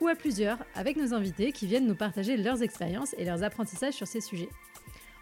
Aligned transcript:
ou 0.00 0.08
à 0.08 0.14
plusieurs 0.14 0.58
avec 0.74 0.96
nos 0.96 1.14
invités 1.14 1.52
qui 1.52 1.66
viennent 1.66 1.86
nous 1.86 1.96
partager 1.96 2.36
leurs 2.36 2.62
expériences 2.62 3.14
et 3.14 3.24
leurs 3.24 3.42
apprentissages 3.42 3.94
sur 3.94 4.06
ces 4.06 4.20
sujets. 4.20 4.48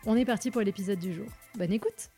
On 0.06 0.16
est 0.16 0.24
parti 0.24 0.50
pour 0.50 0.62
l'épisode 0.62 0.98
du 0.98 1.12
jour. 1.12 1.26
Bonne 1.56 1.72
écoute 1.72 2.10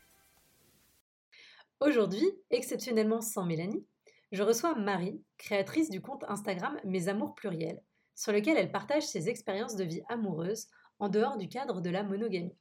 Aujourd'hui, 1.79 2.25
exceptionnellement 2.51 3.21
sans 3.21 3.45
Mélanie, 3.45 3.85
je 4.31 4.43
reçois 4.43 4.75
Marie, 4.75 5.21
créatrice 5.37 5.89
du 5.89 5.99
compte 5.99 6.23
Instagram 6.27 6.79
Mes 6.85 7.07
Amours 7.07 7.33
Pluriels, 7.33 7.81
sur 8.15 8.31
lequel 8.31 8.55
elle 8.55 8.71
partage 8.71 9.03
ses 9.03 9.29
expériences 9.29 9.75
de 9.75 9.83
vie 9.83 10.03
amoureuse 10.07 10.67
en 10.99 11.09
dehors 11.09 11.37
du 11.37 11.49
cadre 11.49 11.81
de 11.81 11.89
la 11.89 12.03
monogamie. 12.03 12.55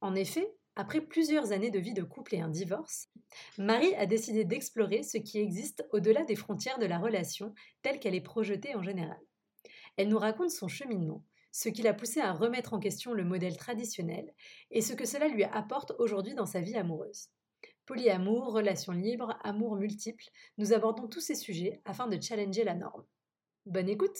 En 0.00 0.14
effet, 0.14 0.52
après 0.74 1.00
plusieurs 1.00 1.52
années 1.52 1.70
de 1.70 1.78
vie 1.78 1.92
de 1.92 2.02
couple 2.02 2.34
et 2.34 2.40
un 2.40 2.48
divorce, 2.48 3.08
Marie 3.58 3.94
a 3.96 4.06
décidé 4.06 4.44
d'explorer 4.44 5.02
ce 5.02 5.18
qui 5.18 5.38
existe 5.38 5.86
au-delà 5.92 6.24
des 6.24 6.36
frontières 6.36 6.78
de 6.78 6.86
la 6.86 6.98
relation 6.98 7.54
telle 7.82 8.00
qu'elle 8.00 8.14
est 8.14 8.20
projetée 8.20 8.74
en 8.74 8.82
général. 8.82 9.20
Elle 9.96 10.08
nous 10.08 10.18
raconte 10.18 10.50
son 10.50 10.68
cheminement, 10.68 11.24
ce 11.52 11.68
qui 11.68 11.82
l'a 11.82 11.92
poussée 11.92 12.20
à 12.20 12.32
remettre 12.32 12.72
en 12.72 12.78
question 12.78 13.12
le 13.12 13.24
modèle 13.24 13.56
traditionnel 13.56 14.32
et 14.70 14.80
ce 14.80 14.94
que 14.94 15.04
cela 15.04 15.28
lui 15.28 15.44
apporte 15.44 15.92
aujourd'hui 15.98 16.34
dans 16.34 16.46
sa 16.46 16.60
vie 16.60 16.76
amoureuse. 16.76 17.28
Polyamour, 17.84 18.52
relations 18.52 18.92
libres, 18.92 19.38
amour 19.42 19.76
multiple, 19.76 20.24
nous 20.56 20.72
abordons 20.72 21.08
tous 21.08 21.20
ces 21.20 21.34
sujets 21.34 21.82
afin 21.84 22.06
de 22.06 22.20
challenger 22.20 22.64
la 22.64 22.74
norme. 22.74 23.04
Bonne 23.66 23.88
écoute 23.88 24.18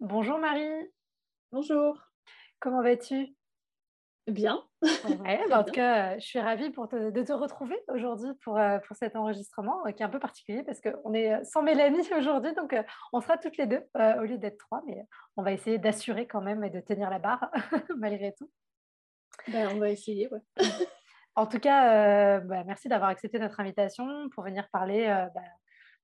Bonjour 0.00 0.38
Marie 0.38 0.92
Bonjour 1.50 1.98
Comment 2.60 2.82
vas-tu? 2.82 3.37
Bien. 4.28 4.62
Ouais, 4.82 5.40
bah, 5.50 5.60
en 5.60 5.64
tout 5.64 5.72
cas, 5.72 6.18
je 6.18 6.24
suis 6.24 6.38
ravie 6.38 6.70
pour 6.70 6.86
de 6.88 7.22
te 7.22 7.32
retrouver 7.32 7.78
aujourd'hui 7.88 8.30
pour, 8.42 8.58
euh, 8.58 8.78
pour 8.86 8.94
cet 8.94 9.16
enregistrement 9.16 9.86
euh, 9.86 9.92
qui 9.92 10.02
est 10.02 10.06
un 10.06 10.10
peu 10.10 10.18
particulier 10.18 10.62
parce 10.62 10.80
qu'on 10.80 11.14
est 11.14 11.42
sans 11.44 11.62
Mélanie 11.62 12.06
aujourd'hui, 12.16 12.54
donc 12.54 12.74
euh, 12.74 12.82
on 13.14 13.20
sera 13.20 13.38
toutes 13.38 13.56
les 13.56 13.66
deux 13.66 13.82
au 13.94 14.22
lieu 14.24 14.36
d'être 14.36 14.58
trois, 14.58 14.82
mais 14.86 15.06
on 15.36 15.42
va 15.42 15.52
essayer 15.52 15.78
d'assurer 15.78 16.26
quand 16.26 16.42
même 16.42 16.62
et 16.62 16.70
de 16.70 16.80
tenir 16.80 17.08
la 17.08 17.18
barre 17.18 17.50
malgré 17.96 18.34
tout. 18.34 18.50
Ben, 19.48 19.68
on 19.74 19.78
va 19.78 19.88
essayer, 19.88 20.28
ouais. 20.28 20.64
En 21.34 21.46
tout 21.46 21.60
cas, 21.60 22.40
bah, 22.40 22.64
merci 22.64 22.88
d'avoir 22.88 23.10
accepté 23.10 23.38
notre 23.38 23.60
invitation 23.60 24.28
pour 24.34 24.44
venir 24.44 24.68
parler, 24.70 25.06
bah, 25.34 25.40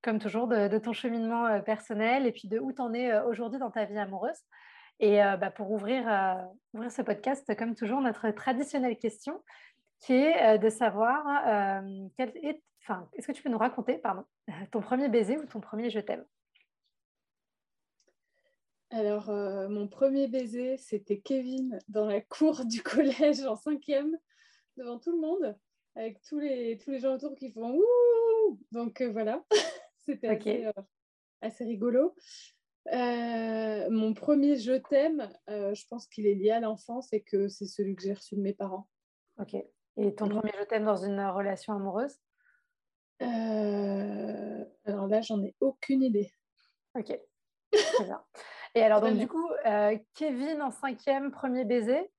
comme 0.02 0.18
toujours, 0.18 0.46
de, 0.46 0.78
ton 0.78 0.92
cheminement 0.92 1.60
personnel 1.62 2.26
et 2.26 2.32
puis 2.32 2.48
de 2.48 2.58
où 2.58 2.72
tu 2.72 2.80
en 2.80 2.94
es 2.94 3.18
aujourd'hui 3.22 3.58
dans 3.58 3.70
ta 3.70 3.84
vie 3.84 3.98
amoureuse. 3.98 4.38
Et 5.00 5.16
bah, 5.16 5.50
pour 5.50 5.70
ouvrir, 5.70 6.04
ouvrir 6.72 6.90
ce 6.90 7.02
podcast, 7.02 7.54
comme 7.56 7.74
toujours, 7.74 8.00
notre 8.00 8.30
traditionnelle 8.30 8.96
question 8.96 9.42
qui 10.00 10.12
est 10.12 10.58
de 10.58 10.68
savoir 10.68 11.82
quel 12.16 12.30
est, 12.36 12.62
enfin, 12.82 13.08
est-ce 13.14 13.26
que 13.26 13.32
tu 13.32 13.42
peux 13.42 13.48
nous 13.48 13.58
raconter 13.58 13.98
pardon, 13.98 14.24
ton 14.70 14.80
premier 14.80 15.08
baiser 15.08 15.36
ou 15.36 15.46
ton 15.46 15.60
premier 15.60 15.90
je 15.90 16.00
t'aime? 16.00 16.24
Alors, 18.90 19.30
mon 19.30 19.88
premier 19.88 20.28
baiser, 20.28 20.76
c'était 20.76 21.18
Kevin 21.18 21.78
dans 21.88 22.06
la 22.06 22.20
cour 22.20 22.64
du 22.64 22.82
collège 22.82 23.44
en 23.44 23.56
cinquième 23.56 24.16
devant 24.76 24.98
tout 24.98 25.12
le 25.12 25.20
monde, 25.20 25.56
avec 25.96 26.20
tous 26.22 26.38
les, 26.38 26.78
tous 26.78 26.90
les 26.90 27.00
gens 27.00 27.14
autour 27.14 27.34
qui 27.34 27.50
font 27.52 27.74
Ouh! 27.74 28.60
Donc 28.72 29.00
euh, 29.00 29.10
voilà, 29.10 29.44
c'était 30.04 30.66
euh, 30.66 30.82
assez, 31.40 31.64
rigolo. 31.64 32.14
Euh, 32.92 33.88
mon 33.90 34.12
premier 34.12 34.56
je 34.56 34.74
t'aime, 34.74 35.30
je 35.48 35.86
pense 35.88 36.06
qu'il 36.06 36.26
est 36.26 36.34
lié 36.34 36.50
à 36.50 36.60
l'enfance 36.60 37.12
et 37.12 37.22
que 37.22 37.48
c'est 37.48 37.66
celui 37.66 37.96
que 37.96 38.02
j'ai 38.02 38.12
reçu 38.12 38.36
de 38.36 38.40
mes 38.40 38.52
parents. 38.52 38.88
Ok. 39.38 39.54
Et 39.96 40.14
ton 40.14 40.28
premier 40.28 40.52
je 40.58 40.64
t'aime 40.64 40.84
dans 40.84 40.96
une 40.96 41.20
relation 41.20 41.72
amoureuse? 41.72 42.16
Alors 43.20 45.06
là, 45.06 45.20
j'en 45.22 45.42
ai 45.42 45.54
aucune 45.60 46.02
idée. 46.02 46.30
Ok. 46.94 47.18
Très 47.72 48.04
bien. 48.04 48.22
Et 48.74 48.82
alors, 48.82 49.00
donc, 49.00 49.16
du 49.16 49.28
coup, 49.28 49.48
Kevin 50.14 50.60
en 50.60 50.70
cinquième, 50.70 51.30
premier 51.30 51.64
baiser, 51.64 52.10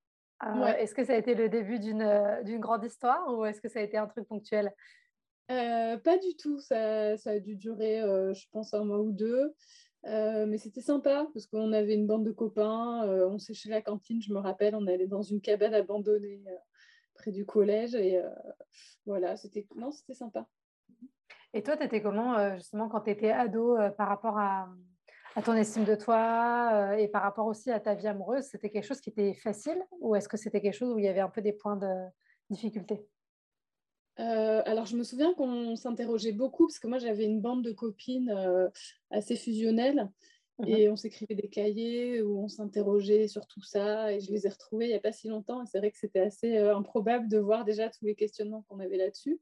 euh, 0.44 0.66
est-ce 0.78 0.94
que 0.94 1.04
ça 1.04 1.14
a 1.14 1.18
été 1.18 1.34
le 1.34 1.50
début 1.50 1.80
euh, 2.02 2.44
d'une 2.44 2.60
grande 2.60 2.84
histoire 2.84 3.34
ou 3.34 3.46
est-ce 3.46 3.62
que 3.62 3.70
ça 3.70 3.80
a 3.80 3.84
été 3.84 3.98
un 3.98 4.08
truc 4.08 4.28
ponctuel? 4.28 4.74
Euh, 5.52 5.98
Pas 5.98 6.18
du 6.18 6.36
tout. 6.38 6.60
Ça, 6.60 7.18
ça 7.18 7.32
a 7.32 7.40
dû 7.40 7.56
durer, 7.56 8.02
je 8.02 8.46
pense, 8.52 8.74
un 8.74 8.84
mois 8.84 9.00
ou 9.00 9.12
deux. 9.12 9.54
Mais 10.06 10.58
c'était 10.58 10.82
sympa 10.82 11.28
parce 11.34 11.48
qu'on 11.48 11.74
avait 11.74 11.96
une 11.96 12.08
bande 12.08 12.26
de 12.26 12.32
copains. 12.32 13.08
on 13.28 13.38
séchait 13.38 13.70
la 13.70 13.82
cantine, 13.82 14.22
je 14.22 14.32
me 14.32 14.40
rappelle. 14.40 14.76
On 14.76 14.88
allait 14.88 15.08
dans 15.08 15.24
une 15.24 15.42
cabane 15.42 15.74
abandonnée 15.74 16.44
près 17.16 17.32
du 17.32 17.46
collège. 17.46 17.96
Et 17.96 18.22
voilà, 19.06 19.36
c'était 19.36 19.66
non, 19.76 19.92
c'était 19.92 20.14
sympa. 20.14 20.48
Et 21.54 21.64
toi, 21.64 21.76
tu 21.76 21.86
étais 21.86 22.02
comment 22.02 22.56
justement 22.56 22.88
quand 22.88 23.02
tu 23.02 23.10
étais 23.10 23.32
ado 23.32 23.78
par 23.98 24.08
rapport 24.08 24.38
à 24.38 24.70
ton 25.42 25.54
estime 25.54 25.84
de 25.84 25.96
toi 25.96 26.70
euh, 26.74 26.92
et 26.94 27.08
par 27.08 27.22
rapport 27.22 27.46
aussi 27.46 27.70
à 27.70 27.80
ta 27.80 27.94
vie 27.94 28.08
amoureuse, 28.08 28.46
c'était 28.46 28.70
quelque 28.70 28.86
chose 28.86 29.02
qui 29.02 29.10
était 29.10 29.34
facile 29.34 29.78
ou 30.00 30.16
est-ce 30.16 30.30
que 30.30 30.38
c'était 30.38 30.62
quelque 30.62 30.74
chose 30.74 30.94
où 30.94 30.98
il 30.98 31.06
y 31.06 31.10
avait 31.10 31.20
un 31.20 31.30
peu 31.30 31.42
des 31.42 31.54
points 31.54 31.76
de 31.76 31.94
difficulté? 32.50 33.06
Euh, 34.20 34.62
alors, 34.66 34.86
je 34.86 34.96
me 34.96 35.04
souviens 35.04 35.34
qu'on 35.34 35.76
s'interrogeait 35.76 36.32
beaucoup 36.32 36.68
parce 36.68 36.80
que 36.80 36.88
moi, 36.88 37.00
j'avais 37.00 37.26
une 37.26 37.42
bande 37.42 37.64
de 37.64 37.72
copines 37.72 38.30
euh, 38.30 38.70
assez 39.12 39.36
fusionnelles 39.36 40.10
mhm. 40.60 40.68
et 40.68 40.90
on 40.90 40.96
s'écrivait 40.96 41.36
des 41.36 41.50
cahiers 41.50 42.22
où 42.22 42.40
on 42.40 42.48
s'interrogeait 42.48 43.28
sur 43.28 43.46
tout 43.46 43.62
ça 43.62 44.14
et 44.14 44.20
je 44.22 44.32
les 44.32 44.46
ai 44.46 44.50
retrouvés 44.50 44.86
il 44.86 44.90
n'y 44.90 44.96
a 44.96 45.00
pas 45.00 45.12
si 45.12 45.28
longtemps 45.28 45.62
et 45.62 45.66
c'est 45.66 45.80
vrai 45.80 45.92
que 45.92 45.98
c'était 45.98 46.22
assez 46.22 46.58
improbable 46.58 47.28
de 47.28 47.38
voir 47.38 47.66
déjà 47.66 47.90
tous 47.90 48.06
les 48.06 48.16
questionnements 48.16 48.64
qu'on 48.70 48.80
avait 48.80 48.98
là-dessus. 48.98 49.42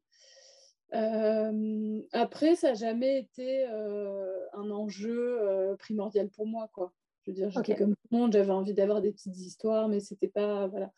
Euh, 0.93 2.01
après, 2.11 2.55
ça 2.55 2.69
n'a 2.69 2.73
jamais 2.75 3.19
été 3.19 3.65
euh, 3.67 4.39
un 4.53 4.69
enjeu 4.69 5.39
euh, 5.41 5.75
primordial 5.77 6.29
pour 6.29 6.45
moi. 6.45 6.69
Quoi. 6.73 6.93
Je 7.23 7.31
veux 7.31 7.35
dire, 7.35 7.49
j'étais 7.49 7.75
comme 7.75 7.95
tout 7.95 8.07
le 8.11 8.17
monde, 8.17 8.33
j'avais 8.33 8.51
envie 8.51 8.73
d'avoir 8.73 9.01
des 9.01 9.11
petites 9.11 9.37
histoires, 9.37 9.87
mais 9.87 9.99
c'était 9.99 10.27
pas. 10.27 10.67
Voilà. 10.67 10.91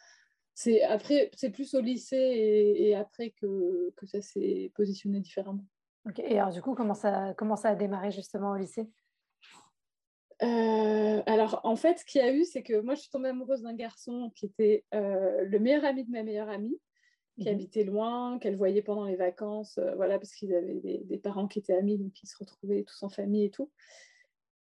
C'est, 0.56 0.82
après, 0.84 1.30
c'est 1.36 1.52
plus 1.52 1.76
au 1.76 1.82
lycée 1.82 2.16
et, 2.16 2.96
après 2.96 3.32
que, 3.32 3.92
que 3.96 4.06
ça 4.08 4.22
s'est 4.22 4.72
positionné 4.74 5.20
différemment. 5.20 5.66
Ok, 6.08 6.20
et 6.20 6.40
alors 6.40 6.54
du 6.54 6.62
coup, 6.62 6.74
comment 6.76 6.94
ça, 6.94 7.34
comment 7.38 7.56
ça 7.56 7.70
a 7.70 7.76
démarré 7.76 8.12
justement 8.12 8.52
au 8.52 8.56
lycée? 8.56 8.90
Alors, 10.40 11.62
en 11.64 11.76
fait, 11.76 12.00
ce 12.00 12.06
qu'il 12.06 12.22
y 12.22 12.24
a 12.24 12.32
eu, 12.32 12.44
c'est 12.44 12.62
que 12.64 12.80
moi, 12.82 12.96
je 12.96 13.02
suis 13.02 13.10
tombée 13.10 13.30
amoureuse 13.30 13.62
d'un 13.62 13.74
garçon 13.74 14.32
qui 14.36 14.46
était 14.46 14.86
le 14.92 15.58
meilleur 15.58 15.86
ami 15.86 16.06
de 16.06 16.12
ma 16.12 16.24
meilleure 16.24 16.50
amie 16.50 16.80
qui 17.38 17.48
mhm. 17.48 17.56
habitaient 17.56 17.84
loin, 17.84 18.40
qu'elle 18.40 18.56
voyait 18.56 18.82
pendant 18.82 19.06
les 19.06 19.16
vacances, 19.16 19.78
euh, 19.78 19.94
voilà, 19.96 20.18
parce 20.18 20.34
qu'ils 20.34 20.54
avaient 20.54 20.80
des, 21.04 21.18
parents 21.18 21.48
qui 21.48 21.60
étaient 21.60 21.76
amis, 21.76 21.98
donc 21.98 22.22
ils 22.24 22.28
se 22.28 22.38
retrouvaient 22.38 22.84
tous 22.84 23.04
en 23.04 23.10
famille 23.10 23.46
et 23.46 23.52
tout. 23.52 23.70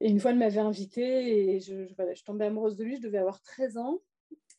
Et 0.00 0.10
une 0.10 0.18
fois, 0.18 0.32
elle 0.32 0.38
m'avait 0.38 0.60
invitée 0.60 1.54
et 1.54 1.60
je, 1.60 1.86
je, 1.86 1.94
voilà, 1.94 2.14
je 2.14 2.24
tombais 2.24 2.46
amoureuse 2.46 2.76
de 2.76 2.84
lui, 2.84 2.96
je 2.96 3.02
devais 3.02 3.18
avoir 3.18 3.40
13 3.42 3.78
ans. 3.78 4.00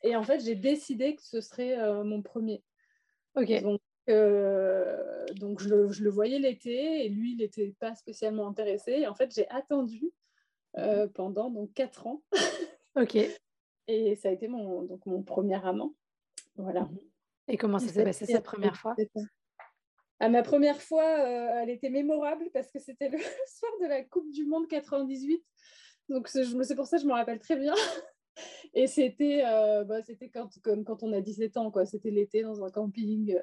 Et 0.03 0.15
en 0.15 0.23
fait, 0.23 0.39
j'ai 0.39 0.55
décidé 0.55 1.15
que 1.15 1.23
ce 1.23 1.41
serait 1.41 1.79
euh, 1.79 2.03
mon 2.03 2.21
premier. 2.21 2.63
Ok. 3.35 3.61
Donc, 3.61 3.81
euh, 4.09 5.25
donc 5.35 5.61
je, 5.61 5.69
le, 5.69 5.91
je, 5.91 6.03
le, 6.03 6.09
voyais 6.09 6.39
l'été 6.39 7.05
et 7.05 7.09
lui, 7.09 7.33
il 7.33 7.37
n'était 7.37 7.75
pas 7.79 7.95
spécialement 7.95 8.47
intéressé. 8.47 8.91
Et 8.91 9.07
en 9.07 9.15
fait, 9.15 9.33
j'ai 9.33 9.49
attendu 9.49 10.11
pendant 11.13 11.49
donc 11.49 11.73
4 11.73 12.07
ans. 12.07 12.21
ok. 12.95 13.17
Et 13.87 14.15
ça 14.15 14.29
a 14.29 14.31
été 14.31 14.47
mon, 14.47 14.83
donc, 14.83 15.05
mon 15.05 15.23
premier 15.23 15.63
amant. 15.65 15.95
Voilà. 16.57 16.81
Mhm. 16.81 16.99
Et 17.47 17.57
comment 17.57 17.79
ça 17.79 17.87
s'est 17.87 18.03
passé 18.03 18.25
cette 18.25 18.43
première 18.43 18.75
fois? 18.75 18.95
À 20.19 20.29
ma 20.29 20.43
première 20.43 20.81
fois, 20.81 21.03
euh, 21.03 21.61
elle 21.61 21.69
était 21.69 21.89
mémorable 21.89 22.49
parce 22.53 22.71
que 22.71 22.79
c'était 22.79 23.09
le 23.09 23.17
soir 23.47 23.71
de 23.81 23.87
la 23.87 24.03
Coupe 24.03 24.31
du 24.31 24.45
Monde 24.45 24.67
98. 24.67 25.43
Donc 26.09 26.27
c'est 26.27 26.75
pour 26.75 26.85
ça 26.87 26.97
que 26.97 27.03
je 27.03 27.07
me 27.07 27.13
rappelle 27.13 27.39
très 27.39 27.57
bien. 27.57 27.73
Et 28.73 28.87
c'était 28.87 29.43
euh, 29.45 29.83
bah, 29.83 30.01
quand, 30.33 30.49
comme 30.61 30.83
quand 30.83 31.03
on 31.03 31.13
a 31.13 31.21
17 31.21 31.57
ans, 31.57 31.71
quoi. 31.71 31.85
C'était 31.85 32.11
l'été 32.11 32.43
dans 32.43 32.63
un 32.63 32.69
camping. 32.69 33.37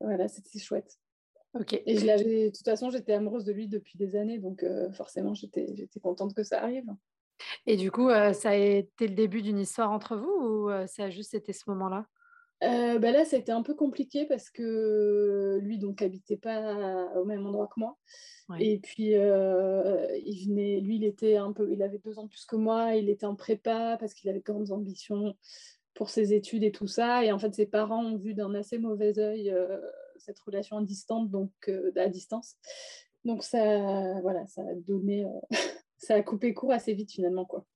voilà, 0.00 0.28
c'était 0.28 0.58
chouette. 0.58 0.98
Ok. 1.54 1.80
Et 1.86 1.96
je 1.98 2.06
l'avais, 2.06 2.50
de 2.50 2.56
toute 2.56 2.64
façon, 2.64 2.90
j'étais 2.90 3.14
amoureuse 3.14 3.44
de 3.44 3.52
lui 3.52 3.66
depuis 3.66 3.96
des 3.96 4.14
années, 4.14 4.38
donc 4.38 4.62
euh, 4.62 4.92
forcément, 4.92 5.32
j'étais 5.32 5.88
contente 6.02 6.34
que 6.34 6.42
ça 6.42 6.62
arrive. 6.62 6.86
Et 7.66 7.76
du 7.76 7.90
coup, 7.90 8.08
ça 8.10 8.50
a 8.50 8.54
été 8.54 9.08
le 9.08 9.14
début 9.14 9.42
d'une 9.42 9.58
histoire 9.58 9.90
entre 9.90 10.16
vous 10.16 10.26
ou 10.26 10.70
ça 10.86 11.04
a 11.04 11.10
juste 11.10 11.34
été 11.34 11.52
ce 11.52 11.68
moment-là? 11.68 12.06
Euh, 12.62 12.98
bah 12.98 13.12
là, 13.12 13.24
ça 13.24 13.36
a 13.36 13.38
été 13.38 13.52
un 13.52 13.62
peu 13.62 13.74
compliqué 13.74 14.24
parce 14.24 14.48
que 14.50 15.58
lui, 15.60 15.78
donc, 15.78 16.00
habitait 16.00 16.38
pas 16.38 17.12
au 17.16 17.24
même 17.24 17.46
endroit 17.46 17.66
que 17.66 17.78
moi. 17.80 17.96
Et 18.60 18.78
puis, 18.78 19.14
euh, 19.14 20.06
il 20.24 20.46
venait, 20.46 20.80
lui, 20.80 20.96
il 20.96 21.04
était 21.04 21.36
un 21.36 21.52
peu, 21.52 21.70
il 21.72 21.82
avait 21.82 21.98
deux 21.98 22.18
ans 22.18 22.24
de 22.24 22.28
plus 22.28 22.46
que 22.46 22.56
moi, 22.56 22.94
il 22.94 23.10
était 23.10 23.26
en 23.26 23.34
prépa 23.34 23.96
parce 23.98 24.14
qu'il 24.14 24.30
avait 24.30 24.38
de 24.38 24.44
grandes 24.44 24.70
ambitions 24.70 25.36
pour 25.94 26.10
ses 26.10 26.32
études 26.32 26.62
et 26.62 26.72
tout 26.72 26.86
ça. 26.86 27.24
Et 27.24 27.32
en 27.32 27.38
fait, 27.38 27.54
ses 27.54 27.66
parents 27.66 28.04
ont 28.04 28.16
vu 28.16 28.34
d'un 28.34 28.54
assez 28.54 28.78
mauvais 28.78 29.18
œil 29.18 29.50
euh, 29.50 29.80
cette 30.16 30.38
relation 30.38 30.78
à 30.78 30.82
distance, 30.82 31.28
donc 31.28 31.50
à 31.96 32.08
distance. 32.08 32.54
Donc 33.24 33.42
ça, 33.42 34.20
voilà, 34.22 34.46
ça 34.46 34.62
a 34.62 34.74
donné, 34.74 35.26
ça 35.98 36.14
a 36.14 36.22
coupé 36.22 36.54
court 36.54 36.72
assez 36.72 36.94
vite 36.94 37.10
finalement, 37.10 37.44
quoi. 37.44 37.66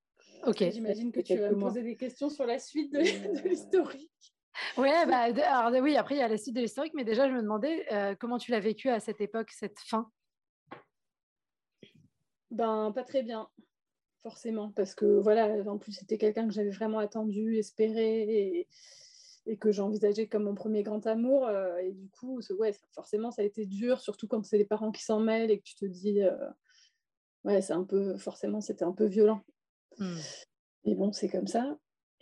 Ok. 0.47 0.65
J'imagine 0.71 1.12
que 1.12 1.21
tu 1.21 1.37
vas 1.37 1.50
me 1.50 1.59
poser 1.59 1.83
des 1.83 1.97
questions 1.97 2.31
sur 2.31 2.47
la 2.47 2.59
suite 2.59 2.93
de, 2.93 2.99
de 3.43 3.49
l'historique. 3.49 4.35
Ouais, 4.77 5.07
bah, 5.07 5.29
alors, 5.47 5.83
oui, 5.83 5.97
après, 5.97 6.17
il 6.17 6.19
y 6.19 6.23
a 6.23 6.29
la 6.29 6.39
suite 6.39 6.55
de 6.55 6.61
l'historique, 6.61 6.95
mais 6.95 7.05
déjà, 7.05 7.29
je 7.29 7.35
me 7.35 7.43
demandais 7.43 7.87
euh, 7.93 8.15
comment 8.19 8.39
tu 8.39 8.51
l'as 8.51 8.61
vécu 8.61 8.89
à 8.89 9.01
cette 9.01 9.21
époque, 9.21 9.51
cette 9.51 9.79
fin? 9.81 10.11
Ben, 12.51 12.91
pas 12.93 13.05
très 13.05 13.23
bien, 13.23 13.49
forcément, 14.23 14.73
parce 14.73 14.95
que 14.95 15.05
voilà, 15.05 15.47
en 15.71 15.79
plus, 15.79 15.93
c'était 15.93 16.19
quelqu'un 16.19 16.47
que 16.49 16.53
j'avais 16.53 16.71
vraiment 16.71 16.99
attendu, 16.99 17.57
espéré, 17.57 18.23
et, 18.23 18.69
et 19.47 19.57
que 19.57 19.73
j'envisageais 19.73 20.27
comme 20.27 20.45
mon 20.45 20.55
premier 20.55 20.83
grand 20.83 21.07
amour. 21.07 21.47
Euh, 21.47 21.77
et 21.79 21.93
du 21.93 22.09
coup, 22.11 22.41
ouais, 22.59 22.75
forcément, 22.93 23.31
ça 23.31 23.43
a 23.43 23.45
été 23.45 23.67
dur, 23.67 24.01
surtout 24.01 24.27
quand 24.27 24.45
c'est 24.45 24.59
les 24.59 24.65
parents 24.65 24.93
qui 24.93 25.05
s'en 25.05 25.21
mêlent 25.21 25.51
et 25.51 25.59
que 25.59 25.65
tu 25.65 25.75
te 25.75 25.85
dis, 25.87 26.23
euh, 26.23 26.37
ouais, 27.45 27.61
c'est 27.62 27.73
un 27.73 27.85
peu, 27.85 28.17
forcément, 28.17 28.61
c'était 28.61 28.85
un 28.85 28.93
peu 28.93 29.07
violent. 29.07 29.43
Mmh. 29.99 30.17
Et 30.85 30.95
bon, 30.95 31.12
c'est 31.12 31.29
comme 31.29 31.47
ça. 31.47 31.79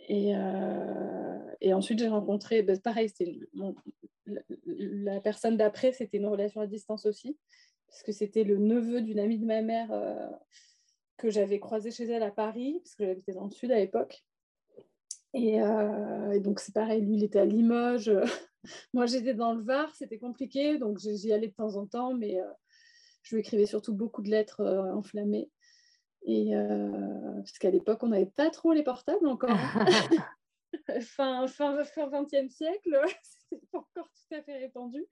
Et, 0.07 0.33
et 1.61 1.73
ensuite, 1.73 1.99
j'ai 1.99 2.07
rencontré, 2.07 2.61
ben, 2.63 2.79
pareil, 2.79 3.09
c'était 3.09 3.39
la, 4.65 5.19
personne 5.19 5.57
d'après, 5.57 5.91
c'était 5.91 6.17
une 6.17 6.27
relation 6.27 6.61
à 6.61 6.67
distance 6.67 7.05
aussi, 7.05 7.37
parce 7.87 8.03
que 8.03 8.11
c'était 8.11 8.43
le 8.43 8.57
neveu 8.57 9.01
d'une 9.01 9.19
amie 9.19 9.39
de 9.39 9.45
ma 9.45 9.61
mère 9.61 9.91
euh, 9.91 10.29
que 11.17 11.29
j'avais 11.29 11.59
croisé 11.59 11.91
chez 11.91 12.05
elle 12.05 12.23
à 12.23 12.31
Paris, 12.31 12.79
parce 12.83 12.95
que 12.95 13.05
j'habitais 13.05 13.33
dans 13.33 13.45
le 13.45 13.51
sud 13.51 13.71
à 13.71 13.77
l'époque. 13.77 14.23
Et, 15.33 15.61
euh, 15.61 16.39
donc, 16.39 16.59
c'est 16.59 16.73
pareil, 16.73 17.01
lui, 17.01 17.15
il 17.15 17.23
était 17.23 17.39
à 17.39 17.45
Limoges. 17.45 18.11
Moi, 18.93 19.05
j'étais 19.05 19.33
dans 19.33 19.53
le 19.53 19.61
Var, 19.61 19.93
c'était 19.95 20.17
compliqué, 20.17 20.77
donc 20.77 20.99
j'y 20.99 21.33
allais 21.33 21.47
de 21.47 21.53
temps 21.53 21.75
en 21.75 21.85
temps, 21.85 22.13
mais 22.13 22.39
euh, 22.39 22.47
je 23.23 23.35
lui 23.35 23.41
écrivais 23.41 23.65
surtout 23.65 23.93
beaucoup 23.93 24.21
de 24.21 24.29
lettres 24.29 24.63
enflammées. 24.93 25.49
Et 26.23 26.51
parce 26.51 27.57
qu'à 27.59 27.71
l'époque, 27.71 28.03
on 28.03 28.09
n'avait 28.09 28.25
pas 28.25 28.49
trop 28.49 28.73
les 28.73 28.83
portables 28.83 29.27
encore. 29.27 29.49
Fin, 31.01 31.47
fin, 31.47 31.83
fin 31.83 32.09
20e 32.09 32.49
siècle, 32.49 32.99
c'était 33.23 33.65
pas 33.71 33.79
encore 33.79 34.09
tout 34.09 34.35
à 34.35 34.41
fait 34.41 34.57
répandu. 34.57 35.05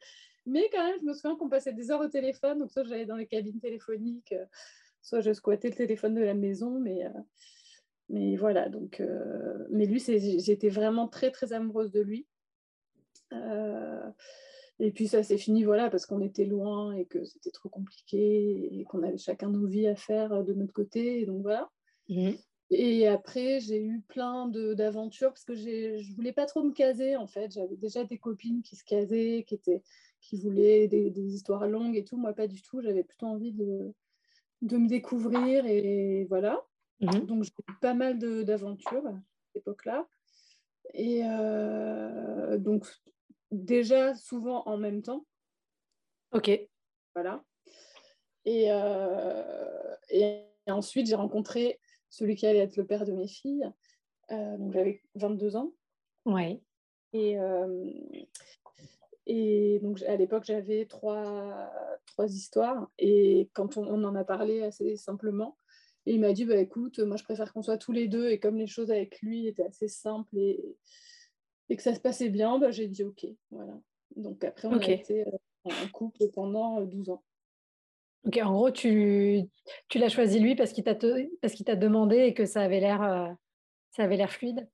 Mais 0.45 0.69
quand 0.71 0.85
même, 0.85 0.99
je 1.01 1.05
me 1.05 1.13
souviens 1.13 1.35
qu'on 1.35 1.49
passait 1.49 1.73
des 1.73 1.91
heures 1.91 2.01
au 2.01 2.07
téléphone. 2.07 2.59
Donc, 2.59 2.71
soit 2.71 2.83
j'allais 2.83 3.05
dans 3.05 3.15
les 3.15 3.27
cabines 3.27 3.59
téléphoniques, 3.59 4.31
euh, 4.31 4.45
soit 5.01 5.21
je 5.21 5.33
squattais 5.33 5.69
le 5.69 5.75
téléphone 5.75 6.13
de 6.13 6.21
la 6.21 6.33
maison. 6.33 6.79
Mais, 6.79 7.05
euh, 7.05 7.09
mais 8.09 8.35
voilà. 8.37 8.69
Donc, 8.69 8.99
euh, 9.01 9.65
mais 9.69 9.85
lui, 9.85 9.99
j'étais 9.99 10.69
vraiment 10.69 11.07
très, 11.07 11.31
très 11.31 11.53
amoureuse 11.53 11.91
de 11.91 12.01
lui. 12.01 12.27
et 14.79 14.91
puis 14.91 15.07
ça 15.07 15.23
s'est 15.23 15.37
fini, 15.37 15.63
voilà, 15.63 15.89
parce 15.89 16.05
qu'on 16.05 16.21
était 16.21 16.45
loin 16.45 16.93
et 16.93 17.05
que 17.05 17.25
c'était 17.25 17.51
trop 17.51 17.69
compliqué 17.69 18.79
et 18.79 18.83
qu'on 18.85 19.03
avait 19.03 19.17
chacun 19.17 19.49
nos 19.49 19.65
vies 19.65 19.87
à 19.87 19.95
faire 19.95 20.43
de 20.43 20.53
notre 20.53 20.73
côté. 20.73 21.21
Et 21.21 21.25
donc 21.25 21.41
voilà. 21.41 21.69
Mmh. 22.09 22.31
Et 22.69 23.07
après, 23.07 23.61
j'ai 23.61 23.81
eu 23.81 24.01
plein 24.01 24.47
d'aventures 24.47 25.29
parce 25.29 25.45
que 25.45 25.55
je 25.55 26.13
voulais 26.15 26.33
pas 26.33 26.45
trop 26.45 26.63
me 26.63 26.73
caser 26.73 27.15
en 27.15 27.27
fait. 27.27 27.51
J'avais 27.51 27.77
déjà 27.77 28.03
des 28.03 28.17
copines 28.17 28.61
qui 28.61 28.75
se 28.75 28.83
casaient, 28.83 29.45
qui, 29.47 29.55
étaient, 29.55 29.81
qui 30.19 30.37
voulaient 30.37 30.87
des, 30.87 31.33
histoires 31.33 31.67
longues 31.67 31.95
et 31.95 32.03
tout. 32.03 32.17
Moi, 32.17 32.33
pas 32.33 32.47
du 32.47 32.61
tout. 32.61 32.81
J'avais 32.81 33.03
plutôt 33.03 33.27
envie 33.27 33.53
de, 33.53 33.93
de 34.61 34.77
me 34.77 34.87
découvrir 34.87 35.65
et 35.65 36.25
voilà. 36.25 36.61
Mmh 36.99 37.19
Donc, 37.25 37.43
j'ai 37.43 37.51
eu 37.69 37.75
pas 37.79 37.93
mal 37.93 38.19
d'aventures 38.19 39.05
à 39.07 39.13
cette 39.13 39.61
époque-là. 39.61 40.05
Et 40.93 41.21
euh, 41.23 42.57
donc, 42.57 42.85
déjà 43.51 44.13
souvent 44.15 44.63
en 44.65 44.77
même 44.77 45.01
temps. 45.01 45.25
Ok. 46.33 46.51
Voilà. 47.15 47.43
Et, 48.43 48.71
euh, 48.71 49.95
et 50.09 50.43
ensuite, 50.67 51.07
j'ai 51.07 51.15
rencontré 51.15 51.79
celui 52.09 52.35
qui 52.35 52.45
allait 52.45 52.59
être 52.59 52.77
le 52.77 52.85
père 52.85 53.05
de 53.05 53.13
mes 53.13 53.27
filles. 53.27 53.69
Euh, 54.31 54.57
donc 54.57 54.73
j'avais 54.73 55.01
22 55.15 55.55
ans. 55.55 55.73
Ouais. 56.25 56.61
Et, 57.13 57.39
euh, 57.39 57.89
et 59.25 59.79
donc 59.81 60.01
à 60.03 60.15
l'époque, 60.15 60.43
j'avais 60.45 60.85
trois, 60.85 61.71
trois 62.05 62.27
histoires. 62.27 62.89
Et 62.99 63.49
quand 63.53 63.77
on, 63.77 64.03
en 64.03 64.15
a 64.15 64.23
parlé 64.23 64.63
assez 64.63 64.95
simplement, 64.95 65.57
il 66.05 66.19
m'a 66.19 66.33
dit 66.33 66.45
bah, 66.45 66.57
écoute, 66.57 66.99
moi 66.99 67.17
je 67.17 67.23
préfère 67.23 67.53
qu'on 67.53 67.61
soit 67.61 67.77
tous 67.77 67.91
les 67.91 68.07
deux. 68.07 68.29
Et 68.29 68.39
comme 68.39 68.57
les 68.57 68.67
choses 68.67 68.91
avec 68.91 69.21
lui 69.21 69.47
étaient 69.47 69.65
assez 69.65 69.87
simples 69.87 70.37
et, 70.37 70.77
et 71.69 71.75
que 71.75 71.83
ça 71.83 71.95
se 71.95 71.99
passait 71.99 72.29
bien, 72.29 72.59
bah, 72.59 72.71
j'ai 72.71 72.87
dit 72.87 73.03
ok. 73.03 73.25
Voilà. 73.51 73.79
Donc 74.15 74.43
après, 74.43 74.67
on 74.67 74.79
a 74.79 74.89
été 74.89 75.27
euh, 75.27 75.31
en 75.65 75.87
couple 75.91 76.29
pendant 76.33 76.81
12 76.81 77.09
ans. 77.09 77.23
En 78.25 78.53
gros, 78.53 78.71
tu, 78.71 79.43
l'as 79.95 80.09
choisi 80.09 80.39
lui 80.39 80.55
parce 80.55 80.73
qu'il 80.73 80.83
t'a 80.83 81.75
demandé 81.75 82.17
et 82.17 82.33
que 82.33 82.45
ça 82.45 82.61
avait 82.61 82.79
l'air 82.79 83.01
euh, 83.01 83.29
ça 83.91 84.03
avait 84.03 84.17
l'air 84.17 84.31
fluide. 84.31 84.67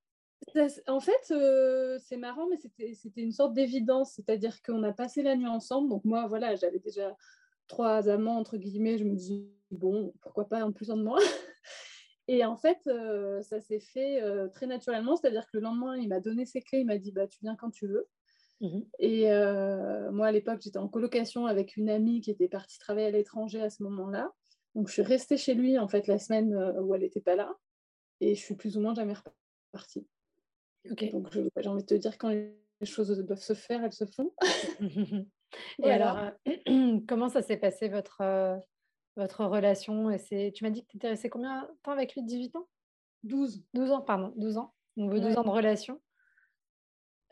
En 0.88 1.00
fait, 1.00 1.32
euh, 1.32 1.98
c'est 2.00 2.18
marrant, 2.18 2.48
mais 2.50 2.58
c'était 2.58 3.22
une 3.22 3.32
sorte 3.32 3.54
d'évidence, 3.54 4.14
c'est-à-dire 4.14 4.62
qu'on 4.62 4.84
a 4.84 4.92
passé 4.92 5.24
la 5.24 5.36
nuit 5.36 5.48
ensemble. 5.48 5.90
Donc 5.90 6.04
moi, 6.04 6.28
voilà, 6.28 6.56
j'avais 6.56 6.80
déjà 6.80 7.16
trois 7.68 8.10
amants 8.10 8.38
entre 8.38 8.58
guillemets. 8.58 8.98
Je 8.98 9.06
me 9.06 9.16
dis 9.16 9.48
bon, 9.72 10.14
pourquoi 10.22 10.50
pas 10.50 10.62
un 10.62 10.72
plus 10.72 10.92
un 10.92 10.98
de 10.98 11.04
moi. 11.04 11.20
Et 12.28 12.44
en 12.46 12.56
fait, 12.56 12.80
euh, 12.88 13.42
ça 13.42 13.60
s'est 13.60 13.82
fait 13.82 14.22
très 14.54 14.66
naturellement, 14.66 15.16
c'est-à-dire 15.16 15.46
que 15.46 15.58
le 15.58 15.62
lendemain, 15.62 15.96
il 15.98 16.08
m'a 16.08 16.20
donné 16.20 16.46
ses 16.46 16.62
clés, 16.62 16.80
il 16.80 16.86
m'a 16.86 16.98
dit 16.98 17.12
bah 17.12 17.28
tu 17.28 17.40
viens 17.42 17.56
quand 17.56 17.70
tu 17.70 17.88
veux. 17.88 18.08
Mmh 18.64 18.80
et 19.00 19.30
euh, 19.30 20.10
moi, 20.12 20.28
à 20.28 20.32
l'époque, 20.32 20.62
j'étais 20.62 20.78
en 20.78 20.88
colocation 20.88 21.46
avec 21.46 21.76
une 21.76 21.90
amie 21.90 22.22
qui 22.22 22.32
était 22.32 22.48
partie 22.48 22.80
travailler 22.80 23.08
à 23.08 23.12
l'étranger 23.12 23.62
à 23.62 23.70
ce 23.70 23.84
moment-là. 23.84 24.32
Donc, 24.74 24.88
je 24.88 24.94
suis 24.94 25.02
restée 25.02 25.36
chez 25.36 25.54
lui, 25.54 25.78
en 25.78 25.90
fait, 25.90 26.08
la 26.08 26.18
semaine 26.18 26.54
euh, 26.54 26.82
où 26.82 26.96
elle 26.96 27.02
n'était 27.02 27.22
pas 27.22 27.36
là. 27.36 27.54
Et 28.22 28.36
je 28.36 28.42
suis 28.42 28.56
plus 28.56 28.78
ou 28.78 28.82
moins 28.82 28.96
jamais 28.96 29.14
repartie. 29.14 30.08
Donc, 30.86 31.04
j'ai 31.58 31.68
envie 31.68 31.84
de 31.84 31.88
te 31.88 31.94
dire, 31.94 32.18
quand 32.18 32.30
les 32.30 32.56
choses 32.84 33.10
doivent 33.20 33.42
se 33.42 33.54
faire, 33.54 33.84
elles 33.84 33.94
se 33.94 34.06
font. 34.06 34.32
et 35.84 35.92
alors, 35.92 36.32
euh, 36.48 37.00
comment 37.08 37.28
ça 37.28 37.42
s'est 37.42 37.58
passé, 37.58 37.90
votre, 37.90 38.24
votre 39.18 39.44
relation? 39.46 40.10
Et 40.10 40.54
Tu 40.54 40.64
m'as 40.64 40.70
dit 40.70 40.84
que 40.84 40.88
tu 40.90 40.98
étais 40.98 41.10
restée 41.10 41.30
combien 41.30 41.64
de 41.64 41.68
temps 41.84 41.92
avec 41.92 42.14
lui? 42.16 42.24
18 42.24 42.56
ans? 42.56 42.70
12. 43.24 43.62
12 43.74 43.92
ans, 43.92 44.02
pardon, 44.02 44.34
12 44.38 44.58
ans. 44.58 44.74
Donc, 44.96 45.14
12 45.14 45.38
ans 45.38 45.44
de 45.44 45.50
relation. 45.50 46.00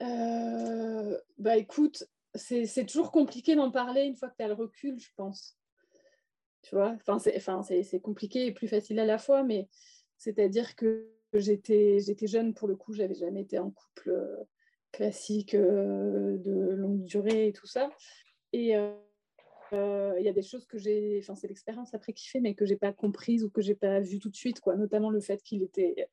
Euh, 0.01 1.17
bah 1.37 1.57
écoute, 1.57 2.03
c'est 2.33 2.85
toujours 2.85 3.11
compliqué 3.11 3.55
d'en 3.55 3.71
parler 3.71 4.03
une 4.03 4.15
fois 4.15 4.29
que 4.29 4.35
tu 4.37 4.43
as 4.43 4.47
le 4.47 4.53
recul, 4.53 4.99
je 4.99 5.09
pense. 5.15 5.57
Tu 6.63 6.75
vois, 6.75 6.95
enfin, 7.07 7.19
c'est 7.19 7.99
compliqué 8.01 8.45
et 8.45 8.51
plus 8.51 8.67
facile 8.67 8.99
à 8.99 9.05
la 9.05 9.17
fois, 9.17 9.43
mais 9.43 9.67
c'est-à-dire 10.17 10.75
que 10.75 11.07
j'étais 11.33 11.99
jeune 12.23 12.53
pour 12.53 12.67
le 12.67 12.75
coup, 12.75 12.93
j'avais 12.93 13.15
jamais 13.15 13.41
été 13.41 13.57
en 13.57 13.71
couple 13.71 14.09
euh, 14.09 14.35
classique 14.91 15.55
euh, 15.55 16.37
de 16.37 16.51
longue 16.51 17.03
durée 17.03 17.47
et 17.47 17.53
tout 17.53 17.67
ça. 17.67 17.89
Et 18.53 18.73
il 19.73 20.23
y 20.23 20.27
a 20.29 20.33
des 20.33 20.41
choses 20.41 20.65
que 20.65 20.77
j'ai, 20.77 21.19
enfin, 21.21 21.35
c'est 21.35 21.47
l'expérience 21.47 21.93
après 21.93 22.13
qui 22.13 22.27
fait, 22.27 22.41
mais 22.41 22.53
que 22.53 22.65
j'ai 22.65 22.75
pas 22.75 22.91
comprise 22.91 23.43
ou 23.43 23.49
que 23.49 23.61
j'ai 23.61 23.75
pas 23.75 23.99
vu 23.99 24.19
tout 24.19 24.29
de 24.29 24.35
suite, 24.35 24.59
quoi. 24.59 24.75
Notamment 24.75 25.09
le 25.09 25.21
fait 25.21 25.41
qu'il 25.41 25.63
était 25.63 26.07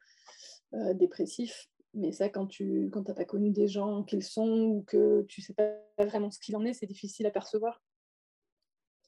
dépressif. 0.94 1.68
Mais 1.94 2.12
ça, 2.12 2.28
quand 2.28 2.46
tu 2.46 2.90
quand 2.92 3.08
n'as 3.08 3.14
pas 3.14 3.24
connu 3.24 3.50
des 3.50 3.66
gens 3.66 4.02
qu'ils 4.04 4.22
sont 4.22 4.48
ou 4.48 4.84
que 4.86 5.22
tu 5.22 5.40
sais 5.40 5.54
pas 5.54 5.72
vraiment 5.98 6.30
ce 6.30 6.38
qu'il 6.38 6.56
en 6.56 6.64
est, 6.64 6.74
c'est 6.74 6.86
difficile 6.86 7.26
à 7.26 7.30
percevoir. 7.30 7.82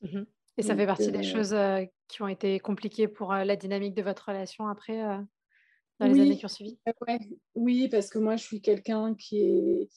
Mmh 0.02 0.22
Et 0.56 0.62
ça 0.62 0.74
fait 0.74 0.86
partie 0.86 1.12
des 1.12 1.18
euh, 1.18 1.22
choses 1.22 1.52
euh, 1.52 1.84
qui 2.08 2.22
ont 2.22 2.28
été 2.28 2.58
compliquées 2.58 3.06
pour 3.06 3.32
euh, 3.32 3.44
la 3.44 3.56
dynamique 3.56 3.94
de 3.94 4.02
votre 4.02 4.28
relation 4.28 4.66
après, 4.66 4.98
dans 5.98 6.06
les 6.06 6.20
années 6.20 6.38
qui 6.38 6.46
ont 6.46 6.48
suivi? 6.48 6.78
Oui, 7.54 7.88
parce 7.88 8.08
que 8.08 8.18
moi, 8.18 8.36
je 8.36 8.44
suis 8.44 8.62
quelqu'un 8.62 9.14
qui 9.14 9.42
est 9.42 9.90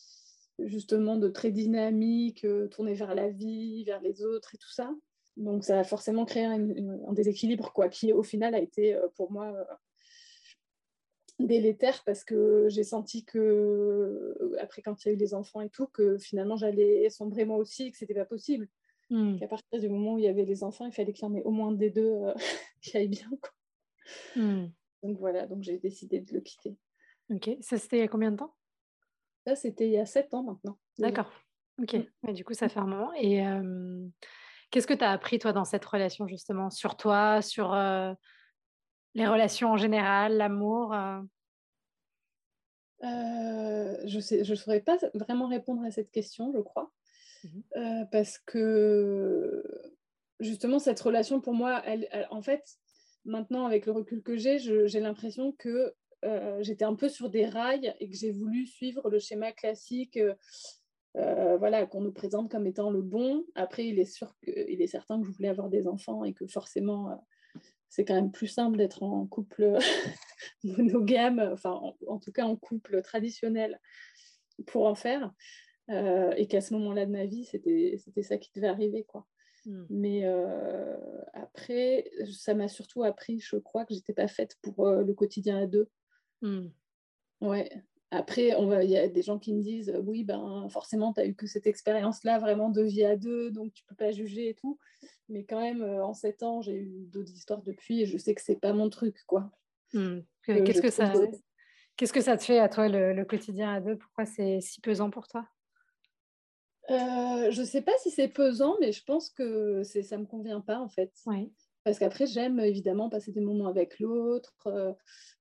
justement 0.60 1.16
de 1.16 1.30
très 1.30 1.52
dynamique, 1.52 2.46
tourné 2.70 2.94
vers 2.94 3.16
la 3.16 3.30
vie, 3.30 3.86
vers 3.86 4.02
les 4.02 4.24
autres 4.24 4.54
et 4.54 4.58
tout 4.58 4.72
ça. 4.72 4.94
Donc, 5.38 5.64
ça 5.64 5.80
a 5.80 5.84
forcément 5.86 6.26
créé 6.26 6.44
un, 6.44 6.70
un 7.08 7.14
déséquilibre, 7.14 7.72
quoi, 7.72 7.88
qui 7.88 8.12
au 8.12 8.24
final 8.24 8.54
a 8.54 8.60
été 8.60 9.00
pour 9.16 9.32
moi 9.32 9.66
délétère 11.48 12.04
parce 12.06 12.24
que 12.24 12.68
j'ai 12.70 12.84
senti 12.84 13.26
que, 13.26 14.36
après 14.60 14.82
quand 14.82 15.04
il 15.04 15.08
y 15.08 15.12
a 15.12 15.14
eu 15.14 15.18
les 15.18 15.34
enfants 15.34 15.62
et 15.62 15.70
tout, 15.70 15.88
que 15.88 16.18
finalement 16.18 16.56
j'allais 16.56 17.10
sombrer 17.10 17.46
moi 17.46 17.58
aussi 17.58 17.88
et 17.88 17.92
que 17.92 17.98
c'était 17.98 18.14
pas 18.14 18.26
possible. 18.26 18.68
Mmh. 19.10 19.38
Qu'à 19.40 19.48
partir 19.48 19.80
du 19.80 19.90
moment 19.90 20.14
où 20.14 20.18
il 20.18 20.24
y 20.24 20.30
avait 20.30 20.46
les 20.46 20.64
enfants, 20.64 20.86
il 20.86 20.94
fallait 20.94 21.14
qu'il 21.14 21.28
y 21.28 21.30
en 21.30 21.36
ait 21.36 21.44
au 21.44 21.52
moins 21.52 21.72
des 21.72 21.90
deux 21.90 22.12
euh, 22.12 22.34
qui 22.82 22.98
aillent 22.98 23.10
bien. 23.10 23.30
Quoi. 23.42 24.42
Mmh. 24.42 24.68
Donc 25.04 25.20
voilà, 25.20 25.46
donc 25.48 25.64
j'ai 25.64 25.78
décidé 25.78 26.22
de 26.22 26.34
le 26.34 26.42
quitter. 26.42 26.78
Ok, 27.30 27.50
ça 27.62 27.78
c'était 27.78 27.98
il 27.98 28.02
y 28.02 28.04
a 28.04 28.08
combien 28.08 28.32
de 28.32 28.38
temps? 28.38 28.56
Ça, 29.46 29.56
c'était 29.56 29.88
il 29.88 29.92
y 29.92 29.98
a 29.98 30.06
sept 30.06 30.34
ans 30.34 30.44
maintenant. 30.44 30.78
D'accord. 31.00 31.30
Ok. 31.82 31.96
Mais 32.24 32.34
du 32.34 32.46
coup, 32.46 32.54
ça 32.54 32.70
fait 32.70 32.80
un 32.80 32.88
moment. 32.88 33.12
Et 33.14 33.44
qu'est-ce 34.72 34.88
que 34.88 34.94
tu 34.94 35.04
as 35.04 35.12
appris, 35.12 35.40
toi, 35.40 35.52
dans 35.52 35.66
cette 35.66 35.84
relation, 35.84 36.28
justement, 36.28 36.70
sur 36.70 36.96
toi, 36.96 37.42
sur 37.42 37.74
les 39.16 39.28
relations 39.28 39.72
en 39.72 39.78
général, 39.78 40.38
l'amour 40.38 40.96
Je 43.02 44.38
ne 44.38 44.44
je 44.44 44.56
saurais 44.56 44.82
pas 44.82 44.98
vraiment 45.14 45.48
répondre 45.48 45.84
à 45.84 45.92
cette 45.92 46.12
question, 46.12 46.52
je 46.54 46.60
crois. 46.60 46.92
Mmh 47.44 48.06
parce 48.12 48.38
que, 48.38 49.64
justement, 50.40 50.80
cette 50.80 51.00
relation, 51.00 51.42
pour 51.42 51.54
moi, 51.54 51.82
elle, 51.86 52.08
en 52.32 52.42
fait, 52.42 52.78
maintenant, 53.26 53.66
avec 53.66 53.86
le 53.86 53.92
recul 53.92 54.24
que 54.24 54.38
j'ai, 54.38 54.60
j'ai 54.60 55.00
l'impression 55.00 55.52
que 55.52 55.94
j'étais 56.62 56.86
un 56.86 56.96
peu 56.96 57.10
sur 57.10 57.30
des 57.30 57.46
rails 57.46 57.94
et 58.00 58.10
que 58.10 58.16
j'ai 58.16 58.32
voulu 58.32 58.66
suivre 58.66 59.10
le 59.10 59.20
schéma 59.20 59.52
classique 59.52 60.18
euh, 61.16 61.58
voilà, 61.58 61.86
qu'on 61.86 62.02
nous 62.02 62.12
présente 62.12 62.50
comme 62.50 62.66
étant 62.66 62.90
le 62.90 63.02
bon. 63.02 63.46
Après, 63.56 63.86
il 63.88 64.00
est 64.00 64.06
sûr 64.06 64.36
qu'il 64.44 64.82
est 64.82 64.88
certain 64.88 65.22
que 65.22 65.28
je 65.28 65.32
voulais 65.32 65.50
avoir 65.50 65.70
des 65.70 65.88
enfants 65.88 66.24
et 66.24 66.34
que 66.34 66.48
forcément, 66.48 67.12
euh, 67.12 67.16
c'est 67.94 68.06
quand 68.06 68.16
même 68.16 68.32
plus 68.32 68.48
simple 68.48 68.80
d'être 68.80 69.04
en 69.04 69.28
couple 69.28 69.78
monogame, 70.64 71.52
enfin, 71.54 71.80
en, 72.08 72.18
tout 72.18 72.32
cas 72.32 72.44
en 72.44 72.56
couple 72.56 73.04
traditionnel 73.04 73.80
pour 74.66 74.88
en 74.88 74.96
faire. 74.96 75.32
Euh, 75.92 76.34
et 76.36 76.48
qu'à 76.48 76.60
ce 76.60 76.74
moment-là 76.74 77.06
de 77.06 77.12
ma 77.12 77.28
vie, 77.28 77.46
c'était 77.46 78.00
ça 78.24 78.38
qui 78.40 78.50
devait 78.56 78.68
arriver, 78.68 79.04
quoi. 79.04 79.28
Hmm. 79.68 79.86
Mais 79.92 80.26
après, 81.34 82.10
ça 82.32 82.56
m'a 82.56 82.68
surtout 82.68 83.04
appris, 83.04 83.40
je 83.40 83.58
crois, 83.58 83.86
que 83.86 83.94
j'étais 83.94 84.14
pas 84.14 84.28
faite 84.28 84.58
pour 84.64 84.90
le 84.90 85.14
quotidien 85.14 85.60
à 85.60 85.68
deux. 85.68 85.88
Hmm. 86.42 86.70
Ouais, 87.42 87.70
après, 88.14 88.50
il 88.84 88.90
y 88.90 88.98
a 88.98 89.08
des 89.08 89.22
gens 89.24 89.40
qui 89.40 89.54
me 89.54 89.62
disent 89.62 89.94
oui, 90.06 90.24
ben 90.24 90.68
forcément, 90.70 91.14
tu 91.14 91.22
as 91.22 91.26
eu 91.26 91.34
que 91.34 91.48
cette 91.48 91.66
expérience-là 91.66 92.38
vraiment 92.38 92.70
de 92.70 92.84
vie 92.84 93.04
à 93.04 93.16
deux, 93.16 93.50
donc 93.50 93.74
tu 93.74 93.84
peux 93.86 93.96
pas 93.96 94.12
juger 94.12 94.50
et 94.50 94.54
tout. 94.54 94.78
Mais 95.30 95.44
quand 95.44 95.60
même, 95.60 95.82
euh, 95.82 96.06
en 96.06 96.14
sept 96.14 96.44
ans, 96.44 96.62
j'ai 96.62 96.76
eu 96.76 97.08
d'autres 97.08 97.32
histoires 97.32 97.64
depuis 97.64 98.02
et 98.02 98.06
je 98.06 98.18
sais 98.18 98.36
que 98.36 98.42
c'est 98.42 98.60
pas 98.60 98.74
mon 98.74 98.90
truc, 98.90 99.18
quoi. 99.26 99.50
Hmm. 99.94 100.20
Qu'est-ce 100.46 100.82
que 100.82 100.92
ça, 100.92 101.12
qu'est-ce 101.98 102.14
que 102.14 102.22
ça 102.22 102.38
te 102.38 102.44
fait 102.44 102.60
à 102.60 102.70
toi 102.70 102.88
le, 102.88 103.24
quotidien 103.24 103.74
à 103.74 103.82
deux? 103.82 103.98
Pourquoi 103.98 104.26
c'est 104.26 104.62
si 104.62 104.80
pesant 104.82 105.10
pour 105.10 105.28
toi? 105.28 105.48
Euh, 106.92 107.50
Je 107.50 107.64
sais 107.64 107.82
pas 107.82 107.98
si 108.00 108.12
c'est 108.12 108.28
pesant, 108.28 108.76
mais 108.80 108.92
je 108.92 109.04
pense 109.04 109.30
que 109.30 109.84
ça 109.84 110.18
me 110.18 110.26
convient 110.26 110.62
pas 110.62 110.80
en 110.80 110.90
fait. 110.90 111.12
Oui. 111.26 111.52
Parce 111.84 112.00
qu'après, 112.00 112.28
j'aime 112.28 112.60
évidemment 112.60 113.10
passer 113.10 113.32
des 113.32 113.42
moments 113.42 113.68
avec 113.68 114.00
l'autre, 114.00 114.56
euh, 114.68 114.94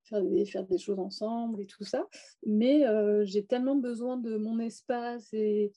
faire, 0.04 0.64
des, 0.64 0.78
choses 0.78 0.99
ensemble 0.99 1.61
et 1.61 1.66
tout 1.66 1.84
ça. 1.84 2.06
Mais 2.44 2.87
euh, 2.87 3.25
j'ai 3.25 3.44
tellement 3.44 3.76
besoin 3.76 4.16
de 4.16 4.37
mon 4.37 4.58
espace 4.58 5.32
et, 5.32 5.72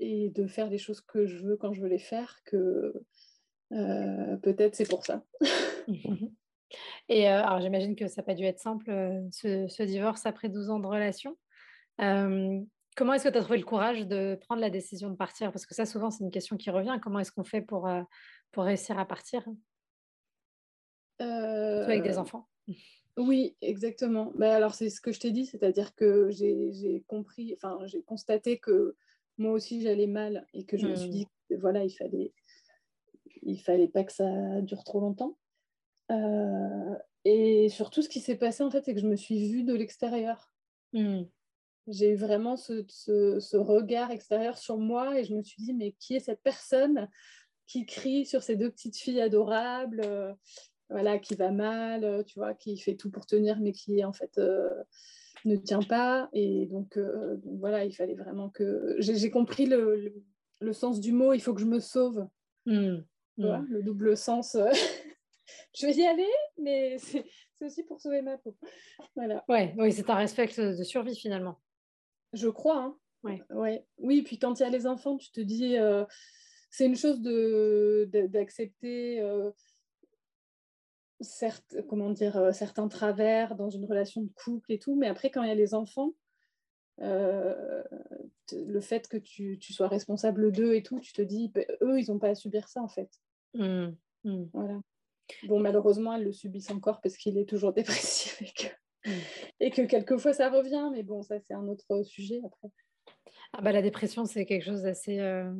de 0.00 0.46
faire 0.46 0.70
les 0.70 0.78
choses 0.78 1.00
que 1.00 1.26
je 1.26 1.44
veux 1.44 1.56
quand 1.56 1.72
je 1.72 1.80
veux 1.82 1.88
les 1.88 1.98
faire 1.98 2.38
que 2.44 2.94
euh, 3.72 4.36
peut-être 4.38 4.74
c'est 4.74 4.88
pour 4.88 5.04
ça. 5.04 5.24
et 7.08 7.26
alors, 7.26 7.60
j'imagine 7.60 7.96
que 7.96 8.06
ça 8.06 8.22
n'a 8.22 8.26
pas 8.26 8.34
dû 8.34 8.44
être 8.44 8.60
simple, 8.60 8.90
ce, 9.32 9.66
ce, 9.68 9.82
divorce 9.82 10.24
après 10.24 10.48
12 10.48 10.70
ans 10.70 10.78
de 10.78 10.86
relation. 10.86 11.36
comment 11.98 13.12
est-ce 13.12 13.24
que 13.24 13.32
tu 13.32 13.38
as 13.38 13.42
trouvé 13.42 13.58
le 13.58 13.64
courage 13.64 14.06
de 14.06 14.38
prendre 14.40 14.60
la 14.60 14.70
décision 14.70 15.10
de 15.10 15.16
partir? 15.16 15.52
Parce 15.52 15.66
que 15.66 15.74
ça, 15.74 15.84
souvent, 15.84 16.10
c'est 16.10 16.24
une 16.24 16.30
question 16.30 16.56
qui 16.56 16.70
revient. 16.70 16.98
Comment 17.02 17.18
est-ce 17.18 17.32
qu'on 17.32 17.44
fait 17.44 17.62
pour, 17.62 17.90
pour 18.52 18.64
réussir 18.64 18.98
à 18.98 19.04
partir? 19.04 19.44
Avec 21.18 22.02
des 22.02 22.18
enfants. 22.18 22.48
Oui, 23.18 23.56
exactement. 23.60 24.30
Mais 24.34 24.48
bah, 24.48 24.56
alors, 24.56 24.74
c'est 24.74 24.90
ce 24.90 25.00
que 25.00 25.12
je 25.12 25.18
t'ai 25.18 25.32
dit, 25.32 25.44
c'est-à-dire 25.44 25.94
que 25.94 26.30
j'ai 26.30 27.04
compris, 27.08 27.54
enfin, 27.56 27.80
j'ai 27.86 28.02
constaté 28.02 28.58
que 28.58 28.94
moi 29.38 29.52
aussi 29.52 29.82
j'allais 29.82 30.06
mal 30.06 30.46
et 30.54 30.64
que 30.64 30.76
je 30.76 30.86
me 30.86 30.94
suis 30.94 31.08
mmh. 31.08 31.12
dit, 31.12 31.26
voilà, 31.58 31.84
il 31.84 31.90
fallait, 31.90 32.32
il 33.42 33.60
fallait 33.60 33.88
pas 33.88 34.04
que 34.04 34.12
ça 34.12 34.60
dure 34.60 34.84
trop 34.84 35.00
longtemps. 35.00 35.36
et 37.24 37.68
surtout, 37.70 38.02
ce 38.02 38.08
qui 38.08 38.20
s'est 38.20 38.36
passé, 38.36 38.62
en 38.62 38.70
fait, 38.70 38.84
c'est 38.84 38.94
que 38.94 39.00
je 39.00 39.08
me 39.08 39.16
suis 39.16 39.48
vue 39.50 39.64
de 39.64 39.74
l'extérieur. 39.74 40.52
Mmh. 40.92 41.22
J'ai 41.88 42.10
eu 42.10 42.16
vraiment 42.16 42.56
ce, 42.56 42.84
ce, 42.86 43.40
ce, 43.40 43.56
regard 43.56 44.10
extérieur 44.10 44.58
sur 44.58 44.76
moi 44.76 45.18
et 45.18 45.24
je 45.24 45.34
me 45.34 45.42
suis 45.42 45.62
dit, 45.62 45.72
mais 45.72 45.92
qui 45.98 46.14
est 46.14 46.20
cette 46.20 46.42
personne 46.42 47.08
qui 47.66 47.84
crie 47.84 48.26
sur 48.26 48.42
ces 48.42 48.56
deux 48.56 48.70
petites 48.70 48.96
filles 48.96 49.20
adorables 49.20 50.36
voilà, 50.90 51.18
qui 51.18 51.34
va 51.34 51.50
mal, 51.50 52.04
euh, 52.04 52.22
tu 52.22 52.38
vois, 52.38 52.54
qui 52.54 52.78
fait 52.78 52.94
tout 52.96 53.10
pour 53.10 53.26
tenir, 53.26 53.58
mais 53.60 53.72
qui 53.72 54.04
en 54.04 54.12
fait 54.12 54.38
euh, 54.38 54.70
ne 55.44 55.56
tient 55.56 55.82
pas. 55.82 56.28
Et 56.32 56.66
donc, 56.66 56.96
euh, 56.96 57.36
donc, 57.36 57.58
voilà, 57.58 57.84
il 57.84 57.94
fallait 57.94 58.14
vraiment 58.14 58.48
que. 58.48 58.96
J'ai 58.98 59.30
compris 59.30 59.66
le, 59.66 60.14
le, 60.60 60.72
sens 60.72 61.00
du 61.00 61.12
mot, 61.12 61.34
il 61.34 61.40
faut 61.40 61.54
que 61.54 61.60
je 61.60 61.66
me 61.66 61.80
sauve. 61.80 62.26
Mmh. 62.66 62.98
Vois, 63.36 63.58
mmh. 63.58 63.66
le 63.68 63.82
double 63.82 64.16
sens. 64.16 64.56
je 65.74 65.86
vais 65.86 65.94
y 65.94 66.06
aller, 66.06 66.30
mais 66.58 66.96
c'est 66.98 67.24
aussi 67.60 67.82
pour 67.82 68.00
sauver 68.00 68.22
ma 68.22 68.38
peau. 68.38 68.56
Voilà. 69.14 69.44
Ouais, 69.48 69.74
oui, 69.78 69.92
c'est 69.92 70.08
un 70.10 70.16
respect 70.16 70.48
de 70.56 70.82
survie 70.84 71.16
finalement. 71.16 71.60
Je 72.32 72.48
crois. 72.48 72.78
Hein. 72.78 72.96
Ouais. 73.24 73.42
Ouais. 73.50 73.84
Oui, 73.98 74.22
puis 74.22 74.38
quand 74.38 74.58
il 74.58 74.62
y 74.62 74.66
a 74.66 74.70
les 74.70 74.86
enfants, 74.86 75.16
tu 75.18 75.30
te 75.30 75.40
dis, 75.40 75.76
c'est 76.70 76.86
une 76.86 76.96
chose 76.96 77.20
d'accepter. 78.10 79.20
De, 79.20 79.52
certes, 81.20 81.76
comment 81.88 82.10
dire, 82.10 82.36
euh, 82.36 82.52
certains 82.52 82.88
travers 82.88 83.54
dans 83.56 83.70
une 83.70 83.84
relation 83.84 84.22
de 84.22 84.30
couple 84.34 84.72
et 84.72 84.78
tout, 84.78 84.96
mais 84.96 85.08
après, 85.08 85.30
quand 85.30 85.42
il 85.42 85.48
y 85.48 85.52
a 85.52 85.56
les 85.56 85.74
enfants, 85.74 86.14
euh, 87.00 87.82
le 88.52 88.80
fait 88.80 89.08
que 89.08 89.16
tu, 89.16 89.58
tu 89.58 89.72
sois 89.72 89.88
responsable 89.88 90.52
d'eux 90.52 90.74
et 90.74 90.82
tout, 90.82 91.00
tu 91.00 91.12
te 91.12 91.22
dis, 91.22 91.48
bah, 91.48 91.62
eux, 91.82 92.00
ils 92.00 92.10
n'ont 92.10 92.18
pas 92.18 92.30
à 92.30 92.34
subir 92.34 92.68
ça 92.68 92.82
en 92.82 92.88
fait. 92.88 93.10
Mmh, 93.54 93.88
mmh. 94.24 94.44
Voilà. 94.52 94.80
Bon, 95.46 95.60
malheureusement, 95.60 96.14
elles 96.14 96.24
le 96.24 96.32
subissent 96.32 96.70
encore 96.70 97.00
parce 97.00 97.16
qu'il 97.16 97.38
est 97.38 97.48
toujours 97.48 97.72
dépressif 97.74 98.42
et 98.42 98.52
que, 98.52 99.08
mmh. 99.08 99.20
et 99.60 99.70
que 99.70 99.82
quelquefois 99.82 100.32
ça 100.32 100.50
revient, 100.50 100.88
mais 100.92 101.02
bon, 101.02 101.22
ça 101.22 101.38
c'est 101.40 101.54
un 101.54 101.68
autre 101.68 102.02
sujet 102.02 102.40
après. 102.44 102.68
Ah 103.52 103.62
bah, 103.62 103.72
la 103.72 103.82
dépression, 103.82 104.24
c'est 104.24 104.44
quelque 104.44 104.64
chose 104.64 104.82
d'assez 104.82 105.20
euh, 105.20 105.52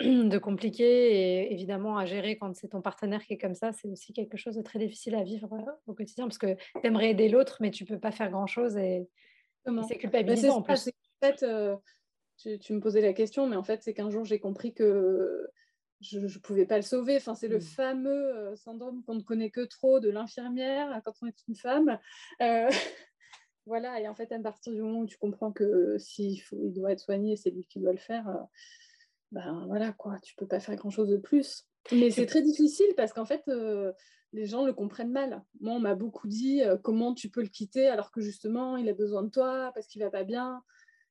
de 0.00 0.38
compliqué 0.38 0.84
et 0.84 1.52
évidemment 1.52 1.96
à 1.96 2.06
gérer 2.06 2.36
quand 2.36 2.54
c'est 2.54 2.68
ton 2.68 2.80
partenaire 2.80 3.24
qui 3.24 3.34
est 3.34 3.38
comme 3.38 3.54
ça, 3.54 3.72
c'est 3.72 3.88
aussi 3.88 4.12
quelque 4.12 4.36
chose 4.36 4.56
de 4.56 4.62
très 4.62 4.78
difficile 4.78 5.14
à 5.14 5.22
vivre 5.22 5.52
euh, 5.52 5.72
au 5.86 5.94
quotidien 5.94 6.26
parce 6.26 6.38
que 6.38 6.54
tu 6.54 6.86
aimerais 6.86 7.10
aider 7.10 7.28
l'autre, 7.28 7.58
mais 7.60 7.70
tu 7.70 7.84
peux 7.84 7.98
pas 7.98 8.10
faire 8.10 8.30
grand-chose 8.30 8.76
et, 8.76 9.08
c'est 9.86 9.98
culpabilisant 9.98 10.56
en 10.56 10.62
plus. 10.62 10.88
En 10.88 11.26
fait, 11.26 11.42
euh, 11.42 11.76
tu, 12.38 12.72
me 12.72 12.80
posais 12.80 13.02
la 13.02 13.12
question, 13.12 13.46
mais 13.46 13.56
en 13.56 13.62
fait, 13.62 13.82
c'est 13.82 13.92
qu'un 13.92 14.08
jour, 14.08 14.24
j'ai 14.24 14.38
compris 14.38 14.72
que 14.72 15.46
je 16.00 16.18
ne 16.18 16.38
pouvais 16.38 16.64
pas 16.64 16.76
le 16.76 16.82
sauver. 16.82 17.16
Enfin, 17.16 17.34
c'est 17.34 17.46
le 17.46 17.58
mmh. 17.58 17.60
fameux 17.60 18.56
syndrome 18.56 19.02
qu'on 19.04 19.16
ne 19.16 19.20
connaît 19.20 19.50
que 19.50 19.60
trop 19.60 20.00
de 20.00 20.08
l'infirmière 20.08 21.02
quand 21.04 21.12
on 21.20 21.26
est 21.26 21.36
une 21.46 21.56
femme. 21.56 21.98
Voilà, 23.66 24.00
et 24.00 24.08
en 24.08 24.14
fait, 24.14 24.32
à 24.32 24.38
partir 24.40 24.72
du 24.72 24.80
moment 24.80 25.00
où 25.00 25.06
tu 25.06 25.18
comprends 25.18 25.52
que 25.52 25.96
s'il 25.98 26.42
il 26.52 26.72
doit 26.72 26.92
être 26.92 27.00
soigné, 27.00 27.36
c'est 27.36 27.50
lui 27.50 27.64
qui 27.66 27.78
doit 27.78 27.92
le 27.92 27.98
faire, 27.98 28.28
euh, 28.28 28.42
ben 29.32 29.64
voilà, 29.66 29.92
quoi, 29.92 30.18
tu 30.22 30.34
peux 30.36 30.46
pas 30.46 30.60
faire 30.60 30.76
grand-chose 30.76 31.08
de 31.08 31.16
plus. 31.16 31.66
Mais 31.92 32.10
c'est 32.10 32.26
très 32.26 32.42
difficile 32.42 32.88
parce 32.96 33.12
qu'en 33.12 33.24
fait, 33.24 33.42
euh, 33.48 33.92
les 34.32 34.46
gens 34.46 34.64
le 34.64 34.72
comprennent 34.72 35.12
mal. 35.12 35.42
Moi, 35.60 35.74
on 35.74 35.80
m'a 35.80 35.94
beaucoup 35.94 36.28
dit 36.28 36.62
euh, 36.62 36.76
comment 36.76 37.14
tu 37.14 37.30
peux 37.30 37.42
le 37.42 37.48
quitter 37.48 37.86
alors 37.88 38.10
que 38.10 38.20
justement, 38.20 38.76
il 38.76 38.88
a 38.88 38.94
besoin 38.94 39.22
de 39.22 39.30
toi 39.30 39.70
parce 39.74 39.86
qu'il 39.86 40.02
va 40.02 40.10
pas 40.10 40.24
bien 40.24 40.62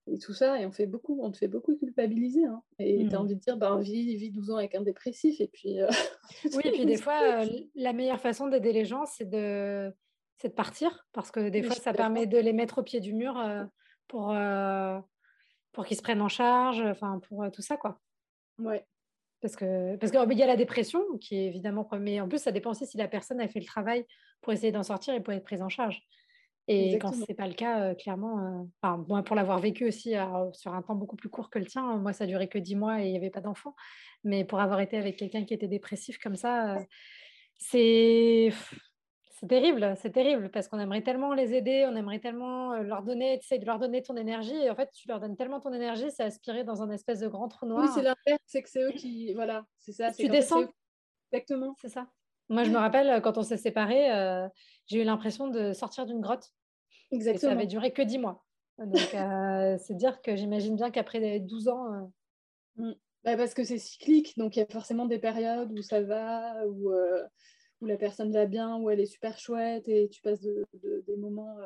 et 0.07 0.19
tout 0.19 0.33
ça. 0.33 0.59
Et 0.61 0.65
on, 0.65 0.71
fait 0.71 0.85
beaucoup, 0.85 1.19
on 1.21 1.31
te 1.31 1.37
fait 1.37 1.47
beaucoup 1.47 1.75
culpabiliser. 1.75 2.45
Hein. 2.45 2.61
Et 2.77 3.07
tu 3.07 3.15
as 3.15 3.19
mmh. 3.19 3.21
envie 3.21 3.35
de 3.35 3.41
dire, 3.41 3.57
ben, 3.57 3.79
vis, 3.79 4.15
vis 4.15 4.31
12 4.31 4.51
ans 4.51 4.57
avec 4.57 4.75
un 4.75 4.81
dépressif. 4.81 5.41
Et 5.41 5.47
puis, 5.47 5.77
oui, 6.53 6.61
et 6.65 6.71
puis 6.71 6.85
des 6.85 6.97
fois, 6.97 7.45
la 7.75 7.93
meilleure 7.93 8.21
façon 8.21 8.47
d'aider 8.47 8.73
les 8.73 8.85
gens, 8.85 9.05
c'est 9.05 9.29
de 9.29 9.91
c'est 10.39 10.49
de 10.49 10.53
partir, 10.53 11.05
parce 11.11 11.31
que 11.31 11.49
des 11.49 11.61
fois, 11.61 11.75
ça 11.75 11.93
permet 11.93 12.25
de 12.25 12.37
les 12.37 12.53
mettre 12.53 12.79
au 12.79 12.83
pied 12.83 13.01
du 13.01 13.13
mur 13.13 13.37
euh, 13.37 13.65
pour, 14.07 14.31
euh, 14.31 14.97
pour 15.73 15.85
qu'ils 15.85 15.97
se 15.97 16.01
prennent 16.01 16.21
en 16.21 16.29
charge, 16.29 16.81
enfin, 16.81 17.19
pour 17.27 17.43
euh, 17.43 17.49
tout 17.49 17.61
ça, 17.61 17.75
quoi. 17.75 17.99
Ouais. 18.59 18.85
Parce 19.41 19.55
que 19.55 19.95
parce 19.95 20.11
qu'il 20.11 20.37
y 20.37 20.43
a 20.43 20.47
la 20.47 20.57
dépression, 20.57 21.01
qui 21.19 21.37
est 21.37 21.47
évidemment... 21.47 21.87
Mais 21.99 22.19
en 22.19 22.27
plus, 22.27 22.39
ça 22.39 22.51
dépend 22.51 22.71
aussi 22.71 22.85
si 22.85 22.97
la 22.97 23.07
personne 23.07 23.39
a 23.39 23.47
fait 23.47 23.59
le 23.59 23.65
travail 23.65 24.05
pour 24.41 24.53
essayer 24.53 24.71
d'en 24.71 24.83
sortir 24.83 25.13
et 25.13 25.21
pour 25.21 25.33
être 25.33 25.43
prise 25.43 25.61
en 25.61 25.69
charge. 25.69 26.01
Et 26.71 26.99
quand 26.99 27.13
ce 27.13 27.23
n'est 27.27 27.33
pas 27.33 27.47
le 27.47 27.55
cas, 27.55 27.95
clairement, 27.95 28.67
enfin, 28.79 29.03
moi, 29.07 29.23
pour 29.23 29.35
l'avoir 29.35 29.57
vécu 29.57 29.87
aussi 29.87 30.13
sur 30.53 30.73
un 30.73 30.81
temps 30.83 30.93
beaucoup 30.93 31.15
plus 31.15 31.29
court 31.29 31.49
que 31.49 31.57
le 31.57 31.65
tien, 31.65 31.97
moi, 31.97 32.13
ça 32.13 32.27
durait 32.27 32.47
que 32.47 32.59
dix 32.59 32.75
mois 32.75 33.01
et 33.01 33.07
il 33.07 33.11
n'y 33.11 33.17
avait 33.17 33.31
pas 33.31 33.41
d'enfant. 33.41 33.75
Mais 34.23 34.45
pour 34.45 34.59
avoir 34.59 34.79
été 34.79 34.95
avec 34.95 35.17
quelqu'un 35.17 35.45
qui 35.45 35.55
était 35.55 35.67
dépressif 35.67 36.19
comme 36.19 36.35
ça, 36.35 36.77
c'est 37.57 38.51
c'est 39.39 39.47
terrible, 39.47 39.95
c'est 40.01 40.11
terrible 40.11 40.49
parce 40.49 40.67
qu'on 40.67 40.79
aimerait 40.79 41.01
tellement 41.01 41.33
les 41.33 41.53
aider, 41.53 41.85
on 41.89 41.95
aimerait 41.95 42.19
tellement 42.19 42.73
leur 42.81 43.03
donner, 43.03 43.39
tu 43.39 43.47
sais, 43.47 43.57
de 43.57 43.65
leur 43.65 43.79
donner 43.79 44.01
ton 44.01 44.17
énergie. 44.17 44.55
Et 44.55 44.69
en 44.69 44.75
fait, 44.75 44.91
tu 44.91 45.07
leur 45.07 45.21
donnes 45.21 45.37
tellement 45.37 45.61
ton 45.61 45.71
énergie, 45.71 46.11
c'est 46.11 46.23
aspiré 46.23 46.65
dans 46.65 46.81
un 46.81 46.89
espèce 46.89 47.21
de 47.21 47.27
grand 47.29 47.47
trou 47.47 47.65
noir. 47.65 47.85
Oui, 47.85 47.89
c'est 47.93 48.01
l'inverse, 48.01 48.43
c'est 48.45 48.61
que 48.61 48.69
c'est 48.69 48.83
eux 48.83 48.91
qui, 48.91 49.33
voilà, 49.35 49.63
c'est 49.77 49.93
ça. 49.93 50.11
Tu 50.11 50.27
descends. 50.27 50.65
Exactement. 51.31 51.73
C'est 51.79 51.87
ça. 51.87 52.07
Moi, 52.49 52.65
je 52.65 52.71
me 52.71 52.77
rappelle 52.77 53.21
quand 53.21 53.37
on 53.37 53.43
s'est 53.43 53.57
séparés, 53.57 54.11
euh, 54.11 54.45
j'ai 54.87 55.01
eu 55.01 55.05
l'impression 55.05 55.47
de 55.47 55.71
sortir 55.71 56.05
d'une 56.05 56.19
grotte. 56.19 56.49
Exactement. 57.11 57.51
Et 57.51 57.53
ça 57.53 57.57
avait 57.57 57.67
duré 57.67 57.93
que 57.93 58.01
dix 58.01 58.17
mois. 58.17 58.43
Donc, 58.77 59.13
euh, 59.13 59.77
c'est 59.77 59.95
dire 59.95 60.21
que 60.21 60.35
j'imagine 60.35 60.75
bien 60.75 60.91
qu'après 60.91 61.39
12 61.39 61.69
ans. 61.69 61.93
Euh, 61.93 62.89
mm. 62.89 62.93
bah, 63.23 63.37
parce 63.37 63.53
que 63.53 63.63
c'est 63.63 63.77
cyclique, 63.77 64.37
donc 64.37 64.57
il 64.57 64.59
y 64.59 64.63
a 64.63 64.65
forcément 64.65 65.05
des 65.05 65.19
périodes 65.19 65.71
où 65.71 65.81
ça 65.81 66.01
va, 66.01 66.65
où, 66.67 66.91
où 67.81 67.85
la 67.85 67.97
personne 67.97 68.31
va 68.31 68.45
bien, 68.45 68.77
où 68.77 68.89
elle 68.89 68.99
est 68.99 69.05
super 69.05 69.37
chouette 69.37 69.87
et 69.87 70.09
tu 70.09 70.21
passes 70.21 70.41
de, 70.41 70.65
des 71.07 71.15
moments 71.15 71.57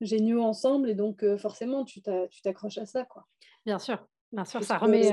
géniaux 0.00 0.42
ensemble. 0.42 0.90
Et 0.90 0.94
donc, 0.94 1.24
forcément, 1.36 1.84
tu 1.84 2.02
t'accroches 2.02 2.78
à 2.78 2.86
ça. 2.86 3.04
Quoi. 3.04 3.26
Bien 3.64 3.78
sûr, 3.78 4.06
bien 4.32 4.44
sûr, 4.44 4.62
ça 4.62 4.78
remet, 4.78 5.12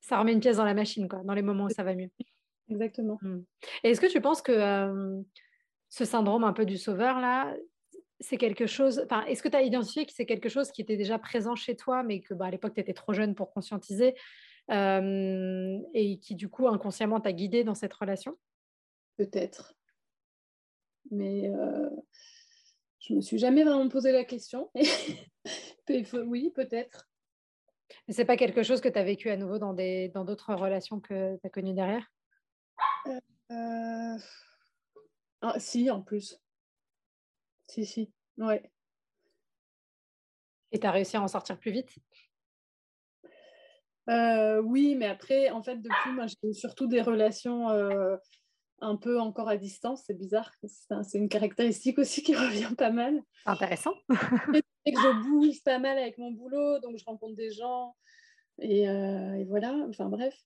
ça 0.00 0.18
remet 0.18 0.32
une 0.32 0.40
pièce 0.40 0.58
dans 0.58 0.64
la 0.64 0.74
machine, 0.74 1.08
quoi, 1.08 1.22
dans 1.24 1.34
les 1.34 1.42
moments 1.42 1.64
où 1.64 1.70
ça 1.70 1.82
va 1.82 1.94
mieux. 1.94 2.10
Exactement. 2.68 3.18
Mm. 3.22 3.40
Et 3.84 3.90
est-ce 3.90 4.00
que 4.00 4.10
tu 4.10 4.20
penses 4.20 4.42
que 4.42 5.22
ce 5.88 6.04
syndrome 6.04 6.44
un 6.44 6.52
peu 6.52 6.64
du 6.64 6.78
sauveur, 6.78 7.20
là, 7.20 7.54
c'est 8.20 8.38
quelque 8.38 8.66
chose. 8.66 9.02
Enfin, 9.04 9.24
est-ce 9.24 9.42
que 9.42 9.48
tu 9.48 9.56
as 9.56 9.62
identifié 9.62 10.06
que 10.06 10.12
c'est 10.12 10.26
quelque 10.26 10.48
chose 10.48 10.70
qui 10.70 10.80
était 10.80 10.96
déjà 10.96 11.18
présent 11.18 11.54
chez 11.54 11.76
toi, 11.76 12.02
mais 12.02 12.20
que 12.20 12.34
bah, 12.34 12.46
à 12.46 12.50
l'époque, 12.50 12.74
tu 12.74 12.80
étais 12.80 12.94
trop 12.94 13.12
jeune 13.12 13.34
pour 13.34 13.52
conscientiser 13.52 14.14
et 14.70 16.18
qui, 16.22 16.34
du 16.34 16.48
coup, 16.48 16.68
inconsciemment 16.68 17.20
t'a 17.20 17.32
guidé 17.32 17.64
dans 17.64 17.74
cette 17.74 17.92
relation? 17.92 18.38
Peut-être. 19.16 19.74
Mais 21.10 21.48
euh, 21.48 21.90
je 23.00 23.14
me 23.14 23.20
suis 23.20 23.38
jamais 23.38 23.64
vraiment 23.64 23.88
posé 23.88 24.12
la 24.12 24.24
question. 24.24 24.70
oui, 26.26 26.50
peut-être. 26.54 27.08
Mais 28.06 28.14
c'est 28.14 28.24
pas 28.24 28.36
quelque 28.36 28.62
chose 28.62 28.80
que 28.80 28.88
tu 28.88 28.98
as 28.98 29.04
vécu 29.04 29.28
à 29.30 29.36
nouveau 29.36 29.58
dans 29.58 29.74
des 29.74 30.08
dans 30.08 30.24
d'autres 30.24 30.54
relations 30.54 31.00
que 31.00 31.36
tu 31.36 31.46
as 31.46 31.50
connues 31.50 31.74
derrière? 31.74 32.06
Euh, 33.06 33.20
euh, 33.50 34.18
ah, 35.42 35.58
Si, 35.58 35.90
en 35.90 36.00
plus. 36.00 36.38
Si, 37.68 37.84
si, 37.84 38.12
ouais. 38.38 38.70
Et 40.72 40.78
tu 40.78 40.86
as 40.86 40.90
réussi 40.90 41.16
à 41.16 41.22
en 41.22 41.28
sortir 41.28 41.58
plus 41.58 41.70
vite? 41.70 41.90
Euh, 44.08 44.60
Oui, 44.62 44.94
mais 44.94 45.06
après, 45.06 45.50
en 45.50 45.62
fait, 45.62 45.76
depuis, 45.76 46.12
moi, 46.12 46.26
j'ai 46.26 46.52
surtout 46.52 46.86
des 46.86 47.02
relations 47.02 47.68
un 48.82 48.96
peu 48.96 49.18
encore 49.18 49.48
à 49.48 49.56
distance. 49.56 50.02
C'est 50.06 50.14
bizarre. 50.14 50.52
C'est 51.02 51.18
une 51.18 51.28
caractéristique 51.28 51.98
aussi 51.98 52.22
qui 52.22 52.34
revient 52.36 52.74
pas 52.76 52.90
mal. 52.90 53.22
Intéressant. 53.46 53.94
et 54.84 54.92
que 54.92 55.00
je 55.00 55.22
bouge 55.22 55.62
pas 55.64 55.78
mal 55.78 55.96
avec 55.98 56.18
mon 56.18 56.30
boulot, 56.30 56.78
donc 56.80 56.98
je 56.98 57.04
rencontre 57.04 57.36
des 57.36 57.52
gens. 57.52 57.96
Et, 58.58 58.88
euh, 58.88 59.34
et 59.34 59.44
voilà, 59.44 59.74
enfin 59.88 60.08
bref. 60.08 60.36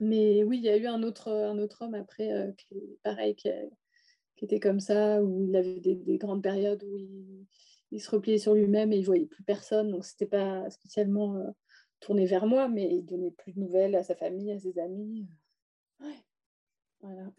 Mais 0.00 0.44
oui, 0.44 0.58
il 0.58 0.64
y 0.64 0.68
a 0.68 0.76
eu 0.76 0.86
un 0.86 1.02
autre, 1.02 1.30
un 1.30 1.58
autre 1.58 1.82
homme 1.82 1.94
après, 1.94 2.54
qui, 2.58 2.98
pareil, 3.02 3.34
qui, 3.34 3.48
qui 4.36 4.44
était 4.44 4.60
comme 4.60 4.80
ça, 4.80 5.22
où 5.22 5.42
il 5.42 5.56
avait 5.56 5.80
des, 5.80 6.18
grandes 6.18 6.42
périodes 6.42 6.84
où 6.84 6.96
il, 7.90 8.00
se 8.00 8.10
repliait 8.10 8.38
sur 8.38 8.54
lui-même 8.54 8.92
et 8.92 8.98
il 8.98 9.04
voyait 9.04 9.26
plus 9.26 9.42
personne. 9.42 9.90
Donc, 9.90 10.04
c'était 10.04 10.26
pas 10.26 10.68
spécialement 10.70 11.36
euh, 11.36 11.50
tourné 12.00 12.26
vers 12.26 12.46
moi, 12.46 12.68
mais 12.68 12.88
il 12.94 13.04
donnait 13.04 13.30
plus 13.30 13.52
de 13.52 13.60
nouvelles 13.60 13.96
à 13.96 14.04
sa 14.04 14.14
famille, 14.14 14.52
à 14.52 14.58
ses 14.58 14.78
amis. 14.78 15.26
Ouais. 16.00 16.14
Voilà. 17.00 17.30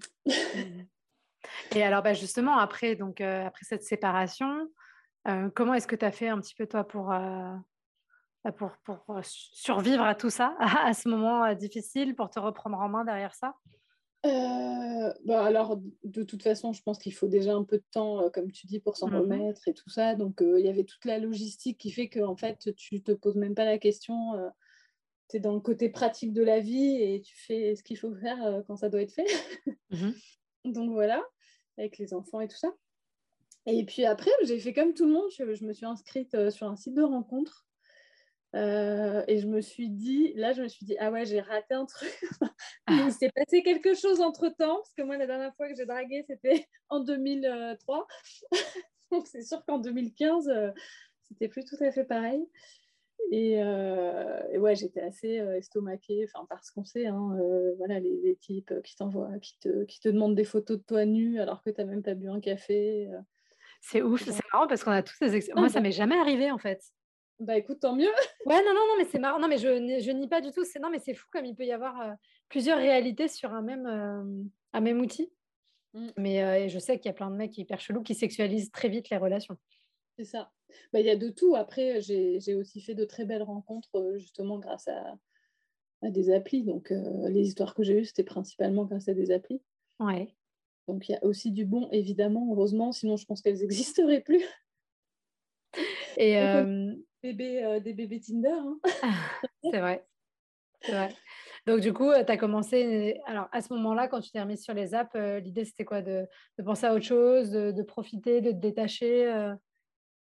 et 1.76 1.84
alors, 1.84 2.04
bah, 2.04 2.14
justement, 2.14 2.58
après, 2.58 2.96
donc, 2.96 3.22
euh, 3.22 3.46
après 3.46 3.66
cette 3.66 3.84
séparation, 3.84 4.70
euh, 5.28 5.50
comment 5.56 5.74
est-ce 5.74 5.88
que 5.88 5.96
tu 5.96 6.06
as 6.06 6.12
fait 6.12 6.30
un 6.30 6.40
petit 6.40 6.56
peu, 6.56 6.68
toi, 6.68 6.86
pour, 6.86 7.08
bah, 7.08 8.52
pour, 8.56 8.72
pour 8.84 9.20
survivre 9.24 10.04
à 10.04 10.16
tout 10.16 10.30
ça, 10.30 10.56
à 10.60 10.94
ce 10.94 11.10
moment 11.10 11.54
difficile, 11.54 12.16
pour 12.16 12.30
te 12.30 12.40
reprendre 12.40 12.80
en 12.80 12.90
main 12.90 13.06
derrière 13.06 13.36
ça? 13.36 13.56
Euh, 14.26 15.14
bah 15.26 15.46
alors, 15.46 15.80
de 16.04 16.24
toute 16.24 16.44
façon, 16.44 16.74
je 16.74 16.82
pense 16.82 16.98
qu'il 16.98 17.14
faut 17.14 17.28
déjà 17.28 17.54
un 17.54 17.64
peu 17.64 17.78
de 17.78 17.86
temps, 17.92 18.22
euh, 18.22 18.30
comme 18.30 18.52
tu 18.52 18.66
dis, 18.68 18.80
pour 18.80 18.98
s'en 18.98 19.08
mmh 19.08 19.16
remettre 19.16 19.68
et 19.68 19.74
tout 19.74 19.90
ça. 19.90 20.16
Donc, 20.16 20.42
euh, 20.42 20.60
il 20.60 20.66
y 20.66 20.70
avait 20.70 20.84
toute 20.84 21.06
la 21.06 21.20
logistique 21.20 21.78
qui 21.78 21.92
fait 21.92 22.10
qu'en 22.10 22.36
fait, 22.36 22.74
tu 22.76 23.02
te 23.02 23.12
poses 23.12 23.36
même 23.36 23.56
pas 23.56 23.66
la 23.66 23.78
question. 23.78 24.34
Tu 25.30 25.38
es 25.38 25.40
dans 25.40 25.54
le 25.54 25.60
côté 25.60 25.90
pratique 25.90 26.34
de 26.34 26.44
la 26.44 26.60
vie 26.60 27.02
et 27.02 27.22
tu 27.22 27.36
fais 27.38 27.76
ce 27.76 27.84
qu'il 27.84 27.98
faut 27.98 28.14
faire 28.16 28.64
quand 28.68 28.78
ça 28.78 28.90
doit 28.90 29.02
être 29.02 29.14
fait. 29.14 29.28
Mmh 29.90 30.12
Donc, 30.66 30.92
voilà, 30.92 31.24
avec 31.78 31.98
les 31.98 32.14
enfants 32.14 32.42
et 32.42 32.48
tout 32.48 32.58
ça. 32.58 32.74
Et 33.68 33.86
puis 33.86 34.06
après, 34.06 34.32
j'ai 34.44 34.60
fait 34.60 34.74
comme 34.74 34.94
tout 34.94 35.06
le 35.06 35.13
monde. 35.13 35.30
Je, 35.38 35.54
je 35.54 35.63
me 35.63 35.72
suis 35.72 35.86
inscrite 35.86 36.50
sur 36.50 36.68
un 36.68 36.76
site 36.76 36.94
de 36.94 37.04
rencontre 37.04 37.68
euh, 38.56 39.24
et 39.28 39.40
je 39.40 39.48
me 39.48 39.62
suis 39.62 39.90
dit, 39.90 40.34
là, 40.36 40.54
je 40.54 40.62
me 40.62 40.68
suis 40.68 40.86
dit, 40.86 40.96
ah 41.00 41.12
ouais, 41.12 41.26
j'ai 41.26 41.42
raté 41.42 41.74
un 41.74 41.86
truc. 41.86 42.10
Il 42.88 43.12
s'est 43.12 43.30
passé 43.30 43.62
quelque 43.62 43.94
chose 43.94 44.22
entre 44.22 44.50
temps, 44.50 44.78
parce 44.78 44.94
que 44.94 45.04
moi, 45.04 45.18
la 45.18 45.28
dernière 45.28 45.54
fois 45.56 45.68
que 45.68 45.76
j'ai 45.76 45.86
dragué, 45.86 46.24
c'était 46.28 46.68
en 46.90 47.02
2003. 47.02 48.08
Donc, 49.12 49.28
c'est 49.28 49.44
sûr 49.44 49.63
qu'en 49.66 49.80
2015, 49.80 50.50
euh, 50.50 50.72
c'était 51.24 51.50
plus 51.50 51.66
tout 51.66 51.78
à 51.82 51.92
fait 51.92 52.06
pareil. 52.06 52.44
Et, 53.30 53.62
euh, 53.62 54.42
et 54.52 54.58
ouais, 54.58 54.76
j'étais 54.76 55.02
assez 55.02 55.36
estomaquée, 55.36 56.26
enfin, 56.26 56.46
parce 56.50 56.72
qu'on 56.72 56.86
sait, 56.86 57.08
hein, 57.08 57.38
voilà, 57.78 58.00
les, 58.00 58.22
les, 58.24 58.36
types 58.36 58.74
qui 58.84 58.96
t'envoient, 58.96 59.38
qui 59.42 59.60
te, 59.60 59.84
qui 59.84 60.00
te 60.00 60.08
demandent 60.08 60.36
des 60.36 60.46
photos 60.46 60.78
de 60.78 60.84
toi 60.84 61.06
nu 61.06 61.40
alors 61.42 61.62
que 61.62 61.70
tu 61.70 61.82
n'as 61.82 61.88
même 61.88 62.04
pas 62.04 62.13
bu 62.13 62.30
un 62.30 62.40
café. 62.40 63.10
C'est 63.82 64.02
ouf, 64.02 64.24
c'est 64.24 64.44
marrant 64.54 64.68
parce 64.68 64.84
qu'on 64.84 64.92
a 64.92 65.04
tous 65.04 65.16
ces. 65.20 65.52
Moi, 65.56 65.70
ça 65.70 65.82
m'est 65.82 65.92
jamais 65.92 66.18
arrivé 66.18 66.52
en 66.52 66.58
fait. 66.58 66.82
Bah 67.40 67.56
écoute, 67.56 67.80
tant 67.82 67.96
mieux. 67.96 68.10
ouais, 68.46 68.63
non, 68.63 68.74
non, 68.74 68.88
non, 68.88 68.96
mais 68.98 69.06
c'est 69.06 69.20
marrant. 69.20 69.40
Non, 69.40 69.48
mais 69.48 69.58
je, 69.58 69.68
je 69.68 70.12
nie 70.12 70.28
pas 70.28 70.42
du 70.42 70.52
tout. 70.52 70.63
C'est 70.63 70.80
non, 70.80 70.90
mais 70.90 71.00
c'est 71.00 71.13
fou 71.13 71.28
comme 71.32 71.46
il 71.46 71.56
peut 71.56 71.66
y 71.66 71.72
avoir 71.72 72.00
euh, 72.02 72.13
plusieurs 72.50 72.80
réalités 72.80 73.28
sur 73.28 73.54
un 73.54 73.62
même, 73.62 73.86
euh, 73.86 74.44
un 74.74 74.82
même 74.82 75.00
outil. 75.00 75.32
Mmh. 75.94 76.08
Mais 76.18 76.44
euh, 76.44 76.68
je 76.68 76.80
sais 76.80 76.98
qu'il 76.98 77.10
y 77.10 77.12
a 77.12 77.13
plein 77.13 77.30
de 77.30 77.36
mecs 77.36 77.58
hyper 77.58 77.80
chelous 77.80 78.02
qui 78.02 78.16
sexualisent 78.16 78.72
très 78.72 78.90
vite 78.90 79.10
les 79.10 79.18
relations. 79.18 79.58
C'est 80.18 80.26
ça. 80.26 80.52
Bah, 80.93 80.99
il 80.99 81.06
y 81.06 81.10
a 81.10 81.15
de 81.15 81.30
tout. 81.30 81.56
Après, 81.56 82.01
j'ai 82.01 82.56
aussi 82.56 82.82
fait 82.82 82.95
de 82.95 83.06
très 83.06 83.25
belles 83.25 83.43
rencontres 83.43 84.13
justement 84.17 84.60
grâce 84.60 84.88
à, 84.88 85.17
à 86.01 86.10
des 86.10 86.32
applis. 86.32 86.63
Donc, 86.63 86.93
les 87.30 87.47
histoires 87.47 87.73
que 87.73 87.84
j'ai 87.84 87.99
eues, 87.99 88.06
c'était 88.06 88.23
principalement 88.23 88.86
grâce 88.86 89.08
à 89.08 89.13
des 89.13 89.32
applis. 89.32 89.62
Ouais. 89.99 90.34
Donc, 90.88 91.10
il 91.10 91.13
y 91.13 91.15
a 91.15 91.23
aussi 91.23 91.51
du 91.51 91.65
bon, 91.65 91.89
évidemment, 91.91 92.47
heureusement. 92.51 92.91
Sinon, 92.91 93.17
je 93.17 93.25
pense 93.25 93.41
qu'elles 93.41 93.58
n'existeraient 93.60 94.21
plus. 94.21 94.43
Et, 96.17 96.38
bébé, 97.21 97.63
euh, 97.63 97.80
des 97.80 97.93
bébés 97.93 98.19
Tinder. 98.19 98.49
Hein. 98.49 98.80
c'est 99.63 99.80
vrai. 99.80 100.06
vrai. 100.88 101.10
Donc, 101.65 101.82
du 101.82 101.93
coup, 101.93 102.10
euh, 102.10 102.23
tu 102.23 102.32
as 102.32 102.38
commencé. 102.38 103.19
Alors, 103.25 103.47
à 103.51 103.62
ce 103.62 103.73
moment-là, 103.73 104.08
quand 104.08 104.21
tu 104.21 104.32
t'es 104.32 104.41
remise 104.41 104.63
sur 104.63 104.73
les 104.73 104.93
apps, 104.93 105.13
euh, 105.15 105.39
l'idée, 105.39 105.65
c'était 105.65 105.86
quoi? 105.86 106.01
De, 106.01 106.25
de, 106.58 106.63
penser 106.63 106.86
à 106.86 106.93
autre 106.93 107.06
chose, 107.06 107.51
de, 107.51 107.71
de 107.71 107.84
profiter, 107.84 108.41
de 108.41 108.51
te 108.51 108.58
détacher 108.58 109.53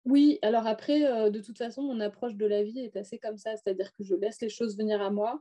Oui, 0.05 0.39
alors 0.43 0.67
après, 0.67 1.31
de 1.31 1.41
toute 1.41 1.59
façon, 1.59 1.83
mon 1.83 2.01
approche 2.01 2.35
de 2.35 2.47
la 2.47 2.65
vie 2.65 2.81
est 2.81 2.97
assez 2.97 3.19
comme 3.19 3.39
ça. 3.39 3.57
C'est-à-dire 3.57 3.93
que 3.95 4.03
je 4.03 4.15
laisse 4.15 4.41
les 4.41 4.49
choses 4.49 4.77
venir 4.77 5.01
à 5.01 5.11
moi. 5.11 5.41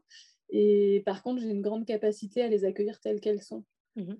Et 0.51 1.01
par 1.05 1.23
contre, 1.23 1.41
j'ai 1.41 1.49
une 1.49 1.61
grande 1.61 1.85
capacité 1.85 2.43
à 2.43 2.47
les 2.47 2.65
accueillir 2.65 2.99
telles 2.99 3.19
qu'elles 3.19 3.41
sont. 3.41 3.63
Mmh 3.95 4.13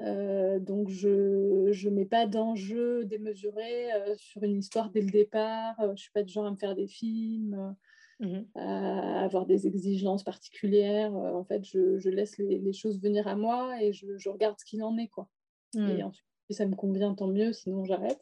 euh, 0.00 0.58
donc, 0.58 0.88
je 0.88 1.08
ne 1.08 1.90
mets 1.90 2.04
pas 2.04 2.26
d'enjeu 2.26 3.04
démesuré 3.04 3.92
euh, 3.92 4.16
sur 4.16 4.42
une 4.42 4.58
histoire 4.58 4.90
dès 4.90 5.00
le 5.00 5.10
départ. 5.10 5.78
Euh, 5.78 5.86
je 5.86 5.92
ne 5.92 5.96
suis 5.96 6.10
pas 6.10 6.24
du 6.24 6.32
genre 6.32 6.46
à 6.46 6.50
me 6.50 6.56
faire 6.56 6.74
des 6.74 6.88
films, 6.88 7.76
mmh 8.18 8.40
à 8.56 9.22
avoir 9.22 9.46
des 9.46 9.68
exigences 9.68 10.24
particulières. 10.24 11.14
en 11.14 11.44
fait, 11.44 11.64
je, 11.64 11.98
je 12.00 12.10
laisse 12.10 12.38
les, 12.38 12.58
les, 12.58 12.72
choses 12.72 13.00
venir 13.00 13.28
à 13.28 13.36
moi 13.36 13.80
et 13.80 13.92
je, 13.92 14.16
je 14.16 14.28
regarde 14.28 14.56
ce 14.58 14.64
qu'il 14.64 14.82
en 14.82 14.96
est. 14.98 15.08
Quoi. 15.08 15.28
Et 15.76 15.78
mmh. 15.78 16.06
ensuite, 16.06 16.26
si 16.48 16.54
ça 16.54 16.66
me 16.66 16.74
convient, 16.74 17.14
tant 17.14 17.28
mieux, 17.28 17.52
sinon 17.52 17.84
j'arrête. 17.84 18.20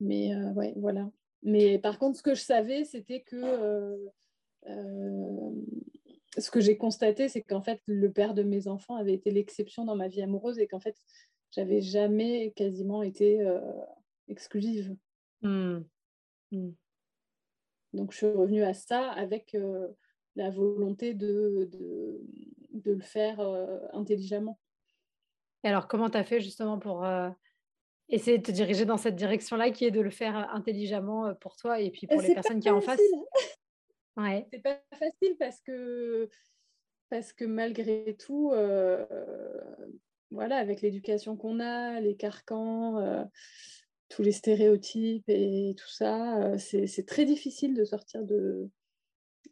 Mais 0.00 0.34
ouais, 0.52 0.74
voilà. 0.76 1.10
Mais 1.42 1.78
par 1.78 1.98
contre, 1.98 2.18
ce 2.18 2.22
que 2.22 2.34
je 2.34 2.42
savais, 2.42 2.84
c'était 2.84 3.20
que 3.22 3.98
ce 6.38 6.50
que 6.50 6.60
j'ai 6.60 6.76
constaté, 6.76 7.28
c'est 7.28 7.42
qu'en 7.42 7.62
fait, 7.62 7.80
le 7.86 8.10
père 8.10 8.34
de 8.34 8.42
mes 8.42 8.68
enfants 8.68 8.96
avait 8.96 9.14
été 9.14 9.30
l'exception 9.30 9.84
dans 9.84 9.96
ma 9.96 10.08
vie 10.08 10.22
amoureuse 10.22 10.58
et 10.58 10.66
qu'en 10.66 10.80
fait, 10.80 10.96
j'avais 11.50 11.80
jamais 11.80 12.52
quasiment 12.56 13.02
été 13.02 13.40
euh, 13.40 13.60
exclusive. 14.28 14.94
Mmh. 15.42 15.78
Mmh. 16.52 16.70
Donc, 17.94 18.12
je 18.12 18.16
suis 18.16 18.26
revenue 18.26 18.64
à 18.64 18.74
ça 18.74 19.10
avec 19.12 19.54
euh, 19.54 19.88
la 20.34 20.50
volonté 20.50 21.14
de, 21.14 21.68
de, 21.72 22.20
de 22.72 22.92
le 22.92 23.02
faire 23.02 23.40
euh, 23.40 23.78
intelligemment. 23.92 24.58
Et 25.64 25.68
alors, 25.68 25.88
comment 25.88 26.10
tu 26.10 26.18
as 26.18 26.24
fait 26.24 26.40
justement 26.40 26.78
pour 26.78 27.04
essayer 28.08 28.38
de 28.38 28.42
te 28.42 28.52
diriger 28.52 28.84
dans 28.84 28.96
cette 28.96 29.16
direction-là, 29.16 29.70
qui 29.70 29.84
est 29.84 29.90
de 29.90 30.00
le 30.00 30.10
faire 30.10 30.36
intelligemment 30.54 31.34
pour 31.34 31.56
toi 31.56 31.80
et 31.80 31.90
puis 31.90 32.06
pour 32.06 32.20
les 32.20 32.34
personnes 32.34 32.60
qui 32.60 32.68
sont 32.68 32.76
en 32.76 32.80
face 32.80 33.00
Ouais. 34.16 34.46
C'est 34.50 34.62
pas 34.62 34.80
facile 34.94 35.36
parce 35.38 35.60
que, 35.60 36.28
parce 37.10 37.32
que 37.32 37.44
malgré 37.44 38.16
tout, 38.18 38.50
euh, 38.52 39.04
voilà, 40.30 40.56
avec 40.56 40.80
l'éducation 40.80 41.36
qu'on 41.36 41.60
a, 41.60 42.00
les 42.00 42.16
carcans, 42.16 42.98
euh, 42.98 43.24
tous 44.08 44.22
les 44.22 44.32
stéréotypes 44.32 45.28
et 45.28 45.74
tout 45.76 45.88
ça, 45.88 46.42
euh, 46.42 46.58
c'est 46.58 47.06
très 47.06 47.26
difficile 47.26 47.74
de 47.74 47.84
sortir 47.84 48.24
de, 48.24 48.70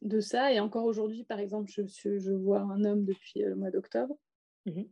de 0.00 0.20
ça. 0.20 0.52
Et 0.52 0.60
encore 0.60 0.84
aujourd'hui, 0.84 1.24
par 1.24 1.40
exemple, 1.40 1.70
je, 1.70 1.82
je, 2.18 2.32
vois 2.32 2.60
un 2.60 2.84
homme 2.84 3.04
depuis 3.04 3.42
le 3.42 3.56
mois 3.56 3.70
d'octobre. 3.70 4.16
Mmh 4.66 4.82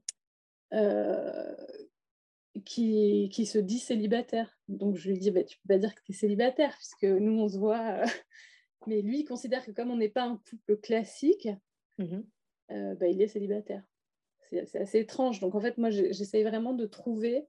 qui, 2.65 3.29
qui 3.33 3.47
se 3.47 3.59
dit 3.59 3.79
célibataire. 3.79 4.59
Donc 4.69 4.97
je 4.97 5.11
lui 5.11 5.19
dis, 5.19 5.31
bah, 5.31 5.45
tu 5.45 5.59
peux 5.59 5.75
pas 5.75 5.79
dire 5.79 5.95
que 5.95 6.03
tu 6.05 6.13
es 6.13 6.15
célibataire, 6.15 6.75
puisque 6.77 7.05
nous, 7.05 7.41
on 7.41 7.49
se 7.49 7.59
voit. 7.59 8.03
Mais 8.87 9.01
lui, 9.01 9.21
il 9.21 9.25
considère 9.25 9.65
que 9.65 9.71
comme 9.71 9.91
on 9.91 9.97
n'est 9.97 10.09
pas 10.09 10.25
un 10.25 10.37
couple 10.49 10.77
classique, 10.79 11.49
bah, 11.99 13.09
il 13.09 13.21
est 13.23 13.29
célibataire. 13.29 13.83
C'est 14.51 14.81
assez 14.81 14.99
étrange. 14.99 15.41
Donc 15.41 15.55
en 15.55 15.61
fait, 15.61 15.79
moi, 15.79 15.91
j'essaye 15.91 16.43
vraiment 16.43 16.75
de 16.75 16.87
trouver. 16.87 17.47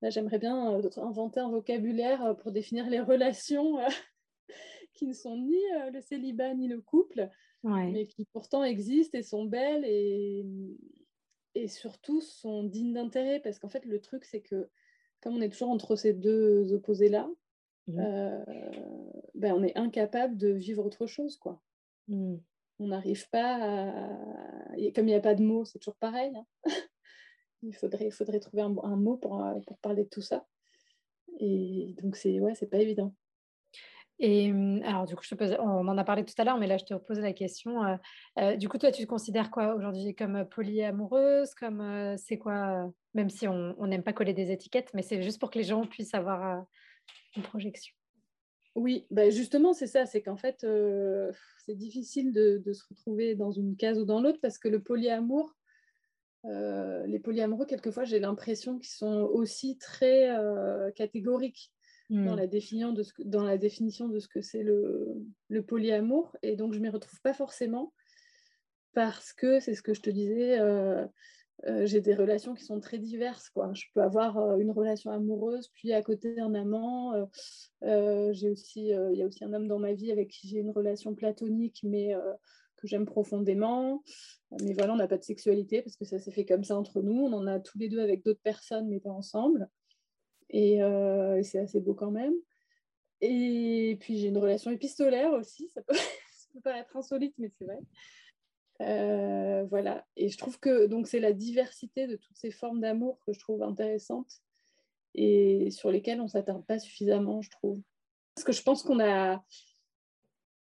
Là, 0.00 0.10
j'aimerais 0.10 0.38
bien 0.38 0.56
inventer 0.96 1.40
un 1.40 1.50
vocabulaire 1.50 2.36
pour 2.36 2.52
définir 2.52 2.88
les 2.88 3.00
relations 3.00 3.78
qui 4.94 5.06
ne 5.06 5.12
sont 5.12 5.36
ni 5.36 5.60
le 5.92 6.00
célibat 6.00 6.54
ni 6.54 6.68
le 6.68 6.80
couple, 6.80 7.28
mais 7.64 8.06
qui 8.06 8.24
pourtant 8.32 8.62
existent 8.64 9.18
et 9.18 9.22
sont 9.22 9.44
belles 9.44 9.84
et, 9.84 10.46
et 11.58 11.68
surtout 11.68 12.20
sont 12.20 12.62
dignes 12.62 12.92
d'intérêt. 12.92 13.40
Parce 13.40 13.58
qu'en 13.58 13.68
fait, 13.68 13.84
le 13.84 14.00
truc, 14.00 14.24
c'est 14.24 14.40
que 14.40 14.68
comme 15.20 15.36
on 15.36 15.40
est 15.40 15.48
toujours 15.48 15.70
entre 15.70 15.96
ces 15.96 16.12
deux 16.12 16.72
opposés-là, 16.72 17.28
mmh. 17.88 17.98
euh, 17.98 18.44
ben, 19.34 19.52
on 19.54 19.62
est 19.62 19.76
incapable 19.76 20.36
de 20.36 20.48
vivre 20.48 20.84
autre 20.84 21.06
chose. 21.06 21.36
quoi. 21.36 21.60
Mmh. 22.08 22.36
On 22.78 22.88
n'arrive 22.88 23.28
pas 23.30 23.56
à... 23.56 24.08
Comme 24.94 25.08
il 25.08 25.12
n'y 25.12 25.14
a 25.14 25.20
pas 25.20 25.34
de 25.34 25.42
mots, 25.42 25.64
c'est 25.64 25.80
toujours 25.80 25.96
pareil. 25.96 26.32
Hein. 26.36 26.46
il, 27.62 27.74
faudrait, 27.74 28.06
il 28.06 28.12
faudrait 28.12 28.40
trouver 28.40 28.62
un, 28.62 28.76
un 28.84 28.96
mot 28.96 29.16
pour, 29.16 29.44
pour, 29.66 29.78
parler 29.78 30.04
de 30.04 30.08
tout 30.08 30.22
ça. 30.22 30.46
Et 31.40 31.94
donc, 32.00 32.16
c'est 32.16 32.38
ouais, 32.38 32.54
c'est 32.54 32.68
pas 32.68 32.78
évident. 32.78 33.14
Et 34.20 34.52
mmh, 34.52 34.82
alors, 34.84 35.06
du 35.06 35.14
coup, 35.14 35.22
je 35.22 35.30
te 35.30 35.34
pose, 35.34 35.56
on 35.60 35.86
en 35.86 35.98
a 35.98 36.04
parlé 36.04 36.24
tout 36.24 36.34
à 36.38 36.44
l'heure, 36.44 36.58
mais 36.58 36.66
là, 36.66 36.76
je 36.76 36.84
te 36.84 36.94
repose 36.94 37.20
la 37.20 37.32
question. 37.32 37.84
Euh, 37.84 37.96
euh, 38.38 38.56
du 38.56 38.68
coup, 38.68 38.78
toi, 38.78 38.90
tu 38.90 39.02
te 39.02 39.08
considères 39.08 39.50
quoi 39.50 39.74
aujourd'hui 39.74 40.14
comme 40.14 40.44
polyamoureuse 40.48 41.54
Comme 41.54 42.16
c'est 42.16 42.38
quoi 42.38 42.92
Même 43.14 43.30
si 43.30 43.46
on 43.46 43.86
n'aime 43.86 44.02
pas 44.02 44.12
coller 44.12 44.34
des 44.34 44.50
étiquettes, 44.50 44.90
mais 44.94 45.02
c'est 45.02 45.22
juste 45.22 45.40
pour 45.40 45.50
que 45.50 45.58
les 45.58 45.64
gens 45.64 45.86
puissent 45.86 46.14
avoir 46.14 46.64
une 47.36 47.42
projection? 47.42 47.94
Oui, 48.74 49.06
bah 49.10 49.30
justement, 49.30 49.72
c'est 49.72 49.86
ça. 49.86 50.06
C'est 50.06 50.22
qu'en 50.22 50.36
fait, 50.36 50.66
c'est 51.64 51.74
difficile 51.76 52.32
de, 52.32 52.72
se 52.72 52.84
retrouver 52.90 53.36
dans 53.36 53.52
une 53.52 53.76
case 53.76 53.98
ou 53.98 54.04
dans 54.04 54.20
l'autre 54.20 54.38
parce 54.42 54.58
que 54.58 54.68
le 54.68 54.80
polyamour, 54.80 55.54
les 56.44 57.20
polyamoureux, 57.22 57.66
quelquefois, 57.66 58.04
j'ai 58.04 58.18
l'impression 58.18 58.78
qu'ils 58.78 58.90
sont 58.90 59.28
aussi 59.32 59.78
très 59.78 60.28
catégoriques 60.96 61.72
dans, 62.10 62.34
hmm. 62.34 62.36
la 62.36 62.46
définition 62.46 62.92
de 62.92 63.02
ce 63.02 63.12
que, 63.12 63.22
dans 63.22 63.44
la 63.44 63.58
définition 63.58 64.08
de 64.08 64.18
ce 64.18 64.28
que 64.28 64.40
c'est 64.40 64.62
le, 64.62 65.14
le, 65.48 65.62
polyamour. 65.62 66.36
Et 66.42 66.56
donc, 66.56 66.72
je 66.72 66.78
ne 66.78 66.84
m'y 66.84 66.88
retrouve 66.88 67.20
pas 67.20 67.34
forcément 67.34 67.92
parce 68.94 69.32
que, 69.32 69.60
c'est 69.60 69.74
ce 69.74 69.82
que 69.82 69.94
je 69.94 70.00
te 70.00 70.10
disais, 70.10 70.58
euh, 70.58 71.06
euh, 71.66 71.86
j'ai 71.86 72.00
des 72.00 72.14
relations 72.14 72.54
qui 72.54 72.64
sont 72.64 72.80
très 72.80 72.98
diverses. 72.98 73.50
Quoi. 73.50 73.72
Je 73.74 73.84
peux 73.94 74.02
avoir 74.02 74.38
euh, 74.38 74.56
une 74.56 74.70
relation 74.70 75.10
amoureuse, 75.10 75.68
puis 75.68 75.92
à 75.92 76.02
côté 76.02 76.40
un 76.40 76.54
amant. 76.54 77.12
j'ai 77.82 78.50
aussi, 78.50 78.88
il 78.88 79.16
y 79.16 79.22
a 79.22 79.26
aussi 79.26 79.44
un 79.44 79.52
homme 79.52 79.68
dans 79.68 79.78
ma 79.78 79.92
vie 79.92 80.10
avec 80.10 80.28
qui 80.28 80.48
j'ai 80.48 80.58
une 80.58 80.70
relation 80.70 81.14
platonique, 81.14 81.80
mais 81.84 82.14
que 82.76 82.86
j'aime 82.86 83.06
profondément. 83.06 84.02
Mais 84.62 84.72
voilà, 84.72 84.94
on 84.94 84.96
n'a 84.96 85.08
pas 85.08 85.18
de 85.18 85.24
sexualité 85.24 85.82
parce 85.82 85.96
que 85.96 86.04
ça 86.04 86.18
s'est 86.18 86.30
fait 86.30 86.46
comme 86.46 86.64
ça 86.64 86.76
entre 86.76 87.02
nous. 87.02 87.22
On 87.22 87.32
en 87.32 87.46
a 87.46 87.60
tous 87.60 87.78
les 87.78 87.88
deux 87.88 88.00
avec 88.00 88.24
d'autres 88.24 88.42
personnes, 88.42 88.88
mais 88.88 89.00
pas 89.00 89.10
ensemble. 89.10 89.68
Euh, 90.54 91.36
et, 91.36 91.42
c'est 91.42 91.58
assez 91.58 91.80
beau 91.80 91.94
quand 91.94 92.10
même. 92.10 92.34
Et 93.20 93.96
puis 94.00 94.18
j'ai 94.18 94.28
une 94.28 94.38
relation 94.38 94.70
épistolaire 94.70 95.32
aussi, 95.32 95.68
ça 95.68 95.82
peut, 95.82 95.94
ça 96.32 96.48
peut 96.52 96.60
paraître 96.60 96.96
insolite, 96.96 97.34
mais 97.38 97.50
c'est 97.58 97.64
vrai. 97.64 97.78
Euh, 98.80 99.64
voilà, 99.64 100.06
et 100.16 100.28
je 100.28 100.38
trouve 100.38 100.60
que 100.60 100.88
c'est 101.04 101.18
la 101.18 101.32
diversité 101.32 102.06
de 102.06 102.14
toutes 102.14 102.36
ces 102.36 102.52
formes 102.52 102.80
d'amour 102.80 103.18
que 103.26 103.32
je 103.32 103.40
trouve 103.40 103.62
intéressante 103.64 104.40
et 105.14 105.70
sur 105.72 105.90
lesquelles 105.90 106.20
on 106.20 106.24
ne 106.24 106.28
s'attarde 106.28 106.64
pas 106.64 106.78
suffisamment, 106.78 107.42
je 107.42 107.50
trouve. 107.50 107.82
Parce 108.36 108.44
que 108.44 108.52
je 108.52 108.62
pense 108.62 108.84
qu'on 108.84 109.00
a, 109.00 109.42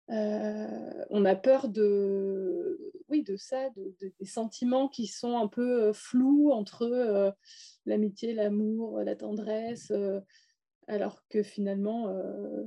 on 0.10 1.26
a 1.26 1.36
peur 1.36 1.70
de, 1.70 2.93
oui, 3.10 3.24
de 3.24 3.36
ça, 3.36 3.70
de, 3.72 3.96
des 4.20 4.26
sentiments 4.26 4.88
qui 4.88 5.08
sont 5.08 5.38
un 5.38 5.48
peu 5.48 5.91
flous 5.93 6.52
entre 6.52 7.36
l'amitié, 7.88 8.34
l'amour, 8.34 9.00
la 9.00 9.15
tendresse, 9.15 9.91
euh, 9.91 10.20
alors 10.88 11.24
que 11.30 11.41
finalement, 11.41 12.10
euh, 12.10 12.63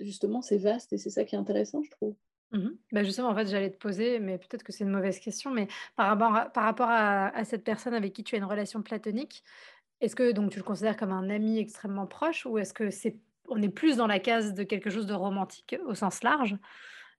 justement, 0.00 0.42
c'est 0.42 0.58
vaste 0.58 0.92
et 0.92 0.98
c'est 0.98 1.10
ça 1.10 1.24
qui 1.24 1.34
est 1.34 1.38
intéressant, 1.38 1.82
je 1.82 1.90
trouve. 1.90 2.14
Mmh 2.52 2.68
bah 2.92 3.02
justement, 3.02 3.28
en 3.28 3.34
fait, 3.34 3.48
j'allais 3.48 3.72
te 3.72 3.76
poser, 3.76 4.20
mais 4.20 4.38
peut-être 4.38 4.62
que 4.62 4.70
c'est 4.70 4.84
une 4.84 4.90
mauvaise 4.90 5.18
question, 5.18 5.50
mais 5.50 5.66
par 5.96 6.16
rapport 6.54 6.88
à, 6.88 7.36
à, 7.36 7.44
cette 7.44 7.64
personne 7.64 7.92
avec 7.92 8.12
qui 8.12 8.22
tu 8.22 8.36
as 8.36 8.38
une 8.38 8.44
relation 8.44 8.82
platonique, 8.82 9.42
est-ce 10.00 10.14
que 10.14 10.30
donc 10.30 10.52
tu 10.52 10.58
le 10.58 10.64
considères 10.64 10.96
comme 10.96 11.10
un 11.10 11.28
ami 11.28 11.58
extrêmement 11.58 12.06
proche 12.06 12.46
ou 12.46 12.58
est-ce 12.58 12.72
que 12.72 12.90
c'est 12.90 13.18
on 13.48 13.62
est 13.62 13.68
plus 13.68 13.96
dans 13.96 14.06
la 14.06 14.18
case 14.18 14.54
de 14.54 14.62
quelque 14.62 14.90
chose 14.90 15.06
de 15.06 15.14
romantique 15.14 15.76
au 15.86 15.94
sens 15.94 16.22
large, 16.22 16.56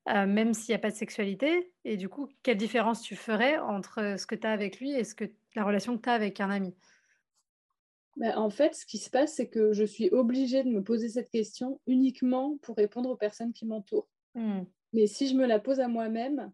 euh, 0.10 0.26
même 0.26 0.54
s'il 0.54 0.72
n'y 0.72 0.76
a 0.76 0.80
pas 0.80 0.92
de 0.92 0.96
sexualité 0.96 1.72
Et 1.84 1.98
du 1.98 2.08
coup, 2.08 2.30
quelle 2.44 2.58
différence 2.58 3.02
tu 3.02 3.16
ferais 3.16 3.58
entre 3.58 4.16
ce 4.18 4.26
que 4.26 4.36
tu 4.36 4.48
as 4.48 4.52
avec 4.52 4.80
lui 4.80 4.92
et 4.92 5.04
ce 5.04 5.16
que 5.16 5.26
la 5.56 5.64
relation 5.64 5.98
que 5.98 6.04
tu 6.04 6.10
as 6.10 6.14
avec 6.14 6.40
un 6.40 6.50
ami? 6.50 6.74
Bah, 8.16 8.40
en 8.40 8.50
fait, 8.50 8.74
ce 8.74 8.86
qui 8.86 8.98
se 8.98 9.10
passe, 9.10 9.36
c'est 9.36 9.48
que 9.48 9.74
je 9.74 9.84
suis 9.84 10.10
obligée 10.10 10.64
de 10.64 10.70
me 10.70 10.84
poser 10.84 11.10
cette 11.10 11.30
question 11.30 11.80
uniquement 11.86 12.58
pour 12.62 12.76
répondre 12.76 13.10
aux 13.10 13.16
personnes 13.16 13.54
qui 13.54 13.66
m'entourent. 13.66 14.08
Mmh. 14.34 14.62
Mais 14.94 15.08
si 15.08 15.28
je 15.28 15.36
me 15.36 15.46
la 15.46 15.60
pose 15.60 15.80
à 15.80 15.88
moi-même, 15.88 16.52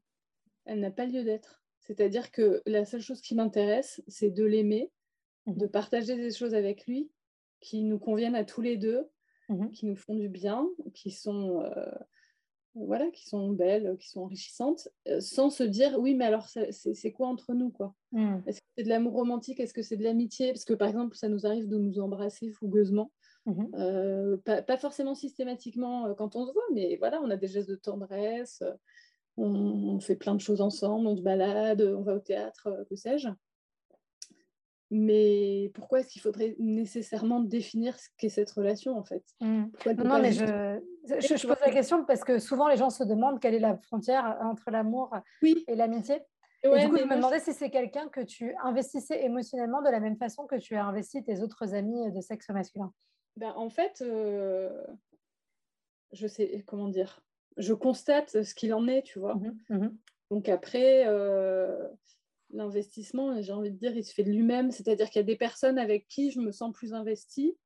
elle 0.66 0.80
n'a 0.80 0.92
pas 0.92 1.06
lieu 1.06 1.24
d'être. 1.24 1.62
C'est-à-dire 1.80 2.32
que 2.32 2.62
la 2.66 2.86
seule 2.86 3.02
chose 3.02 3.22
qui 3.22 3.36
m'intéresse, 3.36 4.02
c'est 4.08 4.32
de 4.32 4.44
l'aimer, 4.44 4.92
mmh. 5.46 5.58
de 5.58 5.68
partager 5.68 6.16
des 6.16 6.32
choses 6.32 6.54
avec 6.54 6.86
lui 6.86 7.10
qui 7.62 7.84
nous 7.84 8.00
conviennent 8.00 8.36
à 8.36 8.44
tous 8.44 8.62
les 8.62 8.76
deux, 8.76 9.08
mmh 9.50 9.70
qui 9.72 9.86
nous 9.86 9.96
font 9.96 10.16
du 10.16 10.30
bien, 10.30 10.68
qui 10.94 11.12
sont 11.12 11.62
euh, 11.62 11.92
voilà, 12.76 13.10
qui 13.12 13.28
sont 13.28 13.50
belles, 13.50 13.96
qui 14.00 14.10
sont 14.10 14.22
enrichissantes, 14.22 14.88
euh, 15.08 15.20
sans 15.20 15.50
se 15.50 15.64
dire 15.64 15.98
oui, 16.00 16.16
mais 16.16 16.26
alors 16.26 16.48
c'est 16.48 17.12
quoi 17.12 17.28
entre 17.28 17.54
nous 17.54 17.70
quoi? 17.70 17.94
Mmh. 18.12 18.38
Est-ce 18.48 18.62
que 18.62 18.68
c'est 18.78 18.84
de 18.84 18.90
l'amour 18.90 19.14
romantique? 19.14 19.60
Est-ce 19.60 19.74
que 19.74 19.84
c'est 19.84 19.98
de 19.98 20.04
l'amitié? 20.04 20.52
Parce 20.54 20.66
que 20.66 20.74
par 20.74 20.88
exemple, 20.88 21.16
ça 21.16 21.30
nous 21.30 21.46
arrive 21.46 21.68
de 21.68 21.78
nous 21.78 22.00
embrasser 22.00 22.50
fougueusement. 22.52 23.12
Mmh 23.46 23.66
euh, 23.76 24.38
pas, 24.38 24.78
forcément 24.78 25.16
systématiquement 25.16 26.14
quand 26.16 26.36
on 26.36 26.46
se 26.46 26.54
voit, 26.54 26.64
mais 26.74 26.96
voilà, 26.98 27.22
on 27.22 27.30
a 27.30 27.36
des 27.36 27.48
gestes 27.48 27.70
de 27.70 27.76
tendresse, 27.76 28.64
on, 29.36 30.00
fait 30.00 30.16
plein 30.16 30.36
de 30.36 30.42
choses 30.42 30.62
ensemble, 30.62 31.08
on 31.08 31.18
se 31.18 31.22
balade, 31.22 31.82
on 31.82 32.04
va 32.04 32.16
au 32.16 32.20
théâtre, 32.20 32.86
que 32.90 32.96
sais-je. 32.96 33.28
Mais 34.96 35.72
pourquoi 35.74 36.02
est-ce 36.02 36.10
qu'il 36.10 36.22
faudrait 36.22 36.56
nécessairement 36.60 37.40
définir 37.40 37.98
ce 37.98 38.10
qu'est 38.16 38.30
cette 38.30 38.52
relation 38.52 38.96
en 38.96 39.04
fait? 39.04 39.24
Mmh. 39.42 39.64
Non, 40.06 40.22
mais 40.22 40.32
je, 40.32 40.46
je, 40.46 41.48
pose 41.48 41.58
la 41.66 41.72
question 41.72 42.06
parce 42.06 42.24
que 42.24 42.38
souvent 42.38 42.68
les 42.68 42.78
gens 42.78 42.92
se 42.92 43.04
demandent 43.04 43.40
quelle 43.40 43.56
est 43.56 43.60
la 43.60 43.76
frontière 43.76 44.38
entre 44.42 44.70
l'amour 44.70 45.12
et 45.42 45.76
l'amitié. 45.76 46.22
et 46.62 46.70
du 46.70 46.90
coup, 46.90 46.98
je 46.98 47.06
me 47.06 47.16
demandais 47.16 47.40
si 47.40 47.54
c'est 47.54 47.72
quelqu'un 47.72 48.08
que 48.08 48.22
tu 48.22 48.54
investissais 48.64 49.24
émotionnellement 49.26 49.82
de 49.82 49.90
la 49.90 50.00
même 50.00 50.16
façon 50.16 50.46
que 50.46 50.58
tu 50.58 50.76
as 50.76 50.86
investi 50.86 51.24
tes 51.24 51.42
autres 51.42 51.74
amis 51.74 52.12
de 52.12 52.22
sexe 52.22 52.50
masculin. 52.50 52.94
Ben, 53.38 53.52
en 53.56 53.72
fait, 53.72 54.04
euh, 54.04 54.70
je 56.12 56.28
sais 56.28 56.64
comment 56.68 56.88
dire? 56.88 57.24
Je 57.58 57.74
constate 57.74 58.44
ce 58.44 58.54
qu'il 58.54 58.76
en 58.76 58.88
est, 58.88 59.02
tu 59.02 59.18
vois? 59.18 59.34
Mmh 59.36 59.58
mmh 59.70 59.90
Donc 60.30 60.50
après, 60.50 61.08
euh, 61.08 61.90
l'investissement, 62.54 63.42
j'ai 63.42 63.52
envie 63.52 63.72
de 63.72 63.78
dire, 63.78 63.96
il 63.96 64.04
se 64.04 64.14
fait 64.14 64.24
de 64.24 64.32
lui-même. 64.32 64.72
C'est-à-dire 64.72 65.10
qu'il 65.10 65.20
y 65.20 65.24
a 65.24 65.28
des 65.28 65.36
personnes 65.36 65.78
avec 65.78 66.08
qui 66.08 66.32
je 66.32 66.40
me 66.40 66.52
sens 66.52 66.72
plus 66.74 66.94
investie. 66.94 67.58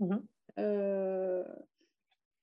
Mhm. 0.00 0.24
Euh, 0.58 1.44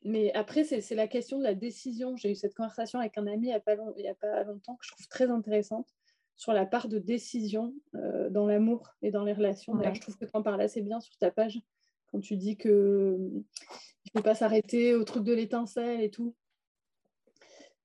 mais 0.04 0.32
après, 0.34 0.64
c'est 0.64 0.96
la 0.96 1.08
question 1.08 1.40
de 1.40 1.44
la 1.44 1.56
décision. 1.56 2.16
J'ai 2.16 2.32
eu 2.32 2.36
cette 2.36 2.54
conversation 2.54 3.00
avec 3.00 3.18
un 3.18 3.26
ami 3.26 3.48
il 3.48 3.50
n'y 3.50 3.54
a, 3.54 3.60
pas 3.60 3.74
a 3.74 4.14
pas 4.14 4.44
longtemps 4.44 4.76
que 4.76 4.86
je 4.86 4.92
trouve 4.92 5.08
très 5.08 5.32
intéressante 5.32 5.90
sur 6.36 6.54
la 6.54 6.66
part 6.66 6.90
de 6.90 7.00
décision 7.00 7.74
euh, 7.96 8.30
dans 8.30 8.46
l'amour 8.46 8.94
et 9.02 9.10
dans 9.10 9.24
les 9.24 9.34
relations. 9.34 9.74
D'ailleurs, 9.74 9.96
je 9.96 10.02
trouve 10.02 10.18
que 10.18 10.26
tu 10.26 10.32
en 10.34 10.44
parles 10.44 10.62
assez 10.62 10.82
bien 10.82 11.00
sur 11.00 11.18
ta 11.18 11.32
page 11.32 11.60
quand 12.08 12.20
tu 12.20 12.36
dis 12.36 12.58
qu'il 12.58 12.72
ne 12.72 13.42
faut 14.14 14.22
pas 14.22 14.36
s'arrêter 14.36 14.94
au 14.94 15.04
truc 15.04 15.24
de 15.24 15.34
l'étincelle 15.34 16.02
et 16.02 16.12
tout. 16.12 16.36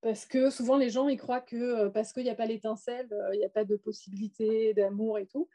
Parce 0.02 0.24
que 0.24 0.50
souvent, 0.50 0.76
les 0.76 0.90
gens, 0.90 1.08
ils 1.08 1.18
croient 1.18 1.40
que 1.40 1.88
parce 1.88 2.12
qu'il 2.12 2.24
n'y 2.24 2.30
a 2.30 2.34
pas 2.34 2.46
l'étincelle, 2.46 3.08
il 3.34 3.38
n'y 3.38 3.44
a 3.44 3.50
pas 3.50 3.64
de 3.64 3.76
possibilité 3.76 4.72
d'amour 4.72 5.18
et 5.18 5.26
tout. 5.26 5.48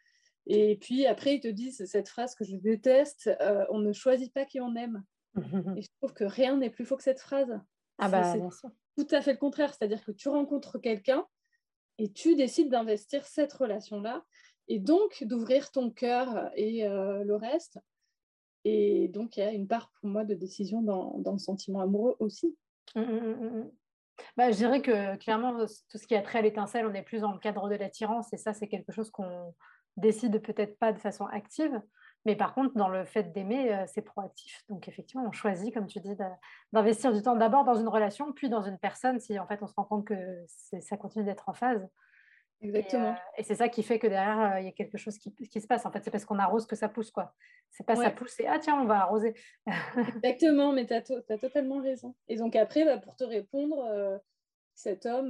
Et 0.47 0.75
puis 0.75 1.05
après, 1.07 1.35
ils 1.35 1.39
te 1.39 1.47
disent 1.47 1.85
cette 1.85 2.07
phrase 2.07 2.35
que 2.35 2.43
je 2.43 2.55
déteste, 2.55 3.31
euh, 3.41 3.65
on 3.69 3.79
ne 3.79 3.91
choisit 3.93 4.31
pas 4.31 4.45
qui 4.45 4.61
on 4.61 4.75
aime. 4.75 5.03
et 5.77 5.81
je 5.81 5.89
trouve 5.99 6.13
que 6.13 6.23
rien 6.23 6.57
n'est 6.57 6.69
plus 6.69 6.85
faux 6.85 6.95
que 6.95 7.03
cette 7.03 7.19
phrase. 7.19 7.59
Ah 7.97 8.09
bah, 8.09 8.33
c'est 8.33 8.67
tout 8.97 9.15
à 9.15 9.21
fait 9.21 9.33
le 9.33 9.39
contraire. 9.39 9.73
C'est-à-dire 9.73 10.03
que 10.03 10.11
tu 10.11 10.29
rencontres 10.29 10.79
quelqu'un 10.79 11.25
et 11.97 12.11
tu 12.11 12.35
décides 12.35 12.69
d'investir 12.69 13.25
cette 13.25 13.53
relation-là 13.53 14.23
et 14.67 14.79
donc 14.79 15.23
d'ouvrir 15.23 15.71
ton 15.71 15.89
cœur 15.89 16.51
et 16.55 16.83
le 16.87 17.35
reste. 17.35 17.79
Et 18.65 19.07
donc, 19.09 19.37
il 19.37 19.41
y 19.41 19.43
a 19.43 19.51
une 19.51 19.67
part 19.67 19.91
pour 19.91 20.09
moi 20.09 20.25
de 20.25 20.33
décision 20.33 20.81
dans, 20.81 21.19
dans 21.19 21.33
le 21.33 21.37
sentiment 21.37 21.81
amoureux 21.81 22.15
aussi. 22.19 22.57
Mmh, 22.95 23.01
mmh, 23.01 23.71
bah, 24.37 24.51
je 24.51 24.57
dirais 24.57 24.81
que 24.81 25.15
clairement, 25.17 25.65
tout 25.89 25.97
ce 25.97 26.07
qui 26.07 26.15
a 26.15 26.21
trait 26.21 26.39
à 26.39 26.41
l'étincelle, 26.41 26.85
on 26.85 26.93
est 26.93 27.03
plus 27.03 27.21
dans 27.21 27.31
le 27.31 27.39
cadre 27.39 27.69
de 27.69 27.75
l'attirance 27.75 28.33
et 28.33 28.37
ça, 28.37 28.53
c'est 28.53 28.67
quelque 28.67 28.91
chose 28.91 29.09
qu'on 29.11 29.53
décide 29.97 30.41
peut-être 30.41 30.77
pas 30.77 30.93
de 30.93 30.99
façon 30.99 31.25
active. 31.27 31.81
Mais 32.25 32.35
par 32.35 32.55
contre, 32.55 32.75
dans 32.75 32.89
le 32.89 33.05
fait 33.05 33.31
d'aimer, 33.31 33.73
euh, 33.73 33.83
c'est 33.87 34.01
proactif. 34.01 34.63
Donc 34.67 34.87
effectivement, 34.87 35.25
on 35.27 35.31
choisit, 35.31 35.73
comme 35.73 35.85
tu 35.85 35.99
dis, 35.99 36.15
d'investir 36.73 37.13
du 37.13 37.21
temps 37.21 37.35
d'abord 37.35 37.65
dans 37.65 37.75
une 37.75 37.87
relation, 37.87 38.33
puis 38.33 38.49
dans 38.49 38.63
une 38.63 38.79
personne, 38.79 39.19
si 39.19 39.37
en 39.37 39.47
fait 39.47 39.61
on 39.61 39.67
se 39.67 39.75
rend 39.75 39.83
compte 39.83 40.05
que 40.05 40.15
ça 40.47 40.97
continue 40.97 41.23
d'être 41.23 41.47
en 41.49 41.53
phase. 41.53 41.87
Exactement. 42.61 43.15
Et, 43.37 43.43
c'est 43.43 43.55
ça 43.55 43.69
qui 43.69 43.83
fait 43.83 43.99
que 43.99 44.07
derrière, 44.07 44.59
il 44.59 44.65
y 44.65 44.69
a 44.69 44.71
quelque 44.71 44.97
chose 44.97 45.17
qui, 45.17 45.33
qui 45.33 45.61
se 45.61 45.67
passe. 45.67 45.85
En 45.85 45.91
fait, 45.91 46.03
c'est 46.03 46.11
parce 46.11 46.25
qu'on 46.25 46.39
arrose 46.39 46.65
que 46.65 46.75
ça 46.75 46.89
pousse, 46.89 47.11
quoi. 47.11 47.33
C'est 47.69 47.85
pas 47.85 47.95
ça 47.95 48.09
pousse 48.11 48.39
et 48.39 48.47
ah 48.47 48.59
tiens, 48.59 48.79
on 48.81 48.85
va 48.85 49.01
arroser. 49.01 49.35
Exactement, 50.15 50.71
mais 50.71 50.85
tu 50.85 50.93
as, 50.93 51.03
as, 51.29 51.37
totalement 51.37 51.81
raison. 51.81 52.15
Et 52.27 52.37
donc 52.37 52.55
après, 52.55 52.85
bah, 52.85 52.97
pour 52.97 53.15
te 53.15 53.23
répondre, 53.23 54.21
cet 54.73 55.05
homme, 55.05 55.29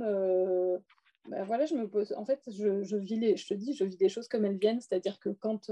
bah, 1.29 1.43
voilà, 1.43 1.65
je 1.65 1.75
me 1.75 1.87
pose. 1.89 2.13
En 2.13 2.25
fait, 2.25 2.41
je, 2.47 2.83
je, 2.83 2.95
vis 2.95 3.19
les, 3.19 3.37
je 3.37 3.47
te 3.47 3.53
dis, 3.53 3.73
je 3.73 3.83
vis 3.83 3.97
des 3.97 4.09
choses 4.09 4.27
comme 4.27 4.45
elles 4.45 4.57
viennent, 4.57 4.81
c'est-à-dire 4.81 5.19
que 5.19 5.29
quand 5.29 5.71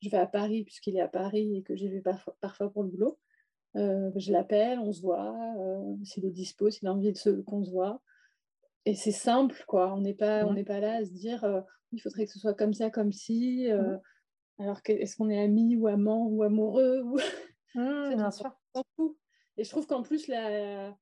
je 0.00 0.08
vais 0.08 0.18
à 0.18 0.26
Paris, 0.26 0.64
puisqu'il 0.64 0.96
est 0.96 1.00
à 1.00 1.08
Paris 1.08 1.58
et 1.58 1.62
que 1.62 1.76
j'y 1.76 1.88
vais 1.88 2.02
parfois, 2.40 2.70
pour 2.72 2.82
le 2.82 2.88
boulot, 2.88 3.18
je 3.74 4.32
l'appelle, 4.32 4.78
on 4.78 4.92
se 4.92 5.02
voit, 5.02 5.34
s'il 6.04 6.24
est 6.24 6.30
dispo, 6.30 6.70
s'il 6.70 6.88
a 6.88 6.92
envie 6.92 7.12
de 7.12 7.40
qu'on 7.42 7.62
se 7.62 7.70
voit 7.70 8.00
et 8.86 8.94
c'est 8.94 9.12
simple, 9.12 9.62
quoi. 9.66 9.92
On 9.92 10.00
n'est 10.00 10.14
pas, 10.14 10.46
on 10.46 10.54
n'est 10.54 10.64
pas 10.64 10.80
là 10.80 10.96
à 10.96 11.04
se 11.04 11.10
dire 11.10 11.44
il 11.92 12.00
faudrait 12.00 12.26
que 12.26 12.32
ce 12.32 12.38
soit 12.38 12.54
comme 12.54 12.72
ça, 12.72 12.90
comme 12.90 13.12
si. 13.12 13.68
Mmh. 13.70 14.00
Alors, 14.58 14.80
est-ce 14.86 15.16
qu'on 15.16 15.28
est 15.28 15.42
amis 15.42 15.76
ou 15.76 15.86
amants 15.88 16.26
ou 16.28 16.42
amoureux 16.42 17.02
ou... 17.02 17.18
Mmh, 17.74 18.14
bien 18.14 18.30
sûr. 18.30 18.50
Et 19.58 19.64
je 19.64 19.68
trouve 19.68 19.86
qu'en 19.86 20.00
plus, 20.00 20.28
la, 20.28 20.96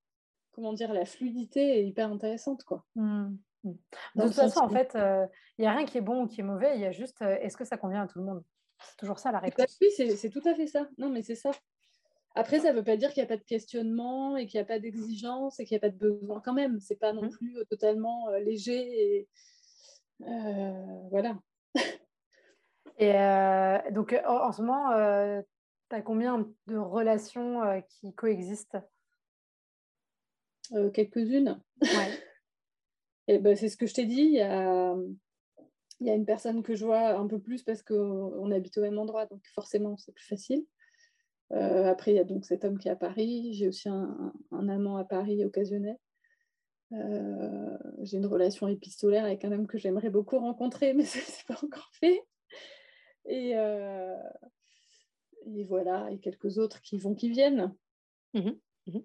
comment 0.51 0.73
dire, 0.73 0.93
la 0.93 1.05
fluidité 1.05 1.79
est 1.79 1.87
hyper 1.87 2.11
intéressante, 2.11 2.65
quoi. 2.65 2.85
Mmh, 2.97 3.37
de 3.63 4.23
toute 4.23 4.33
façon, 4.33 4.59
en 4.59 4.69
fait, 4.69 4.91
il 4.97 5.63
n'y 5.63 5.67
a 5.69 5.73
rien 5.73 5.85
qui 5.85 5.99
est 5.99 6.01
bon 6.01 6.25
ou 6.25 6.27
qui 6.27 6.41
est 6.41 6.45
mauvais. 6.45 6.75
Il 6.75 6.81
y 6.81 6.85
a 6.87 6.91
juste 6.91 7.23
est-ce 7.23 7.57
que 7.57 7.65
ça 7.65 7.77
convient 7.77 8.03
à 8.03 8.09
tout 8.09 8.19
le 8.19 8.25
monde? 8.25 8.43
C'est 8.81 8.97
toujours 8.97 9.21
ça 9.21 9.31
la 9.31 9.39
réponse. 9.39 9.79
Oui, 9.81 9.89
c'est 9.97 10.31
tout 10.31 10.43
à 10.45 10.55
fait 10.55 10.67
ça. 10.67 10.89
Non, 10.99 11.11
mais 11.11 11.23
c'est 11.23 11.37
ça. 11.37 11.53
Après, 12.37 12.61
ça 12.61 12.73
ne 12.73 12.77
veut 12.77 12.85
pas 12.85 12.97
dire 12.97 13.13
qu'il 13.13 13.23
n'y 13.23 13.27
a 13.27 13.29
pas 13.29 13.37
de 13.37 13.45
questionnement 13.45 14.37
et 14.37 14.47
qu'il 14.47 14.59
n'y 14.59 14.63
a 14.63 14.67
pas 14.67 14.81
d'exigence 14.81 15.61
et 15.61 15.65
qu'il 15.65 15.77
n'y 15.77 15.79
a 15.79 15.89
pas 15.89 15.91
de 15.91 15.99
besoin 15.99 16.41
quand 16.41 16.53
même. 16.53 16.81
C'est 16.81 16.97
pas 16.97 17.13
non 17.13 17.27
mmh. 17.27 17.31
plus 17.31 17.59
euh, 17.59 17.65
totalement 17.65 18.29
euh, 18.31 18.41
léger. 18.41 19.19
Et, 19.19 19.29
euh, 20.23 21.09
voilà. 21.11 21.39
et 22.99 23.93
donc, 23.93 24.21
en, 24.27 24.51
ce 24.51 24.63
moment, 24.63 25.43
tu 25.91 25.97
as 25.97 26.03
combien 26.03 26.49
de 26.67 26.77
relations 26.77 27.83
qui 27.89 28.13
coexistent? 28.15 28.79
Quelques-unes. 30.93 31.63
Ouais. 31.83 31.89
et 33.29 33.39
ben, 33.39 33.55
c'est 33.55 33.69
ce 33.69 33.77
que 33.77 33.87
je 33.87 33.95
t'ai 33.95 34.07
dit. 34.07 34.23
Il 34.23 34.33
y 34.33 34.41
a, 34.41 34.97
il 36.01 36.07
y 36.09 36.11
a 36.11 36.15
une 36.15 36.27
personne 36.27 36.63
que 36.65 36.75
je 36.75 36.85
vois 36.85 37.11
un 37.11 37.29
peu 37.29 37.39
plus 37.39 37.63
parce 37.63 37.83
qu'on 37.83 38.51
habite 38.51 38.77
au 38.79 38.83
même 38.83 38.99
endroit, 38.99 39.27
donc 39.27 39.43
forcément, 39.55 39.97
c'est 39.97 40.13
plus 40.13 40.27
facile. 40.27 40.67
Euh, 41.53 41.87
après, 41.87 42.13
il 42.13 42.17
y 42.17 42.21
a 42.21 42.25
donc 42.25 42.45
cet 42.45 42.65
homme 42.65 42.79
qui 42.79 42.89
est 42.89 42.93
à 42.93 42.97
Paris. 42.97 43.55
J'ai 43.55 43.69
aussi 43.69 43.89
un, 43.89 44.33
amant 44.51 44.97
à 44.97 45.05
Paris 45.05 45.45
occasionnel. 45.45 45.99
Euh, 46.93 47.79
j'ai 48.03 48.19
une 48.19 48.27
relation 48.27 48.69
épistolaire 48.69 49.25
avec 49.25 49.45
un 49.45 49.53
homme 49.53 49.67
que 49.67 49.79
j'aimerais 49.79 50.11
beaucoup 50.11 50.39
rencontrer, 50.39 50.95
mais 50.95 51.05
ce 51.05 51.19
n'est 51.19 51.45
pas 51.55 51.65
encore 51.65 51.91
fait. 51.93 52.25
Et, 53.27 53.57
euh, 53.57 54.17
et, 55.47 55.65
voilà, 55.65 56.11
et 56.11 56.19
quelques 56.19 56.59
autres 56.59 56.81
qui 56.83 56.99
vont, 56.99 57.15
qui 57.15 57.31
viennent. 57.31 57.75
Mmh 58.35 58.51
mmh 58.87 58.99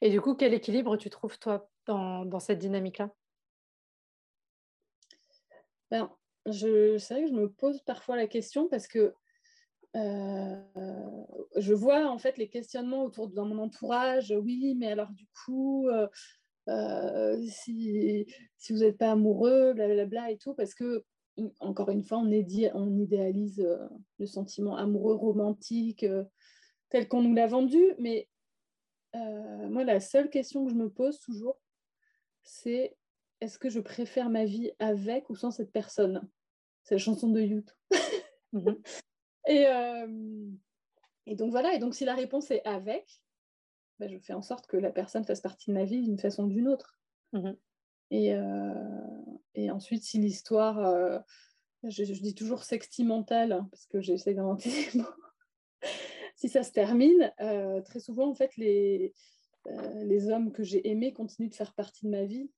et 0.00 0.10
du 0.10 0.20
coup, 0.20 0.34
quel 0.34 0.54
équilibre 0.54 0.96
tu 0.96 1.10
trouves, 1.10 1.38
toi, 1.38 1.70
dans, 1.84 2.24
dans 2.24 2.40
cette 2.40 2.58
dynamique-là? 2.58 3.12
Ben, 5.90 6.10
C'est 6.46 7.10
vrai 7.10 7.22
que 7.24 7.28
je 7.28 7.34
me 7.34 7.50
pose 7.50 7.82
parfois 7.82 8.16
la 8.16 8.26
question 8.26 8.66
parce 8.68 8.88
que 8.88 9.14
euh, 9.96 10.56
je 11.56 11.72
vois 11.74 12.06
en 12.08 12.18
fait 12.18 12.36
les 12.38 12.48
questionnements 12.48 13.04
autour 13.04 13.28
de 13.28 13.40
mon 13.40 13.58
entourage. 13.58 14.34
Oui, 14.36 14.74
mais 14.78 14.88
alors 14.88 15.10
du 15.10 15.26
coup, 15.44 15.88
euh, 15.88 16.06
euh, 16.68 17.40
si, 17.48 18.26
si, 18.56 18.72
vous 18.72 18.80
n'êtes 18.80 18.98
pas 18.98 19.12
amoureux, 19.12 19.72
blablabla 19.74 20.30
et 20.30 20.38
tout, 20.38 20.54
parce 20.54 20.74
que 20.74 21.04
encore 21.60 21.90
une 21.90 22.02
fois, 22.02 22.18
on, 22.18 22.30
est 22.30 22.70
on 22.74 22.98
idéalise 22.98 23.66
le 24.18 24.26
sentiment 24.26 24.76
amoureux 24.76 25.14
romantique 25.14 26.04
tel 26.90 27.06
qu'on 27.06 27.22
nous 27.22 27.34
l'a 27.34 27.46
vendu. 27.46 27.82
Mais 27.98 28.28
moi, 29.14 29.84
la 29.84 30.00
seule 30.00 30.30
question 30.30 30.64
que 30.64 30.70
je 30.70 30.76
me 30.76 30.90
pose 30.90 31.20
toujours, 31.20 31.60
c'est 32.42 32.96
est-ce 33.40 33.58
que 33.58 33.68
je 33.68 33.80
préfère 33.80 34.30
ma 34.30 34.44
vie 34.44 34.72
avec 34.80 35.30
ou 35.30 35.36
sans 35.36 35.52
cette 35.52 35.70
personne? 35.70 36.28
C'est 36.82 36.96
la 36.96 36.98
chanson 36.98 37.28
de 37.28 37.40
YouTube. 37.40 37.76
Mmh 38.52 38.72
et, 39.48 39.66
euh, 39.66 40.06
et 41.26 41.34
donc 41.34 41.50
voilà, 41.50 41.74
et 41.74 41.78
donc 41.78 41.94
si 41.94 42.04
la 42.04 42.14
réponse 42.14 42.50
est 42.50 42.64
avec, 42.66 43.22
bah, 43.98 44.06
je 44.08 44.18
fais 44.18 44.34
en 44.34 44.42
sorte 44.42 44.66
que 44.66 44.76
la 44.76 44.90
personne 44.90 45.24
fasse 45.24 45.40
partie 45.40 45.70
de 45.70 45.74
ma 45.74 45.84
vie 45.84 46.02
d'une 46.02 46.18
façon 46.18 46.44
ou 46.44 46.48
d'une 46.48 46.68
autre. 46.68 46.98
Mmh 47.32 47.52
et, 48.10 48.32
euh, 48.32 48.72
et, 49.54 49.70
ensuite, 49.70 50.02
si 50.02 50.16
l'histoire, 50.16 50.78
euh, 50.78 51.18
je, 51.82 52.04
dis 52.04 52.34
toujours 52.34 52.64
sextimentale, 52.64 53.52
hein, 53.52 53.68
parce 53.70 53.84
que 53.84 54.00
j'essaie 54.00 54.32
d'inventer 54.32 54.70
des 54.70 54.98
mots, 55.00 55.04
si 56.34 56.48
ça 56.48 56.62
se 56.62 56.72
termine, 56.72 57.30
très 57.84 58.00
souvent, 58.00 58.30
en 58.30 58.34
fait, 58.34 58.56
les, 58.56 59.12
les 59.66 60.30
hommes 60.30 60.52
que 60.52 60.62
j'ai 60.62 60.88
aimés 60.88 61.12
continuent 61.12 61.50
de 61.50 61.54
faire 61.54 61.74
partie 61.74 62.06
de 62.06 62.10
ma 62.10 62.24
vie. 62.24 62.50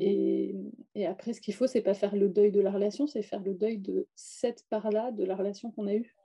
Et, 0.00 0.54
et, 0.94 1.06
après, 1.06 1.32
ce 1.32 1.40
qu'il 1.40 1.54
faut, 1.54 1.66
c'est 1.66 1.80
pas 1.80 1.94
faire 1.94 2.16
le 2.16 2.28
deuil 2.28 2.50
de 2.50 2.60
la 2.60 2.70
relation, 2.70 3.06
c'est 3.06 3.22
faire 3.22 3.42
le 3.42 3.54
deuil 3.54 3.78
de 3.78 4.08
cette 4.14 4.66
part-là 4.68 5.12
de 5.12 5.24
la 5.24 5.36
relation 5.36 5.70
qu'on 5.70 5.86
a 5.86 5.94
eue. 5.94 6.16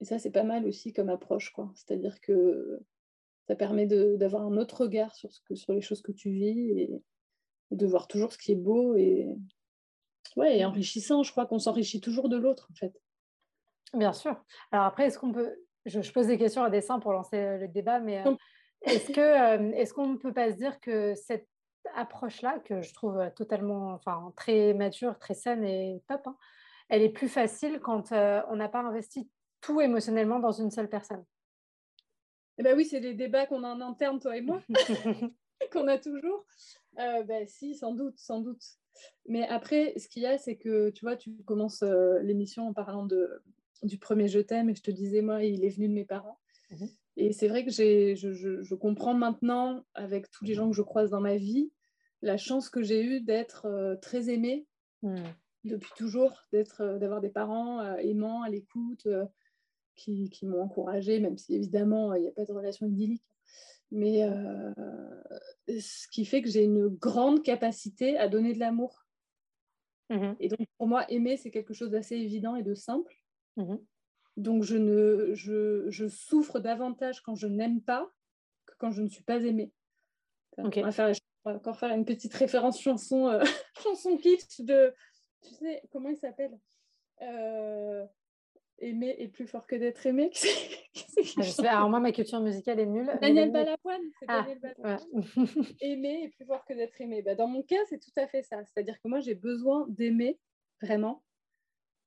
Et 0.00 0.04
ça, 0.04 0.18
c'est 0.18 0.30
pas 0.30 0.44
mal 0.44 0.66
aussi 0.66 0.92
comme 0.92 1.08
approche, 1.08 1.52
quoi. 1.52 1.70
C'est-à-dire 1.74 2.20
que 2.20 2.80
ça 3.48 3.54
permet 3.54 3.86
d'avoir 3.86 4.42
un 4.42 4.56
autre 4.56 4.82
regard 4.82 5.14
sur, 5.14 5.32
ce 5.32 5.40
que, 5.42 5.54
sur 5.54 5.72
les 5.72 5.80
choses 5.80 6.02
que 6.02 6.12
tu 6.12 6.30
vis 6.30 6.80
et, 6.80 7.02
de 7.70 7.86
voir 7.86 8.08
toujours 8.08 8.32
ce 8.32 8.38
qui 8.38 8.52
est 8.52 8.56
beau 8.56 8.96
et, 8.96 9.28
ouais, 10.36 10.58
et 10.58 10.64
enrichissant. 10.64 11.22
Je 11.22 11.30
crois 11.30 11.46
qu'on 11.46 11.58
s'enrichit 11.58 12.00
toujours 12.00 12.28
de 12.28 12.36
l'autre, 12.36 12.68
en 12.70 12.74
fait. 12.74 13.00
Bien 13.94 14.12
sûr. 14.12 14.42
Alors 14.72 14.86
après, 14.86 15.06
est-ce 15.06 15.18
qu'on 15.18 15.32
peut... 15.32 15.54
Je, 15.86 16.12
pose 16.12 16.26
des 16.26 16.38
questions 16.38 16.62
à 16.62 16.70
dessein 16.70 16.98
pour 16.98 17.12
lancer 17.12 17.58
le 17.58 17.68
débat, 17.68 18.00
mais 18.00 18.26
euh, 18.26 18.34
est-ce 18.82 19.18
euh, 19.18 19.72
est-ce 19.72 19.94
qu'on 19.94 20.08
ne 20.08 20.16
peut 20.16 20.32
pas 20.32 20.50
se 20.50 20.56
dire 20.56 20.78
que 20.80 21.14
cette 21.14 21.48
approche-là, 21.94 22.58
que 22.60 22.82
je 22.82 22.92
trouve 22.94 23.20
totalement, 23.36 23.92
enfin, 23.92 24.32
très 24.36 24.74
mature, 24.74 25.18
très 25.18 25.34
saine 25.34 25.64
et 25.64 26.02
top, 26.08 26.26
hein, 26.26 26.36
elle 26.88 27.02
est 27.02 27.10
plus 27.10 27.28
facile 27.28 27.80
quand 27.80 28.12
euh, 28.12 28.42
on 28.48 28.56
n'a 28.56 28.68
pas 28.68 28.80
investi 28.80 29.30
tout 29.60 29.80
émotionnellement 29.80 30.40
dans 30.40 30.52
une 30.52 30.70
seule 30.70 30.88
personne. 30.88 31.24
Eh 32.58 32.62
ben 32.62 32.76
oui, 32.76 32.84
c'est 32.84 33.00
des 33.00 33.14
débats 33.14 33.46
qu'on 33.46 33.64
a 33.64 33.68
en 33.68 33.80
interne, 33.80 34.18
toi 34.18 34.36
et 34.36 34.42
moi, 34.42 34.60
qu'on 35.72 35.88
a 35.88 35.98
toujours. 35.98 36.44
Euh, 36.98 37.22
ben 37.22 37.46
si, 37.46 37.74
sans 37.74 37.94
doute, 37.94 38.18
sans 38.18 38.40
doute. 38.40 38.62
Mais 39.26 39.46
après, 39.46 39.94
ce 39.98 40.08
qu'il 40.08 40.22
y 40.22 40.26
a, 40.26 40.36
c'est 40.36 40.56
que 40.56 40.90
tu 40.90 41.04
vois, 41.04 41.16
tu 41.16 41.32
commences 41.44 41.82
euh, 41.82 42.18
l'émission 42.20 42.68
en 42.68 42.72
parlant 42.72 43.06
de, 43.06 43.42
du 43.82 43.98
premier 43.98 44.28
Je 44.28 44.40
t'aime 44.40 44.68
et 44.68 44.74
je 44.74 44.82
te 44.82 44.90
disais, 44.90 45.22
moi, 45.22 45.44
il 45.44 45.64
est 45.64 45.70
venu 45.70 45.88
de 45.88 45.94
mes 45.94 46.04
parents. 46.04 46.38
Mhm. 46.70 46.88
Et 47.20 47.32
c'est 47.32 47.48
vrai 47.48 47.66
que 47.66 47.70
je, 47.70 48.14
je, 48.14 48.62
je, 48.62 48.74
comprends 48.74 49.12
maintenant, 49.12 49.84
avec 49.92 50.30
tous 50.30 50.46
les 50.46 50.54
gens 50.54 50.70
que 50.70 50.76
je 50.76 50.80
croise 50.80 51.10
dans 51.10 51.20
ma 51.20 51.36
vie, 51.36 51.70
la 52.22 52.38
chance 52.38 52.70
que 52.70 52.82
j'ai 52.82 53.02
eue 53.02 53.20
d'être 53.20 53.66
euh, 53.66 53.94
très 53.96 54.30
aimée 54.30 54.66
hmm. 55.02 55.16
depuis 55.64 55.90
toujours, 55.98 56.32
d'être, 56.50 56.80
euh, 56.80 56.98
d'avoir 56.98 57.20
des 57.20 57.28
parents 57.28 57.80
euh, 57.80 57.96
aimants, 57.96 58.42
à 58.42 58.48
l'écoute, 58.48 59.06
qui, 59.96 60.30
qui, 60.30 60.46
m'ont 60.46 60.62
encouragée, 60.62 61.20
même 61.20 61.36
si 61.36 61.54
évidemment 61.54 62.14
il 62.14 62.22
n'y 62.22 62.28
a 62.28 62.32
pas 62.32 62.46
de 62.46 62.52
relation 62.52 62.86
idyllique. 62.86 63.22
Mais 63.90 64.24
ce 65.66 66.08
qui 66.08 66.24
fait 66.24 66.42
que 66.42 66.48
j'ai 66.48 66.62
une 66.62 66.86
grande 66.88 67.42
capacité 67.42 68.16
à 68.16 68.28
donner 68.28 68.54
de 68.54 68.60
l'amour. 68.60 69.04
Mhm. 70.08 70.36
Et 70.38 70.48
donc 70.48 70.66
pour 70.78 70.86
moi, 70.86 71.04
aimer, 71.10 71.36
c'est 71.36 71.50
quelque 71.50 71.74
chose 71.74 71.90
d'assez 71.90 72.14
évident 72.14 72.54
et 72.56 72.62
de 72.62 72.72
simple. 72.72 73.12
Donc, 74.40 74.62
je, 74.62 74.76
ne, 74.76 75.34
je, 75.34 75.90
je, 75.90 76.08
souffre 76.08 76.58
davantage 76.58 77.22
quand 77.22 77.34
je 77.34 77.46
n'aime 77.46 77.80
pas 77.80 78.10
que 78.66 78.74
quand 78.78 78.90
je 78.90 79.02
ne 79.02 79.08
suis 79.08 79.22
pas 79.22 79.42
aimée. 79.42 79.72
On, 80.56 80.68
va 80.68 80.90
faire, 80.90 81.12
encore 81.44 81.78
faire 81.78 81.94
une 81.94 82.04
petite 82.04 82.34
référence 82.34 82.80
chanson, 82.80 83.28
euh, 83.28 83.42
chanson 83.82 84.16
kitsch 84.16 84.60
de. 84.60 84.94
Tu 85.42 85.54
sais, 85.54 85.82
comment 85.90 86.10
il 86.10 86.16
s'appelle 86.16 86.58
euh, 87.22 88.04
Aimer 88.78 89.14
est 89.18 89.28
plus 89.28 89.46
fort 89.46 89.66
que 89.66 89.76
d'être 89.76 90.04
aimé. 90.06 90.30
Ah, 91.36 91.76
alors, 91.76 91.90
moi, 91.90 92.00
ma 92.00 92.12
culture 92.12 92.40
musicale 92.40 92.80
est 92.80 92.86
nulle. 92.86 93.10
Daniel 93.20 93.52
Balavoine, 93.52 94.02
c'est 94.18 94.26
ah, 94.26 94.40
Daniel 94.40 94.58
Balavoine. 94.58 94.98
aimer 95.80 96.24
est 96.24 96.28
plus 96.30 96.46
fort 96.46 96.64
que 96.64 96.72
d'être 96.72 97.00
aimé. 97.00 97.22
Bah, 97.22 97.34
dans 97.34 97.46
mon 97.46 97.62
cas, 97.62 97.76
c'est 97.88 97.98
tout 97.98 98.10
à 98.16 98.26
fait 98.26 98.42
ça. 98.42 98.56
C'est-à-dire 98.64 99.00
que 99.00 99.06
moi, 99.06 99.20
j'ai 99.20 99.34
besoin 99.34 99.86
d'aimer 99.88 100.38
vraiment 100.82 101.22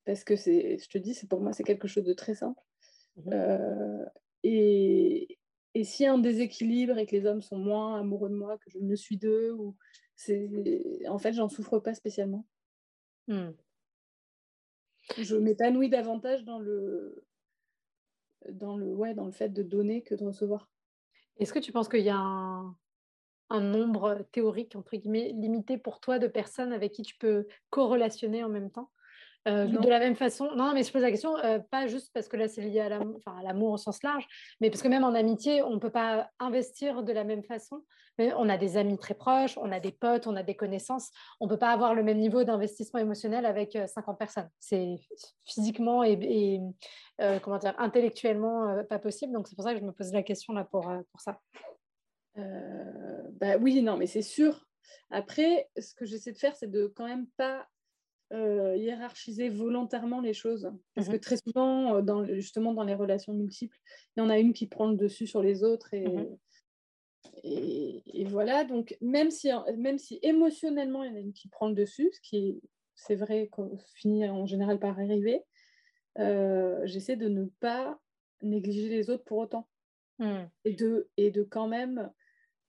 parce 0.06 0.24
que 0.24 0.36
c'est, 0.36 0.78
je 0.78 0.90
te 0.90 0.98
dis, 0.98 1.14
c'est 1.14 1.28
pour 1.28 1.42
moi, 1.42 1.54
c'est 1.54 1.64
quelque 1.64 1.88
chose 1.88 2.04
de 2.04 2.14
très 2.14 2.36
simple. 2.36 2.62
Mhm. 3.18 3.34
Euh, 3.34 4.06
et, 4.44 5.40
et 5.74 5.84
s'il 5.84 6.06
y 6.06 6.08
a 6.08 6.14
un 6.14 6.20
déséquilibre 6.20 6.98
et 6.98 7.06
que 7.06 7.16
les 7.16 7.26
hommes 7.26 7.42
sont 7.42 7.58
moins 7.58 8.00
amoureux 8.00 8.30
de 8.30 8.36
moi 8.36 8.58
que 8.58 8.70
je 8.70 8.80
ne 8.80 8.96
suis 8.96 9.18
d'eux, 9.18 9.52
ou 9.52 9.76
c'est, 10.16 10.50
en 11.08 11.18
fait, 11.18 11.34
j'en 11.34 11.50
souffre 11.50 11.80
pas 11.80 11.94
spécialement. 11.94 12.46
Hmm. 13.28 13.52
je 15.18 15.38
m'épanouis 15.38 15.90
davantage 15.90 16.44
dans 16.44 16.60
le, 16.60 17.24
dans, 18.50 18.76
le, 18.76 18.94
ouais, 18.94 19.14
dans 19.14 19.26
le 19.26 19.32
fait 19.32 19.48
de 19.48 19.64
donner 19.64 20.04
que 20.04 20.14
de 20.14 20.26
recevoir. 20.26 20.70
Est-ce 21.38 21.54
que 21.54 21.60
tu 21.60 21.72
penses 21.72 21.88
qu'il 21.88 22.02
y 22.02 22.10
a 22.10 22.18
un, 22.18 22.76
un, 23.50 23.62
nombre 23.62 24.28
théorique, 24.34 24.76
entre 24.76 24.98
guillemets, 24.98 25.32
limité 25.32 25.78
pour 25.78 26.02
toi 26.02 26.20
de 26.20 26.28
personnes 26.28 26.74
avec 26.74 26.92
qui 26.92 27.04
tu 27.04 27.16
peux 27.16 27.48
corrélationner 27.70 28.44
en 28.44 28.50
même 28.50 28.72
temps? 28.72 28.92
Euh, 29.48 29.66
de 29.66 29.90
la 29.90 30.00
même 30.00 30.16
façon, 30.16 30.52
non, 30.56 30.74
mais 30.74 30.84
je 30.84 30.92
pose 30.92 31.02
la 31.02 31.12
question, 31.12 31.38
euh, 31.40 31.60
pas 31.60 31.88
juste 31.88 32.12
parce 32.14 32.30
que 32.30 32.38
là 32.38 32.48
c'est 32.48 32.62
lié 32.62 32.80
à 32.80 32.88
l'amour, 32.88 33.18
enfin, 33.18 33.38
à 33.38 33.44
l'amour 33.44 33.72
au 33.72 33.78
sens 33.78 34.02
large, 34.02 34.26
mais 34.62 34.70
parce 34.70 34.82
que 34.82 34.88
même 34.88 35.04
en 35.04 35.14
amitié, 35.14 35.62
on 35.62 35.72
ne 35.72 35.80
peut 35.80 35.90
pas 35.90 36.30
investir 36.40 37.04
de 37.04 37.12
la 37.12 37.26
même 37.26 37.44
façon. 37.44 37.84
Mais 38.20 38.32
on 38.36 38.48
a 38.48 38.58
des 38.58 38.78
amis 38.78 38.98
très 39.00 39.16
proches, 39.16 39.58
on 39.58 39.72
a 39.72 39.80
des 39.80 39.92
potes, 39.92 40.28
on 40.28 40.36
a 40.36 40.44
des 40.44 40.56
connaissances. 40.56 41.10
On 41.40 41.46
ne 41.46 41.50
peut 41.50 41.58
pas 41.58 41.72
avoir 41.72 41.96
le 41.96 42.04
même 42.04 42.20
niveau 42.20 42.44
d'investissement 42.44 43.00
émotionnel 43.00 43.44
avec 43.44 43.76
50 43.76 44.14
euh, 44.14 44.18
personnes. 44.18 44.50
C'est 44.60 44.98
physiquement 45.46 46.04
et, 46.04 46.62
comment 47.42 47.58
dire, 47.58 47.74
intellectuellement 47.80 48.84
pas 48.88 49.00
possible. 49.00 49.34
Donc 49.34 49.48
c'est 49.48 49.56
pour 49.56 49.66
ça 49.66 49.74
que 49.74 49.80
je 49.80 49.84
me 49.84 49.92
pose 49.92 50.14
la 50.14 50.22
question 50.22 50.54
là 50.54 50.64
pour, 50.64 50.82
pour 50.84 51.22
ça. 51.22 51.40
bah 52.36 53.58
oui, 53.60 53.82
non, 53.82 53.98
mais 53.98 54.06
c'est 54.06 54.22
sûr. 54.22 54.64
Après, 55.10 55.68
ce 55.80 55.96
que 55.96 56.06
j'essaie 56.06 56.34
de 56.34 56.38
faire, 56.38 56.56
c'est 56.56 56.70
de 56.70 56.94
quand 56.96 57.08
même 57.08 57.26
pas 57.36 57.68
euh, 58.34 58.76
hiérarchiser 58.76 59.50
volontairement 59.50 60.20
les 60.20 60.34
choses. 60.34 60.72
Parce 60.96 61.08
que 61.08 61.14
mhm. 61.14 61.20
très 61.20 61.38
souvent, 61.38 61.96
euh, 61.96 62.02
dans, 62.02 62.26
justement, 62.26 62.74
dans 62.74 62.84
les 62.84 62.96
relations 62.96 63.34
multiples, 63.34 63.78
il 64.16 64.22
y 64.22 64.24
en 64.24 64.30
a 64.30 64.40
une 64.40 64.54
qui 64.54 64.66
prend 64.66 64.88
le 64.90 64.98
dessus 64.98 65.28
sur 65.28 65.44
les 65.44 65.64
autres. 65.64 65.94
Et, 65.94 66.08
mhm. 66.08 66.38
et, 67.44 68.26
voilà, 68.26 68.64
donc 68.64 68.98
même 69.02 69.30
si, 69.30 69.52
même 69.78 70.00
si 70.00 70.18
émotionnellement, 70.24 71.04
il 71.04 71.12
y 71.12 71.14
en 71.14 71.18
a 71.18 71.20
une 71.20 71.34
qui 71.34 71.48
prend 71.48 71.68
le 71.68 71.76
dessus, 71.76 72.10
ce 72.12 72.22
qui, 72.22 72.60
c'est 72.96 73.16
vrai, 73.16 73.52
finit 73.94 74.28
en 74.28 74.48
général 74.48 74.80
par 74.80 75.00
arriver, 75.00 75.44
euh, 76.18 76.82
j'essaie 76.86 77.18
de 77.18 77.28
ne 77.28 77.46
pas 77.60 78.00
négliger 78.42 78.90
les 78.90 79.12
autres 79.12 79.26
pour 79.26 79.38
autant. 79.38 79.68
Hmm. 80.18 80.46
Et, 80.66 80.74
de, 80.74 81.08
et 81.18 81.30
de 81.30 81.44
quand 81.44 81.68
même 81.68 82.12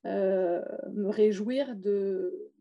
me 0.04 1.08
réjouir 1.08 1.74
de, 1.74 2.52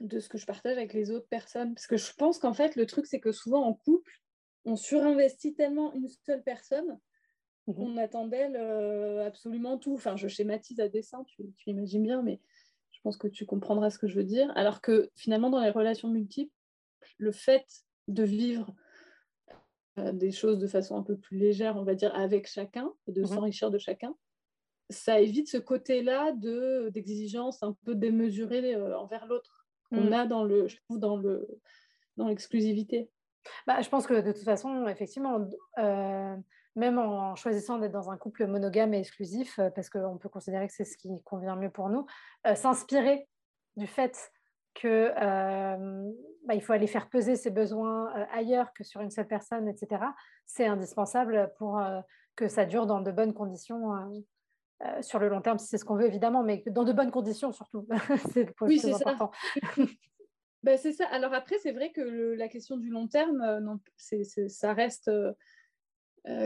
de 0.00 0.18
ce 0.20 0.28
que 0.28 0.38
je 0.38 0.46
partage 0.46 0.76
avec 0.76 0.92
les 0.92 1.10
autres 1.10 1.28
personnes. 1.28 1.74
Parce 1.74 1.86
que 1.86 1.96
je 1.96 2.12
pense 2.14 2.38
qu'en 2.38 2.54
fait, 2.54 2.76
le 2.76 2.86
truc, 2.86 3.06
c'est 3.06 3.20
que 3.20 3.32
souvent 3.32 3.64
en 3.64 3.74
couple, 3.74 4.20
on 4.64 4.76
surinvestit 4.76 5.54
tellement 5.54 5.92
une 5.94 6.08
seule 6.08 6.42
personne 6.42 6.98
mhm. 7.66 7.74
qu'on 7.74 7.96
attend 7.96 8.26
d'elle 8.26 8.56
euh, 8.56 9.26
absolument 9.26 9.78
tout. 9.78 9.94
Enfin, 9.94 10.16
je 10.16 10.28
schématise 10.28 10.80
à 10.80 10.88
dessein, 10.88 11.24
tu, 11.24 11.44
tu, 11.56 11.70
imagines 11.70 12.02
bien, 12.02 12.22
mais 12.22 12.40
je 12.90 13.00
pense 13.02 13.16
que 13.16 13.28
tu 13.28 13.46
comprendras 13.46 13.90
ce 13.90 13.98
que 13.98 14.08
je 14.08 14.16
veux 14.16 14.24
dire. 14.24 14.52
Alors 14.56 14.80
que 14.80 15.10
finalement, 15.14 15.50
dans 15.50 15.60
les 15.60 15.70
relations 15.70 16.08
multiples, 16.08 16.52
le 17.18 17.32
fait 17.32 17.66
de 18.08 18.22
vivre 18.22 18.74
euh, 19.98 20.12
des 20.12 20.30
choses 20.30 20.58
de 20.58 20.66
façon 20.66 20.96
un 20.96 21.02
peu 21.02 21.16
plus 21.16 21.38
légère, 21.38 21.76
on 21.76 21.84
va 21.84 21.94
dire, 21.94 22.14
avec 22.14 22.46
chacun, 22.46 22.92
et 23.06 23.12
de 23.12 23.22
mhm. 23.22 23.28
s'enrichir 23.28 23.70
de 23.70 23.78
chacun, 23.78 24.14
ça 24.90 25.20
évite 25.20 25.48
ce 25.48 25.56
côté-là 25.56 26.32
d'exigence 26.90 27.62
un 27.62 27.72
peu 27.84 27.94
démesurée 27.94 28.74
euh, 28.74 28.96
envers 28.98 29.26
l'autre 29.26 29.55
qu'on 29.90 30.10
mm. 30.10 30.12
a 30.12 30.26
dans 30.26 30.44
le, 30.44 30.68
je 30.68 30.76
trouve, 30.76 30.98
dans 30.98 31.16
le 31.16 31.46
dans 32.16 32.28
l'exclusivité. 32.28 33.10
Bah, 33.66 33.80
je 33.80 33.88
pense 33.88 34.06
que 34.06 34.20
de 34.20 34.32
toute 34.32 34.44
façon, 34.44 34.86
effectivement, 34.88 35.48
euh, 35.78 36.36
même 36.74 36.98
en 36.98 37.34
choisissant 37.36 37.78
d'être 37.78 37.92
dans 37.92 38.10
un 38.10 38.16
couple 38.16 38.46
monogame 38.46 38.94
et 38.94 38.98
exclusif, 38.98 39.58
euh, 39.58 39.70
parce 39.70 39.88
qu'on 39.88 40.18
peut 40.18 40.28
considérer 40.28 40.66
que 40.66 40.72
c'est 40.72 40.84
ce 40.84 40.96
qui 40.96 41.10
convient 41.24 41.56
mieux 41.56 41.70
pour 41.70 41.88
nous, 41.88 42.06
euh, 42.46 42.54
s'inspirer 42.54 43.28
du 43.76 43.86
fait 43.86 44.32
que 44.74 45.08
bah, 46.44 46.54
il 46.54 46.60
faut 46.60 46.74
aller 46.74 46.86
faire 46.86 47.08
peser 47.08 47.34
ses 47.36 47.50
besoins 47.50 48.12
ailleurs 48.30 48.74
que 48.74 48.84
sur 48.84 49.00
une 49.00 49.10
seule 49.10 49.26
personne, 49.26 49.68
etc. 49.68 50.02
C'est 50.44 50.66
indispensable 50.66 51.50
pour 51.56 51.80
que 52.36 52.46
ça 52.46 52.66
dure 52.66 52.84
dans 52.84 53.00
de 53.00 53.10
bonnes 53.10 53.32
conditions 53.32 53.94
euh, 54.84 55.00
sur 55.00 55.18
le 55.18 55.28
long 55.28 55.40
terme, 55.40 55.58
si 55.58 55.68
c'est 55.68 55.78
ce 55.78 55.86
qu'on 55.86 55.96
veut, 55.96 56.06
évidemment, 56.06 56.42
mais 56.42 56.62
dans 56.66 56.84
de 56.84 56.92
bonnes 56.92 57.10
conditions 57.10 57.50
surtout. 57.50 57.88
c'est 58.32 58.54
oui, 58.60 58.78
c'est 58.78 58.92
important. 58.92 59.30
ben, 60.62 60.76
c'est 60.76 60.92
ça. 60.92 61.06
Alors 61.06 61.32
après, 61.32 61.56
c'est 61.58 61.72
vrai 61.72 61.92
que 61.92 62.34
la 62.34 62.48
question 62.48 62.76
du 62.76 62.90
long 62.90 63.08
terme, 63.08 63.40
euh, 63.40 63.60
non, 63.60 63.80
ça 63.96 64.74
reste 64.74 65.08
euh, 65.08 65.32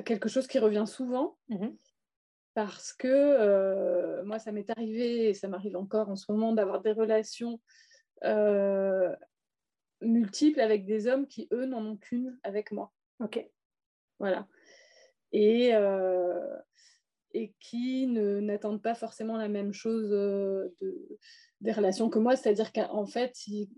quelque 0.03 0.29
chose 0.29 0.47
qui 0.47 0.59
revient 0.59 0.85
souvent. 0.87 1.37
Mmh 1.49 1.69
parce 2.53 2.93
que 2.93 4.23
moi, 4.25 4.41
ça 4.41 4.51
m'est 4.51 4.69
arrivé, 4.71 5.29
et 5.29 5.35
ça 5.35 5.47
m'arrive 5.47 5.77
encore 5.77 6.11
en 6.11 6.17
ce 6.17 6.31
moment, 6.33 6.53
d'avoir 6.53 6.83
des 6.83 6.91
relations 6.91 7.61
multiples 10.01 10.61
avec 10.61 10.85
des 10.85 11.07
hommes 11.07 11.29
qui, 11.29 11.47
eux, 11.53 11.65
n'en 11.65 11.87
ont 11.87 11.97
qu'une 11.97 12.37
avec 12.43 12.73
moi. 12.73 12.93
Ok. 13.21 13.49
Voilà. 14.19 14.49
Et, 15.33 15.73
et 17.33 17.55
qui 17.61 18.07
n'attendent 18.07 18.83
pas 18.83 18.95
forcément 18.95 19.37
la 19.37 19.49
même 19.49 19.73
chose 19.73 20.11
euh, 20.13 20.69
de, 20.81 21.19
des 21.61 21.73
relations 21.73 22.11
que 22.11 22.19
moi. 22.19 22.37
C'est-à-dire 22.37 22.73
qu'en 22.73 23.07
fait, 23.07 23.47
ils, 23.47 23.69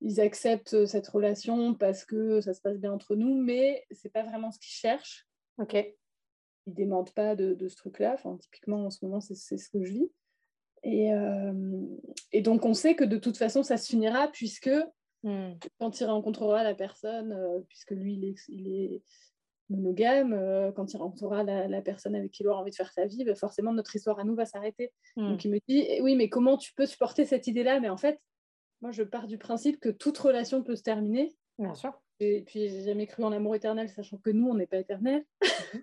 ils, 0.00 0.20
acceptent 0.20 0.86
cette 0.86 1.08
relation 1.08 1.74
parce 1.74 2.04
que 2.04 2.40
ça 2.40 2.54
se 2.54 2.60
passe 2.60 2.78
bien 2.78 2.92
entre 2.92 3.16
nous, 3.16 3.34
mais 3.34 3.84
c'est 3.90 4.12
pas 4.12 4.22
vraiment 4.22 4.50
ce 4.50 4.58
qu'ils 4.58 4.74
cherchent. 4.74 5.26
Ok. 5.58 5.74
Ils 5.74 6.70
ne 6.70 6.74
démentent 6.74 7.14
pas 7.14 7.36
de, 7.36 7.54
de 7.54 7.68
ce 7.68 7.76
truc-là. 7.76 8.14
Enfin, 8.14 8.36
typiquement, 8.38 8.86
en 8.86 8.90
ce 8.90 9.04
moment, 9.04 9.20
c'est 9.20 9.34
ce 9.34 9.68
que 9.68 9.84
je 9.84 9.92
vis. 9.92 10.10
Et, 10.82 11.12
euh, 11.12 11.52
et, 12.32 12.42
donc, 12.42 12.64
on 12.64 12.74
sait 12.74 12.94
que 12.94 13.04
de 13.04 13.16
toute 13.16 13.38
façon, 13.38 13.62
ça 13.62 13.78
se 13.78 13.88
finira 13.88 14.28
puisque 14.28 14.70
hmm. 15.22 15.52
quand 15.78 16.00
il 16.00 16.04
rencontrera 16.04 16.62
la 16.62 16.74
personne, 16.74 17.32
euh, 17.32 17.60
puisque 17.68 17.92
lui, 17.92 18.14
il 18.14 18.24
est, 18.24 18.36
il 18.48 18.68
est 18.68 19.02
monogame, 19.70 20.32
euh, 20.32 20.72
quand 20.72 20.92
il 20.92 20.96
rencontrera 20.96 21.42
la, 21.42 21.82
personne 21.82 22.14
avec 22.14 22.30
qui 22.30 22.42
il 22.42 22.48
aura 22.48 22.60
envie 22.60 22.70
de 22.70 22.76
faire 22.76 22.92
sa 22.92 23.06
vie, 23.06 23.24
bah, 23.24 23.34
forcément 23.34 23.72
notre 23.72 23.94
histoire 23.94 24.18
à 24.18 24.24
nous 24.24 24.34
va 24.34 24.44
s'arrêter. 24.44 24.92
Donc 25.16 25.44
il 25.44 25.50
me 25.50 25.58
dit, 25.68 25.84
eh 25.88 26.00
oui, 26.00 26.16
mais 26.16 26.28
comment 26.28 26.56
tu 26.56 26.72
peux 26.74 26.86
supporter 26.86 27.24
cette 27.24 27.46
idée-là? 27.46 27.80
Mais 27.80 27.88
en 27.88 27.96
fait, 27.96 28.20
moi 28.80 28.90
je 28.90 29.02
pars 29.02 29.26
du 29.26 29.38
principe 29.38 29.80
que 29.80 29.88
toute 29.88 30.18
relation 30.18 30.62
peut 30.62 30.76
se 30.76 30.82
terminer. 30.82 31.34
Bien 31.58 31.74
sûr. 31.74 31.92
Et, 32.20 32.42
puis 32.42 32.68
j'ai 32.68 32.82
jamais 32.82 33.06
cru 33.06 33.24
en 33.24 33.30
l'amour 33.30 33.54
éternel, 33.54 33.88
sachant 33.88 34.18
que 34.18 34.30
nous, 34.30 34.48
on 34.48 34.54
n'est 34.54 34.66
pas 34.66 34.78
éternel. 34.78 35.24
Mhm. 35.42 35.82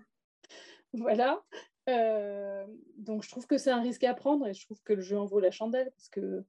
voilà. 0.94 1.42
Euh, 1.90 2.66
donc 2.98 3.24
je 3.24 3.30
trouve 3.30 3.48
que 3.48 3.58
c'est 3.58 3.72
un 3.72 3.82
risque 3.82 4.04
à 4.04 4.14
prendre 4.14 4.48
et 4.48 4.54
je 4.54 4.64
trouve 4.66 4.80
que 4.84 4.94
le 4.94 5.02
jeu 5.02 5.18
en 5.18 5.26
vaut 5.26 5.40
la 5.40 5.50
chandelle 5.50 5.90
parce 5.92 6.10
que 6.10 6.46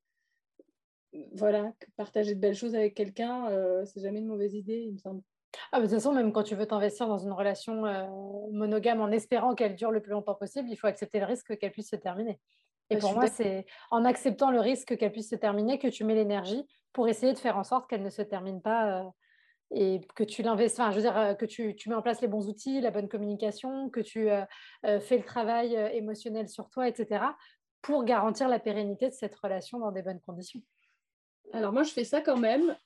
voilà, 1.32 1.72
partager 1.96 2.34
de 2.34 2.40
belles 2.40 2.54
choses 2.54 2.74
avec 2.74 2.94
quelqu'un, 2.94 3.50
euh, 3.50 3.84
c'est 3.84 4.00
jamais 4.00 4.20
une 4.20 4.26
mauvaise 4.26 4.54
idée, 4.54 4.82
il 4.86 4.92
me 4.92 4.98
semble. 4.98 5.22
Ah, 5.70 5.78
de 5.78 5.84
toute 5.84 5.94
façon, 5.94 6.12
même 6.12 6.32
quand 6.32 6.42
tu 6.42 6.54
veux 6.54 6.66
t'investir 6.66 7.08
dans 7.08 7.18
une 7.18 7.32
relation 7.32 7.86
euh, 7.86 8.06
monogame 8.52 9.00
en 9.00 9.10
espérant 9.10 9.54
qu'elle 9.54 9.74
dure 9.74 9.90
le 9.90 10.00
plus 10.00 10.12
longtemps 10.12 10.34
possible, 10.34 10.68
il 10.70 10.76
faut 10.76 10.86
accepter 10.86 11.18
le 11.18 11.26
risque 11.26 11.56
qu'elle 11.58 11.72
puisse 11.72 11.90
se 11.90 11.96
terminer. 11.96 12.40
Et 12.90 12.98
pour 12.98 13.14
moi, 13.14 13.26
c'est 13.26 13.64
en 13.90 14.04
acceptant 14.04 14.50
le 14.50 14.60
risque 14.60 14.96
qu'elle 14.98 15.12
puisse 15.12 15.30
se 15.30 15.36
terminer 15.36 15.78
que 15.78 15.88
tu 15.88 16.04
mets 16.04 16.14
l'énergie 16.14 16.66
pour 16.92 17.08
essayer 17.08 17.32
de 17.32 17.38
faire 17.38 17.56
en 17.56 17.64
sorte 17.64 17.88
qu'elle 17.88 18.02
ne 18.02 18.10
se 18.10 18.20
termine 18.20 18.60
pas 18.60 19.00
euh, 19.00 19.08
et 19.70 20.00
que 20.14 20.24
tu 20.24 20.42
l'investis, 20.42 20.80
enfin, 20.80 20.90
je 20.90 20.96
veux 20.96 21.02
dire, 21.02 21.36
que 21.38 21.46
tu, 21.46 21.74
tu, 21.74 21.88
mets 21.88 21.94
en 21.94 22.02
place 22.02 22.20
les 22.20 22.28
bons 22.28 22.48
outils, 22.48 22.82
la 22.82 22.90
bonne 22.90 23.08
communication, 23.08 23.88
que 23.88 24.00
tu 24.00 24.28
fais 24.82 25.16
le 25.16 25.24
travail 25.24 25.74
émotionnel 25.94 26.50
sur 26.50 26.68
toi, 26.68 26.86
etc., 26.88 27.24
pour 27.80 28.04
garantir 28.04 28.48
la 28.48 28.58
pérennité 28.58 29.08
de 29.08 29.14
cette 29.14 29.34
relation 29.34 29.78
dans 29.78 29.90
des 29.90 30.02
bonnes 30.02 30.20
conditions. 30.20 30.60
Alors 31.54 31.72
moi, 31.72 31.84
je 31.84 31.92
fais 31.92 32.04
ça 32.04 32.20
quand 32.20 32.36
même 32.36 32.76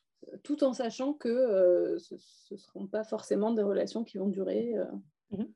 tout 0.42 0.64
en 0.64 0.72
sachant 0.72 1.12
que 1.12 1.28
euh, 1.28 1.98
ce 1.98 2.14
ne 2.50 2.58
seront 2.58 2.86
pas 2.86 3.04
forcément 3.04 3.52
des 3.52 3.62
relations 3.62 4.04
qui 4.04 4.18
vont 4.18 4.28
durer. 4.28 4.76
Euh. 4.76 4.86
Mhm. 5.30 5.52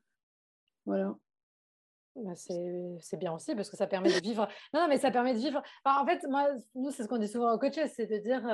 Voilà. 0.85 1.15
Bah, 2.15 2.35
c'est 2.35 3.17
bien 3.17 3.31
aussi 3.31 3.55
parce 3.55 3.69
que 3.69 3.77
ça 3.77 3.87
permet 3.87 4.09
de 4.09 4.21
vivre. 4.21 4.45
Non, 4.73 4.81
non 4.81 4.87
mais 4.89 4.97
ça 4.97 5.11
permet 5.11 5.33
de 5.33 5.39
vivre. 5.39 5.63
en 5.85 6.05
fait, 6.05 6.25
moi, 6.27 6.49
nous, 6.75 6.91
c'est 6.91 7.03
ce 7.03 7.07
qu'on 7.07 7.17
dit 7.17 7.27
souvent 7.29 7.53
aux 7.53 7.57
coachs, 7.57 7.79
c'est 7.87 8.05
de 8.05 8.17
dire 8.17 8.45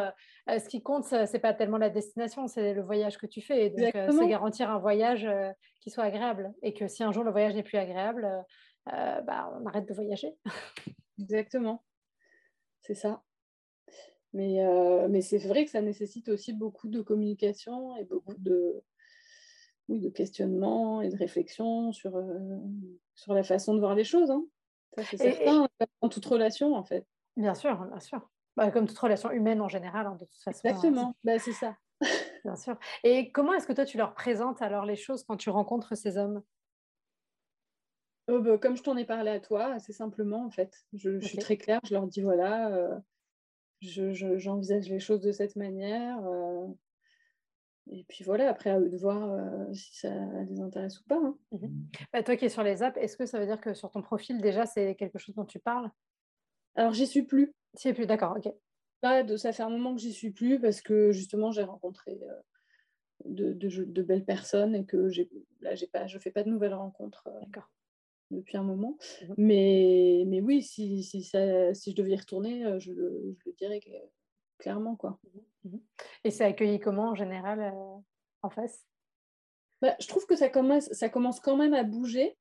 euh, 0.47 0.59
ce 0.59 0.69
qui 0.69 0.83
compte, 0.83 1.05
c'est 1.05 1.39
pas 1.39 1.55
tellement 1.55 1.79
la 1.79 1.89
destination, 1.89 2.45
c'est 2.47 2.73
le 2.73 2.83
voyage 2.83 3.17
que 3.17 3.25
tu 3.25 3.41
fais. 3.41 3.71
donc, 3.71 3.89
c'est 3.93 4.27
garantir 4.27 4.69
un 4.69 4.77
voyage 4.77 5.27
qui 5.81 5.89
soit 5.89 6.03
agréable. 6.03 6.53
Et 6.61 6.73
que 6.75 6.87
si 6.87 7.03
un 7.03 7.11
jour 7.11 7.23
le 7.23 7.31
voyage 7.31 7.55
n'est 7.55 7.63
plus 7.63 7.79
agréable, 7.79 8.29
bah, 8.85 9.51
on 9.59 9.65
arrête 9.65 9.87
de 9.87 9.93
voyager. 9.93 10.35
Exactement. 11.19 11.83
C'est 12.81 12.93
ça. 12.93 13.23
Mais, 14.33 14.63
euh, 14.65 15.07
mais 15.09 15.21
c'est 15.21 15.37
vrai 15.37 15.65
que 15.65 15.71
ça 15.71 15.81
nécessite 15.81 16.29
aussi 16.29 16.53
beaucoup 16.53 16.87
de 16.87 17.01
communication 17.01 17.95
et 17.97 18.03
beaucoup 18.03 18.35
de, 18.37 18.83
oui, 19.89 19.99
de 19.99 20.09
questionnement 20.09 21.01
et 21.01 21.09
de 21.09 21.17
réflexion 21.17 21.91
sur, 21.91 22.15
euh, 22.15 22.57
sur 23.15 23.33
la 23.33 23.43
façon 23.43 23.73
de 23.73 23.79
voir 23.79 23.95
les 23.95 24.03
choses. 24.03 24.29
Hein. 24.29 24.45
Ça, 24.95 25.03
c'est 25.03 25.17
certain, 25.17 25.67
dans 26.01 26.09
toute 26.09 26.25
relation, 26.25 26.75
en 26.75 26.83
fait. 26.83 27.05
Bien 27.35 27.53
sûr, 27.53 27.85
bien 27.85 27.99
sûr. 27.99 28.29
Bah, 28.55 28.71
comme 28.71 28.87
toute 28.87 28.97
relation 28.97 29.31
humaine 29.31 29.61
en 29.61 29.69
général, 29.69 30.07
hein, 30.07 30.17
de 30.19 30.25
toute 30.25 30.41
façon. 30.43 30.67
Hein. 30.67 30.69
Exactement, 30.69 31.15
bah, 31.23 31.39
c'est 31.39 31.53
ça. 31.53 31.77
bien 32.43 32.55
sûr. 32.55 32.77
Et 33.03 33.31
comment 33.31 33.53
est-ce 33.53 33.67
que 33.67 33.73
toi, 33.73 33.85
tu 33.85 33.97
leur 33.97 34.13
présentes 34.13 34.61
alors 34.61 34.85
les 34.85 34.95
choses 34.95 35.23
quand 35.23 35.37
tu 35.37 35.49
rencontres 35.49 35.95
ces 35.95 36.17
hommes? 36.17 36.41
Oh, 38.27 38.41
bah, 38.41 38.57
Comme 38.57 38.75
je 38.75 38.83
t'en 38.83 38.97
ai 38.97 39.05
parlé 39.05 39.31
à 39.31 39.39
toi, 39.39 39.67
assez 39.67 39.93
simplement, 39.93 40.43
en 40.45 40.49
fait. 40.49 40.73
Je, 40.93 41.19
je 41.19 41.27
suis 41.27 41.37
très 41.37 41.57
claire, 41.57 41.79
je 41.85 41.93
leur 41.93 42.07
dis, 42.07 42.21
voilà... 42.21 42.99
Euh, 43.83 44.37
j'envisage 44.37 44.85
je, 44.85 44.93
les 44.93 44.99
choses 44.99 45.21
de 45.21 45.31
cette 45.31 45.55
manière. 45.55 46.19
Euh, 46.25 46.67
et 47.91 48.03
puis 48.09 48.23
voilà, 48.23 48.49
après 48.49 48.69
à 48.69 48.79
eux 48.79 48.89
de 48.89 48.97
voir 48.97 49.39
si 49.73 49.97
ça 49.97 50.09
les 50.49 50.59
intéresse 50.59 50.99
ou 50.99 51.03
pas. 51.05 51.19
Hein. 51.23 51.37
Mmh 51.51 51.67
bah, 52.11 52.23
toi 52.23 52.35
qui 52.35 52.45
es 52.45 52.49
sur 52.49 52.63
les 52.63 52.83
apps, 52.83 52.97
est-ce 52.97 53.15
que 53.15 53.25
ça 53.25 53.39
veut 53.39 53.45
dire 53.45 53.61
que 53.61 53.73
sur 53.73 53.91
ton 53.91 54.01
profil 54.01 54.41
déjà 54.41 54.65
c'est 54.65 54.95
quelque 54.95 55.17
chose 55.17 55.35
dont 55.35 55.45
tu 55.45 55.59
parles? 55.59 55.89
Alors 56.75 56.93
j'y 56.93 57.07
suis 57.07 57.23
plus. 57.23 57.53
J'y 57.79 57.89
es 57.89 57.93
plus, 57.93 58.05
d'accord, 58.05 58.35
ok. 58.37 58.51
De, 59.03 59.37
ça 59.37 59.53
fait 59.53 59.63
un 59.63 59.69
moment 59.69 59.95
que 59.95 60.01
j'y 60.01 60.11
suis 60.11 60.31
plus 60.31 60.59
parce 60.59 60.81
que 60.81 61.11
justement 61.11 61.51
j'ai 61.51 61.63
rencontré 61.63 62.19
de, 63.25 63.53
de, 63.53 64.01
belles 64.01 64.25
personnes 64.25 64.75
et 64.75 64.85
que 64.85 65.07
j'ai 65.07 65.29
là 65.61 65.75
j'ai 65.75 65.87
pas 65.87 66.07
je 66.07 66.17
fais 66.17 66.31
pas 66.31 66.43
de 66.43 66.49
nouvelles 66.49 66.73
rencontres 66.73 67.29
depuis 68.31 68.57
un 68.57 68.63
moment. 68.63 68.97
Mmh 69.21 69.33
mais, 69.37 70.23
mais 70.27 70.41
oui, 70.41 70.61
si, 70.61 71.03
si, 71.03 71.23
ça, 71.23 71.73
si 71.73 71.91
je 71.91 71.95
devais 71.95 72.11
y 72.11 72.17
retourner, 72.17 72.79
je, 72.79 72.91
je 72.91 73.49
le 73.49 73.53
dirais 73.57 73.81
clairement. 74.57 74.95
Quoi. 74.95 75.19
Mmh 75.63 75.69
mmh 75.69 75.79
Et 76.23 76.31
c'est 76.31 76.45
accueilli 76.45 76.79
comment 76.79 77.09
en 77.09 77.15
général 77.15 77.59
euh, 77.61 77.99
en 78.41 78.49
face? 78.49 78.85
Bah, 79.81 79.95
Je 79.99 80.07
trouve 80.07 80.25
que 80.25 80.35
ça 80.35 80.49
commence, 80.49 80.91
ça 80.91 81.09
commence 81.09 81.39
quand 81.39 81.57
même 81.57 81.73
à 81.73 81.83
bouger. 81.83 82.37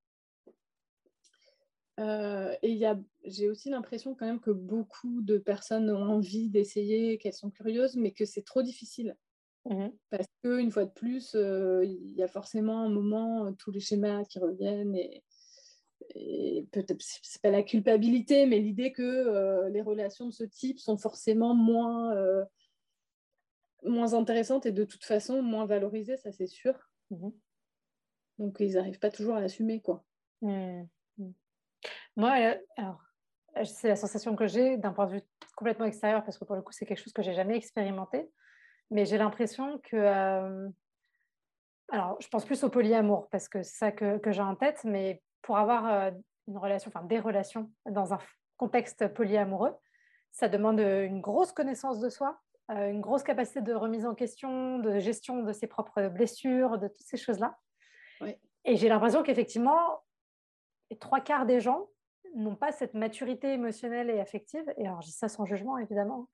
Euh, 1.98 2.54
et 2.62 2.78
j'ai 3.24 3.48
aussi 3.48 3.70
l'impression 3.70 4.14
quand 4.14 4.26
même 4.26 4.40
que 4.40 4.50
beaucoup 4.50 5.22
de 5.22 5.38
personnes 5.38 5.90
ont 5.90 6.02
envie 6.02 6.50
d'essayer, 6.50 7.16
qu'elles 7.16 7.32
sont 7.32 7.50
curieuses, 7.50 7.96
mais 7.96 8.12
que 8.12 8.26
c'est 8.26 8.44
trop 8.44 8.62
difficile. 8.62 9.16
Mmh 9.64 9.88
Parce 10.10 10.28
qu'une 10.42 10.70
fois 10.70 10.84
de 10.84 10.92
plus, 10.92 11.34
euh, 11.34 11.84
il 11.84 12.12
y 12.12 12.22
a 12.22 12.28
forcément 12.28 12.82
un 12.82 12.88
moment, 12.88 13.52
tous 13.54 13.70
les 13.70 13.80
schémas 13.80 14.24
qui 14.24 14.38
reviennent 14.38 14.94
et 14.94 15.24
peut-être 16.72 17.00
c'est 17.00 17.42
pas 17.42 17.50
la 17.50 17.62
culpabilité, 17.62 18.46
mais 18.46 18.58
l'idée 18.58 18.92
que 18.92 19.02
euh, 19.02 19.68
les 19.68 19.82
relations 19.82 20.26
de 20.26 20.32
ce 20.32 20.44
type 20.44 20.78
sont 20.78 20.96
forcément 20.96 21.54
moins, 21.54 22.14
euh, 22.14 22.44
moins 23.84 24.14
intéressantes 24.14 24.66
et 24.66 24.72
de 24.72 24.84
toute 24.84 25.04
façon 25.04 25.42
moins 25.42 25.66
valorisées, 25.66 26.16
ça 26.16 26.32
c'est 26.32 26.46
sûr. 26.46 26.74
Mhm. 27.10 27.32
Donc 28.38 28.56
ils 28.60 28.74
n'arrivent 28.74 28.98
pas 28.98 29.10
toujours 29.10 29.36
à 29.36 29.40
l'assumer, 29.40 29.80
quoi. 29.80 30.04
Mmh. 30.42 30.82
Mmh. 31.18 31.30
Moi, 32.16 32.38
euh, 32.40 32.58
alors, 32.76 33.00
c'est 33.64 33.88
la 33.88 33.96
sensation 33.96 34.36
que 34.36 34.46
j'ai 34.46 34.76
d'un 34.76 34.92
point 34.92 35.06
de 35.06 35.12
vue 35.12 35.22
complètement 35.56 35.86
extérieur, 35.86 36.22
parce 36.24 36.36
que 36.36 36.44
pour 36.44 36.56
le 36.56 36.62
coup, 36.62 36.72
c'est 36.72 36.84
quelque 36.84 37.02
chose 37.02 37.14
que 37.14 37.22
j'ai 37.22 37.32
jamais 37.32 37.56
expérimenté. 37.56 38.28
Mais 38.90 39.06
j'ai 39.06 39.16
l'impression 39.16 39.78
que 39.78 40.68
alors, 41.88 42.16
je 42.20 42.28
pense 42.28 42.44
plus 42.44 42.64
au 42.64 42.70
polyamour 42.70 43.28
parce 43.30 43.48
que 43.48 43.62
c'est 43.62 43.76
ça 43.76 43.92
que, 43.92 44.18
que 44.18 44.32
j'ai 44.32 44.42
en 44.42 44.56
tête, 44.56 44.80
mais 44.84 45.22
pour 45.46 45.58
avoir 45.58 45.86
euh, 45.86 46.10
une 46.48 46.58
relation, 46.58 46.90
enfin 46.92 47.06
des 47.06 47.20
relations 47.20 47.70
dans 47.88 48.12
un 48.12 48.18
contexte 48.56 49.06
polyamoureux, 49.06 49.72
ça 50.32 50.48
demande 50.48 50.80
euh, 50.80 51.06
une 51.06 51.20
grosse 51.20 51.52
connaissance 51.52 52.00
de 52.00 52.08
soi, 52.08 52.40
euh, 52.72 52.90
une 52.90 53.00
grosse 53.00 53.22
capacité 53.22 53.60
de 53.60 53.72
remise 53.72 54.04
en 54.06 54.16
question, 54.16 54.80
de 54.80 54.98
gestion 54.98 55.44
de 55.44 55.52
ses 55.52 55.68
propres 55.68 56.08
blessures, 56.08 56.78
de 56.78 56.88
toutes 56.88 57.06
ces 57.06 57.16
choses-là. 57.16 57.56
Et 58.64 58.74
j'ai 58.74 58.88
l'impression 58.88 59.22
qu'effectivement, 59.22 60.02
les 60.90 60.98
trois 60.98 61.20
quarts 61.20 61.46
des 61.46 61.60
gens 61.60 61.86
n'ont 62.34 62.56
pas 62.56 62.72
cette 62.72 62.94
maturité 62.94 63.52
émotionnelle 63.52 64.10
et 64.10 64.18
affective, 64.18 64.64
et 64.78 64.88
alors 64.88 65.00
je 65.02 65.06
dis 65.06 65.12
ça 65.12 65.28
sans 65.28 65.44
jugement 65.44 65.78
évidemment, 65.78 66.28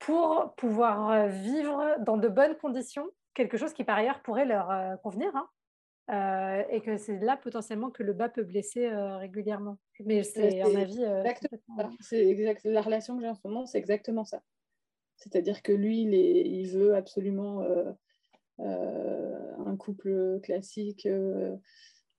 pour 0.00 0.54
pouvoir 0.56 1.28
vivre 1.28 1.94
dans 2.00 2.16
de 2.16 2.26
bonnes 2.26 2.56
conditions 2.56 3.06
quelque 3.34 3.56
chose 3.56 3.72
qui 3.72 3.84
par 3.84 3.98
ailleurs 3.98 4.22
pourrait 4.22 4.46
leur 4.46 4.98
convenir. 5.02 5.30
Hein. 5.36 5.48
Euh, 6.10 6.64
et 6.70 6.80
que 6.80 6.96
c'est 6.96 7.18
là 7.20 7.36
potentiellement 7.36 7.90
que 7.90 8.02
le 8.02 8.12
bas 8.12 8.28
peut 8.28 8.42
blesser 8.42 8.86
euh, 8.86 9.18
régulièrement. 9.18 9.78
Mais 10.04 10.24
c'est 10.24 10.60
un 10.60 10.74
avis. 10.74 11.04
Euh, 11.04 11.22
c'est 12.00 12.26
exact. 12.26 12.64
La 12.64 12.82
relation 12.82 13.16
que 13.16 13.22
j'ai 13.22 13.28
en 13.28 13.34
ce 13.34 13.40
moment, 13.44 13.64
c'est 13.66 13.78
exactement 13.78 14.24
ça. 14.24 14.42
C'est-à-dire 15.16 15.62
que 15.62 15.72
lui, 15.72 16.02
il, 16.02 16.14
il 16.14 16.68
veut 16.68 16.94
absolument 16.94 17.64
un 18.58 19.76
couple 19.76 20.40
classique 20.42 21.06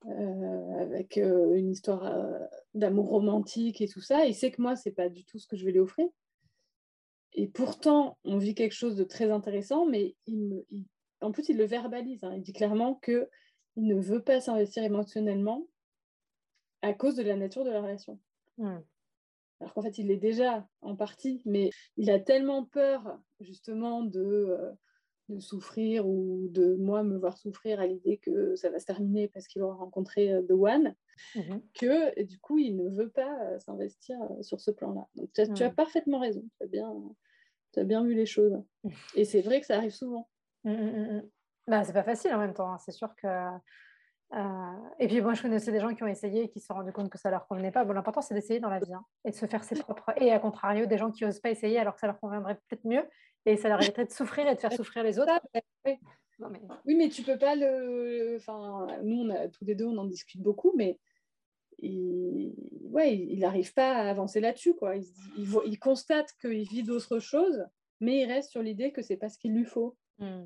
avec 0.08 1.18
une 1.18 1.72
histoire 1.72 2.48
d'amour 2.74 3.10
romantique 3.10 3.82
et 3.82 3.88
tout 3.88 4.02
ça. 4.02 4.26
Il 4.26 4.36
sait 4.36 4.52
que 4.52 4.62
moi, 4.62 4.76
c'est 4.76 4.92
pas 4.92 5.10
du 5.10 5.26
tout 5.26 5.39
ce 5.39 5.48
que 5.48 5.58
je 5.58 5.66
vais 5.66 5.72
lui 5.72 5.80
offrir. 5.80 6.08
Et 7.34 7.48
pourtant, 7.48 8.18
on 8.24 8.38
vit 8.38 8.54
quelque 8.54 8.76
chose 8.76 8.96
de 8.96 9.04
très 9.04 9.32
intéressant, 9.32 9.86
mais 9.86 10.16
il 10.28 10.64
en 11.22 11.32
plus, 11.32 11.50
il 11.50 11.58
le 11.58 11.66
verbalise. 11.66 12.24
Hein. 12.24 12.34
Il 12.36 12.42
dit 12.42 12.54
clairement 12.54 12.96
que 12.96 13.30
il 13.76 13.88
ne 13.88 13.95
veut 13.95 14.22
pas 14.22 14.41
s'investir 14.41 14.84
émotionnellement 14.84 15.67
à 16.82 16.93
cause 16.93 17.15
de 17.15 17.24
la 17.24 17.36
nature 17.36 17.63
de 17.63 17.69
la 17.69 17.82
relation. 17.82 18.19
Hmm. 18.57 18.80
Alors 19.59 19.74
qu'en 19.74 19.82
fait, 19.82 19.97
il 19.99 20.09
est 20.09 20.17
déjà 20.17 20.67
en 20.82 20.95
partie, 20.95 21.41
mais 21.45 21.69
il 21.95 22.09
a 22.09 22.19
tellement 22.19 22.65
peur 22.65 23.19
justement 23.39 24.01
de, 24.01 24.19
euh, 24.19 24.72
de 25.30 25.39
souffrir 25.39 26.07
ou 26.07 26.47
de 26.49 26.76
moi 26.76 27.03
me 27.03 27.17
voir 27.17 27.38
souffrir 27.38 27.80
à 27.80 27.86
l'idée 27.86 28.17
que 28.17 28.55
ça 28.55 28.72
va 28.72 28.80
se 28.80 28.86
terminer 28.86 29.28
parce 29.28 29.47
qu'il 29.47 29.61
aura 29.61 29.76
rencontré 29.76 30.34
euh, 30.34 30.41
The 30.41 30.51
One, 30.51 30.95
mhm. 31.36 31.61
que 31.76 32.24
du 32.24 32.39
coup, 32.39 32.57
il 32.57 32.76
ne 32.76 32.89
veut 32.89 33.11
pas 33.11 33.39
euh, 33.45 33.59
s'investir 33.59 34.17
sur 34.41 34.59
ce 34.59 34.72
plan-là. 34.72 35.07
Donc, 35.15 35.32
tu 35.34 35.41
as, 35.41 35.47
tu 35.47 35.63
as, 35.63 35.69
hmm. 35.69 35.76
parfaitement 35.76 36.19
raison, 36.19 36.43
tu 36.57 36.63
as, 36.63 36.67
bien, 36.67 36.91
tu 37.72 37.80
as 37.80 37.84
bien 37.84 38.03
vu 38.03 38.15
les 38.15 38.26
choses. 38.26 38.59
Et 39.15 39.26
c'est 39.26 39.41
vrai 39.41 39.61
que 39.61 39.67
ça 39.67 39.78
arrive 39.78 39.93
souvent. 39.93 40.28
Bah, 41.72 41.86
c'est 41.86 41.93
pas 41.93 42.03
facile 42.03 42.34
en 42.34 42.38
même 42.38 42.53
temps, 42.53 42.74
hein. 42.74 42.78
c'est 42.80 42.91
sûr 42.91 43.15
que. 43.15 43.28
Euh, 44.34 44.78
et 44.99 45.07
puis 45.07 45.22
moi, 45.22 45.34
je 45.34 45.41
connaissais 45.41 45.72
des 45.72 45.80
gens 45.80 45.95
qui 45.95 46.03
ont 46.03 46.07
essayé 46.07 46.43
et 46.43 46.49
qui 46.49 46.59
se 46.59 46.65
sont 46.65 46.74
rendus 46.74 46.91
compte 46.91 47.09
que 47.09 47.17
ça 47.17 47.30
leur 47.30 47.47
convenait 47.47 47.72
pas. 47.72 47.86
Bon, 47.86 47.93
l'important, 47.93 48.22
c'est 48.22 48.34
d'essayer 48.34 48.59
dans 48.59 48.69
la 48.69 48.80
vie 48.80 48.93
hein, 48.93 49.05
et 49.24 49.32
de 49.32 49.36
se 49.36 49.45
faire 49.45 49.63
ses 49.63 49.76
propres. 49.76 50.11
Et 50.17 50.34
à 50.34 50.39
contrario, 50.39 50.86
des 50.86 50.97
gens 50.97 51.11
qui 51.11 51.24
n'osent 51.24 51.39
pas 51.39 51.49
essayer 51.49 51.80
alors 51.80 51.93
que 51.93 52.01
ça 52.01 52.07
leur 52.07 52.19
conviendrait 52.19 52.55
peut-être 52.55 52.84
mieux 52.84 53.07
et 53.45 53.55
ça 53.55 53.69
leur 53.69 53.82
éviterait 53.82 54.03
de 54.03 54.11
souffrir 54.11 54.49
et 54.49 54.55
de 54.55 54.59
faire 54.59 54.74
souffrir 54.74 55.03
les 55.03 55.17
autres. 55.17 55.32
Oui, 55.86 55.97
mais... 56.39 56.61
oui, 56.86 56.95
mais 56.95 57.07
tu 57.07 57.24
peux 57.24 57.38
pas 57.38 57.55
le. 57.55 58.36
Enfin, 58.36 58.88
nous, 59.03 59.22
on 59.22 59.30
a, 59.30 59.47
tous 59.47 59.63
les 59.63 59.76
deux, 59.76 59.86
on 59.86 59.97
en 59.97 60.05
discute 60.05 60.41
beaucoup, 60.41 60.74
mais 60.76 60.99
il 61.78 62.53
ouais, 62.89 63.17
il 63.17 63.39
n'arrive 63.39 63.74
pas 63.74 63.93
à 63.93 64.09
avancer 64.09 64.41
là-dessus. 64.41 64.76
Quoi. 64.76 64.97
Il, 64.97 65.05
il, 65.65 65.80
constate 65.80 66.34
qu'il 66.41 66.67
vit 66.67 66.84
d'autres 66.84 67.19
choses, 67.19 67.65
mais 68.01 68.19
il 68.19 68.26
reste 68.26 68.51
sur 68.51 68.61
l'idée 68.61 68.91
que 68.91 69.01
c'est 69.01 69.15
pas 69.15 69.30
ce 69.30 69.38
qu'il 69.38 69.53
lui 69.53 69.65
faut. 69.65 69.95
Mmh. 70.19 70.43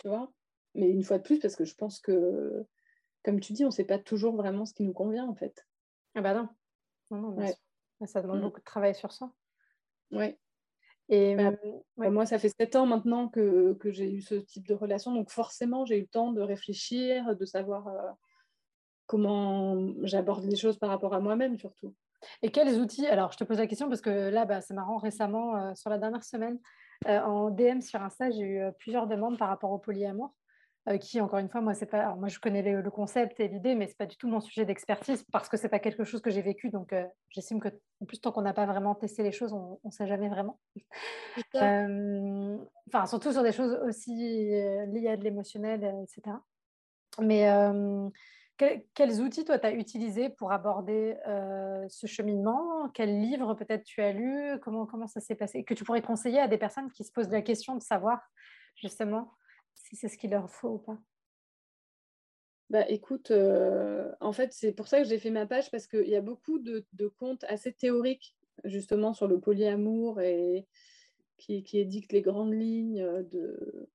Tu 0.00 0.08
vois? 0.08 0.32
Mais 0.74 0.88
une 0.88 1.04
fois 1.04 1.18
de 1.18 1.22
plus, 1.22 1.38
parce 1.38 1.56
que 1.56 1.64
je 1.64 1.74
pense 1.74 2.00
que, 2.00 2.66
comme 3.24 3.40
tu 3.40 3.52
dis, 3.52 3.64
on 3.64 3.68
ne 3.68 3.72
sait 3.72 3.84
pas 3.84 3.98
toujours 3.98 4.36
vraiment 4.36 4.66
ce 4.66 4.74
qui 4.74 4.84
nous 4.84 4.92
convient, 4.92 5.26
en 5.26 5.34
fait. 5.34 5.66
Ah 6.14 6.20
bah 6.20 6.34
non. 6.34 6.48
non, 7.10 7.32
non 7.32 8.06
Ça 8.06 8.22
demande 8.22 8.38
mm. 8.38 8.42
beaucoup 8.42 8.60
de 8.60 8.64
travail 8.64 8.94
sur 8.94 9.12
ça. 9.12 9.30
Oui. 10.10 10.36
Et 11.08 11.34
bah, 11.34 11.52
bah, 11.96 12.10
moi, 12.10 12.26
ça 12.26 12.38
fait 12.38 12.48
sept 12.48 12.76
ans 12.76 12.86
maintenant 12.86 13.28
que, 13.28 13.74
que 13.74 13.90
j'ai 13.90 14.10
eu 14.10 14.22
ce 14.22 14.34
type 14.34 14.66
de 14.66 14.74
relation, 14.74 15.12
donc 15.12 15.30
forcément, 15.30 15.84
j'ai 15.84 15.98
eu 15.98 16.02
le 16.02 16.06
temps 16.06 16.32
de 16.32 16.40
réfléchir, 16.40 17.36
de 17.36 17.44
savoir 17.44 17.88
euh, 17.88 18.10
comment 19.06 19.92
j'aborde 20.04 20.44
les 20.44 20.56
choses 20.56 20.78
par 20.78 20.88
rapport 20.88 21.14
à 21.14 21.20
moi-même, 21.20 21.58
surtout. 21.58 21.94
Et 22.40 22.50
quels 22.50 22.78
outils 22.78 23.06
Alors, 23.06 23.32
je 23.32 23.36
te 23.36 23.44
pose 23.44 23.58
la 23.58 23.66
question 23.66 23.88
parce 23.88 24.00
que 24.00 24.30
là, 24.30 24.44
bah, 24.44 24.60
c'est 24.60 24.74
marrant, 24.74 24.96
récemment, 24.96 25.56
euh, 25.56 25.74
sur 25.74 25.90
la 25.90 25.98
dernière 25.98 26.24
semaine, 26.24 26.58
euh, 27.08 27.20
en 27.20 27.50
DM 27.50 27.80
sur 27.80 28.00
Insta, 28.00 28.30
j'ai 28.30 28.44
eu 28.44 28.62
plusieurs 28.78 29.06
demandes 29.06 29.36
par 29.36 29.48
rapport 29.48 29.72
au 29.72 29.78
polyamour. 29.78 30.32
Euh, 30.88 30.98
qui, 30.98 31.20
encore 31.20 31.38
une 31.38 31.48
fois, 31.48 31.60
moi, 31.60 31.74
c'est 31.74 31.86
pas. 31.86 32.16
moi, 32.16 32.28
je 32.28 32.40
connais 32.40 32.60
le, 32.60 32.90
concept 32.90 33.38
et 33.38 33.46
l'idée, 33.46 33.76
mais 33.76 33.86
c'est 33.86 33.96
pas 33.96 34.06
du 34.06 34.16
tout 34.16 34.26
mon 34.26 34.40
sujet 34.40 34.64
d'expertise 34.64 35.24
parce 35.30 35.48
que 35.48 35.56
c'est 35.56 35.68
pas 35.68 35.78
quelque 35.78 36.02
chose 36.02 36.20
que 36.20 36.30
j'ai 36.30 36.42
vécu. 36.42 36.70
Donc, 36.70 36.92
euh, 36.92 37.04
j'estime 37.30 37.60
que, 37.60 37.68
en 38.00 38.04
plus, 38.04 38.20
tant 38.20 38.32
qu'on 38.32 38.42
n'a 38.42 38.52
pas 38.52 38.66
vraiment 38.66 38.96
testé 38.96 39.22
les 39.22 39.30
choses, 39.30 39.52
on 39.52 39.78
ne 39.84 39.90
sait 39.90 40.06
jamais 40.06 40.28
vraiment. 40.28 40.58
Euh, 41.54 42.58
enfin, 42.88 43.06
surtout 43.06 43.32
sur 43.32 43.42
des 43.42 43.52
choses 43.52 43.78
aussi 43.86 44.14
liées 44.14 45.08
à 45.08 45.16
de 45.16 45.24
l'émotionnel, 45.24 45.94
etc. 46.02 46.36
Mais 47.20 47.46
quels 48.94 49.20
outils, 49.20 49.44
toi, 49.44 49.58
tu 49.58 49.66
as 49.66 49.72
utilisé 49.72 50.30
pour 50.30 50.50
aborder 50.50 51.16
ce 51.88 52.06
cheminement? 52.06 52.88
Quels 52.94 53.20
livres, 53.20 53.54
peut-être, 53.54 53.84
tu 53.84 54.02
as 54.02 54.12
lu? 54.12 54.58
Comment, 54.60 54.86
comment 54.86 55.06
ça 55.06 55.20
s'est 55.20 55.34
passé? 55.34 55.62
Que 55.62 55.74
tu 55.74 55.84
pourrais 55.84 56.02
conseiller 56.02 56.40
à 56.40 56.48
des 56.48 56.58
personnes 56.58 56.90
qui 56.90 57.04
se 57.04 57.12
posent 57.12 57.30
la 57.30 57.42
question 57.42 57.76
de 57.76 57.82
savoir, 57.82 58.20
justement, 58.76 59.32
si 59.74 59.96
c'est 59.96 60.08
ce 60.08 60.18
qu'il 60.18 60.30
leur 60.30 60.50
faut 60.50 60.70
ou 60.70 60.78
pas 60.78 60.98
bah, 62.72 62.88
écoute, 62.88 63.30
euh, 63.32 64.10
en 64.20 64.32
fait, 64.32 64.54
c'est 64.54 64.72
pour 64.72 64.88
ça 64.88 65.02
que 65.02 65.06
j'ai 65.06 65.18
fait 65.18 65.30
ma 65.30 65.44
page 65.44 65.70
parce 65.70 65.86
qu'il 65.86 66.08
y 66.08 66.16
a 66.16 66.22
beaucoup 66.22 66.58
de, 66.58 66.86
de, 66.94 67.06
comptes 67.06 67.44
assez 67.44 67.70
théoriques, 67.70 68.34
justement, 68.64 69.12
sur 69.12 69.28
le 69.28 69.38
polyamour 69.38 70.22
et 70.22 70.66
qui, 71.36 71.64
qui 71.64 71.78
édictent 71.78 72.12
les 72.12 72.22
grandes 72.22 72.54
lignes 72.54 73.04
de, 73.30 73.90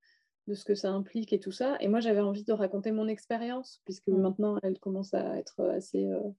de, 0.46 0.54
ce 0.54 0.64
que 0.64 0.76
ça 0.76 0.92
implique 0.92 1.34
et 1.34 1.40
tout 1.40 1.52
ça. 1.52 1.76
Et 1.80 1.88
moi, 1.88 2.02
j'avais 2.02 2.22
envie 2.22 2.44
de 2.44 2.54
raconter 2.54 2.92
mon 2.92 3.08
expérience, 3.08 3.82
puisque 3.84 4.10
mmh. 4.10 4.22
maintenant, 4.22 4.60
elle 4.62 4.78
commence 4.78 5.16
à 5.16 5.40
être 5.40 5.60
assez, 5.70 6.06
euh, 6.06 6.30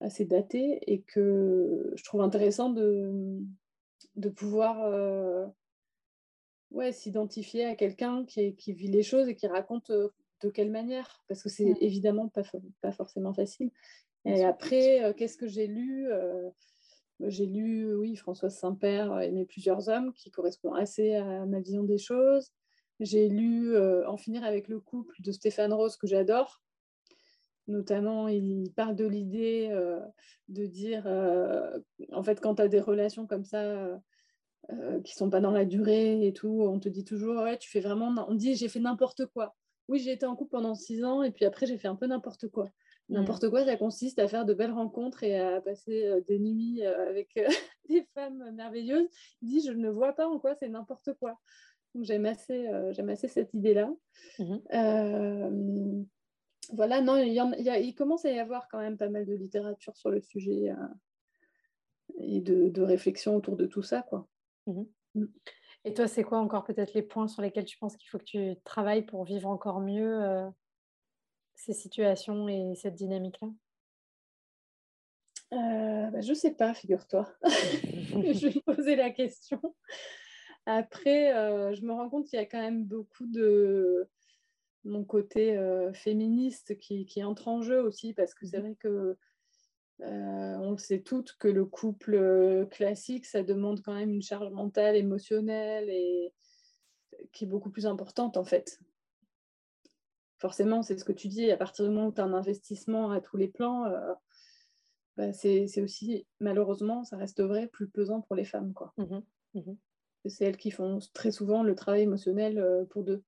assez 0.00 0.24
datée 0.24 0.78
et 0.86 1.02
que 1.02 1.92
je 1.94 2.04
trouve 2.04 2.22
intéressant 2.22 2.70
de, 2.70 3.38
de 4.16 4.28
pouvoir. 4.30 4.82
Euh, 4.82 5.44
ouais, 6.74 6.92
s'identifier 6.92 7.64
à 7.64 7.76
quelqu'un 7.76 8.24
qui, 8.26 8.54
qui, 8.56 8.72
vit 8.72 8.88
les 8.88 9.02
choses 9.02 9.28
et 9.28 9.34
qui 9.34 9.46
raconte 9.46 9.90
euh, 9.90 10.08
de 10.42 10.50
quelle 10.50 10.70
manière, 10.70 11.22
parce 11.28 11.42
que 11.42 11.48
c'est 11.48 11.74
évidemment 11.80 12.28
pas, 12.28 12.42
pas 12.82 12.92
forcément 12.92 13.32
facile. 13.32 13.70
Et 14.26 14.44
après, 14.44 15.04
euh, 15.04 15.12
qu'est-ce 15.12 15.36
que 15.36 15.46
j'ai 15.46 15.66
lu 15.66 16.10
euh, 16.10 16.50
J'ai 17.20 17.46
lu, 17.46 17.94
oui, 17.94 18.16
Françoise 18.16 18.56
Saint-Père, 18.56 19.20
Aimer 19.20 19.46
plusieurs 19.46 19.88
hommes, 19.88 20.12
qui 20.12 20.30
correspond 20.30 20.74
assez 20.74 21.14
à 21.14 21.46
ma 21.46 21.60
vision 21.60 21.84
des 21.84 21.98
choses. 21.98 22.52
J'ai 23.00 23.28
lu 23.28 23.76
En 24.06 24.16
finir 24.16 24.44
avec 24.44 24.68
le 24.68 24.78
couple 24.78 25.20
de 25.20 25.32
Stéphane 25.32 25.72
Rose, 25.72 25.96
que 25.96 26.06
j'adore. 26.06 26.62
Notamment, 27.66 28.28
il 28.28 28.72
parle 28.76 28.94
de 28.94 29.06
l'idée 29.06 29.68
de 30.48 30.66
dire, 30.66 31.06
en 32.12 32.22
fait, 32.22 32.40
quand 32.40 32.56
tu 32.56 32.62
as 32.62 32.68
des 32.68 32.80
relations 32.80 33.26
comme 33.26 33.44
ça, 33.44 34.00
qui 35.04 35.14
sont 35.14 35.30
pas 35.30 35.40
dans 35.40 35.50
la 35.50 35.64
durée 35.64 36.26
et 36.26 36.32
tout, 36.32 36.62
on 36.62 36.78
te 36.78 36.88
dit 36.88 37.04
toujours, 37.04 37.42
ouais, 37.42 37.58
tu 37.58 37.70
fais 37.70 37.80
vraiment, 37.80 38.14
on 38.28 38.34
dit, 38.34 38.54
j'ai 38.54 38.68
fait 38.68 38.80
n'importe 38.80 39.26
quoi. 39.26 39.54
Oui, 39.88 39.98
j'ai 39.98 40.12
été 40.12 40.24
en 40.24 40.34
couple 40.34 40.52
pendant 40.52 40.74
six 40.74 41.04
ans 41.04 41.22
et 41.22 41.30
puis 41.30 41.44
après, 41.44 41.66
j'ai 41.66 41.76
fait 41.76 41.88
un 41.88 41.96
peu 41.96 42.06
n'importe 42.06 42.48
quoi. 42.48 42.70
Mmh. 43.08 43.14
N'importe 43.14 43.50
quoi, 43.50 43.64
ça 43.64 43.76
consiste 43.76 44.18
à 44.18 44.28
faire 44.28 44.46
de 44.46 44.54
belles 44.54 44.72
rencontres 44.72 45.22
et 45.24 45.38
à 45.38 45.60
passer 45.60 46.10
des 46.26 46.38
nuits 46.38 46.82
avec 46.82 47.38
des 47.88 48.06
femmes 48.14 48.50
merveilleuses. 48.52 49.06
Il 49.42 49.48
dit, 49.48 49.66
je 49.66 49.72
ne 49.72 49.90
vois 49.90 50.14
pas 50.14 50.26
en 50.26 50.38
quoi 50.38 50.54
c'est 50.54 50.68
n'importe 50.68 51.12
quoi. 51.14 51.38
Donc 51.94 52.04
j'aime 52.04 52.26
assez, 52.26 52.66
j'aime 52.92 53.10
assez 53.10 53.28
cette 53.28 53.52
idée-là. 53.52 53.92
Mmh 54.38 56.04
voilà, 56.72 57.00
non, 57.00 57.16
il, 57.16 57.32
il, 57.32 57.94
commence 57.94 58.24
à 58.24 58.30
y 58.30 58.38
avoir 58.38 58.68
quand 58.68 58.78
même 58.78 58.96
pas 58.96 59.08
mal 59.08 59.26
de 59.26 59.34
littérature 59.34 59.96
sur 59.96 60.10
le 60.10 60.20
sujet 60.20 60.72
et 62.18 62.40
de, 62.40 62.68
de, 62.68 62.82
réflexion 62.82 63.36
autour 63.36 63.56
de 63.56 63.66
tout 63.66 63.82
ça, 63.82 64.02
quoi. 64.02 64.26
Mmh 64.66 64.84
et 65.86 65.92
toi, 65.94 66.08
c'est 66.08 66.24
quoi 66.24 66.38
encore 66.38 66.64
peut-être 66.64 66.94
les 66.94 67.02
points 67.02 67.28
sur 67.28 67.42
lesquels 67.42 67.66
tu 67.66 67.76
penses 67.78 67.96
qu'il 67.96 68.08
faut 68.08 68.18
que 68.18 68.24
tu 68.24 68.56
travailles 68.64 69.04
pour 69.04 69.24
vivre 69.24 69.48
encore 69.48 69.80
mieux 69.80 70.50
ces 71.54 71.72
situations 71.72 72.48
et 72.48 72.74
cette 72.74 72.94
dynamique-là? 72.94 73.48
Euh, 75.52 76.10
bah, 76.10 76.20
Je 76.20 76.30
ne 76.30 76.34
sais 76.34 76.54
pas, 76.54 76.74
figure-toi. 76.74 77.28
je 77.44 78.48
vais 78.48 78.60
poser 78.66 78.96
la 78.96 79.10
question. 79.10 79.60
Après, 80.66 81.34
euh, 81.34 81.74
je 81.74 81.82
me 81.82 81.92
rends 81.92 82.08
compte 82.08 82.26
qu'il 82.26 82.38
y 82.38 82.42
a 82.42 82.46
quand 82.46 82.60
même 82.60 82.84
beaucoup 82.84 83.26
de 83.26 84.08
mon 84.84 85.04
côté 85.04 85.56
euh, 85.56 85.92
féministe 85.92 86.78
qui, 86.78 87.06
qui, 87.06 87.22
entre 87.22 87.48
en 87.48 87.62
jeu 87.62 87.80
aussi, 87.82 88.14
parce 88.14 88.34
que 88.34 88.46
c'est 88.46 88.58
mmh 88.58 88.62
vrai 88.62 88.74
que 88.76 89.16
euh, 90.00 90.56
on 90.56 90.72
le 90.72 90.78
sait 90.78 91.00
toutes 91.02 91.36
que 91.38 91.48
le 91.48 91.64
couple 91.64 92.14
euh, 92.14 92.66
classique, 92.66 93.26
ça 93.26 93.42
demande 93.42 93.80
quand 93.82 93.94
même 93.94 94.10
une 94.10 94.22
charge 94.22 94.50
mentale, 94.50 94.96
émotionnelle 94.96 95.88
et 95.88 96.32
qui 97.32 97.44
est 97.44 97.48
beaucoup 97.48 97.70
plus 97.70 97.86
importante 97.86 98.36
en 98.36 98.44
fait. 98.44 98.80
Forcément, 100.38 100.82
c'est 100.82 100.98
ce 100.98 101.04
que 101.04 101.12
tu 101.12 101.28
dis, 101.28 101.50
à 101.50 101.56
partir 101.56 101.84
du 101.84 101.90
moment 101.90 102.08
où 102.08 102.12
tu 102.12 102.20
as 102.20 102.24
un 102.24 102.34
investissement 102.34 103.10
à 103.12 103.20
tous 103.20 103.36
les 103.36 103.48
plans, 103.48 103.86
euh, 103.86 104.12
bah, 105.16 105.32
c'est 105.32 105.80
aussi, 105.80 106.26
malheureusement, 106.40 107.04
ça 107.04 107.16
reste 107.16 107.40
vrai, 107.40 107.68
plus 107.68 107.88
pesant 107.88 108.20
pour 108.20 108.34
les 108.34 108.44
femmes. 108.44 108.72
quoi. 108.74 108.92
Mmh 108.98 109.20
mmh 109.54 109.72
c'est 110.26 110.46
elles 110.46 110.56
qui 110.56 110.70
font 110.70 110.98
très 111.12 111.30
souvent 111.30 111.62
le 111.62 111.74
travail 111.74 112.02
émotionnel 112.02 112.86
pour 112.90 113.04
deux. 113.04 113.22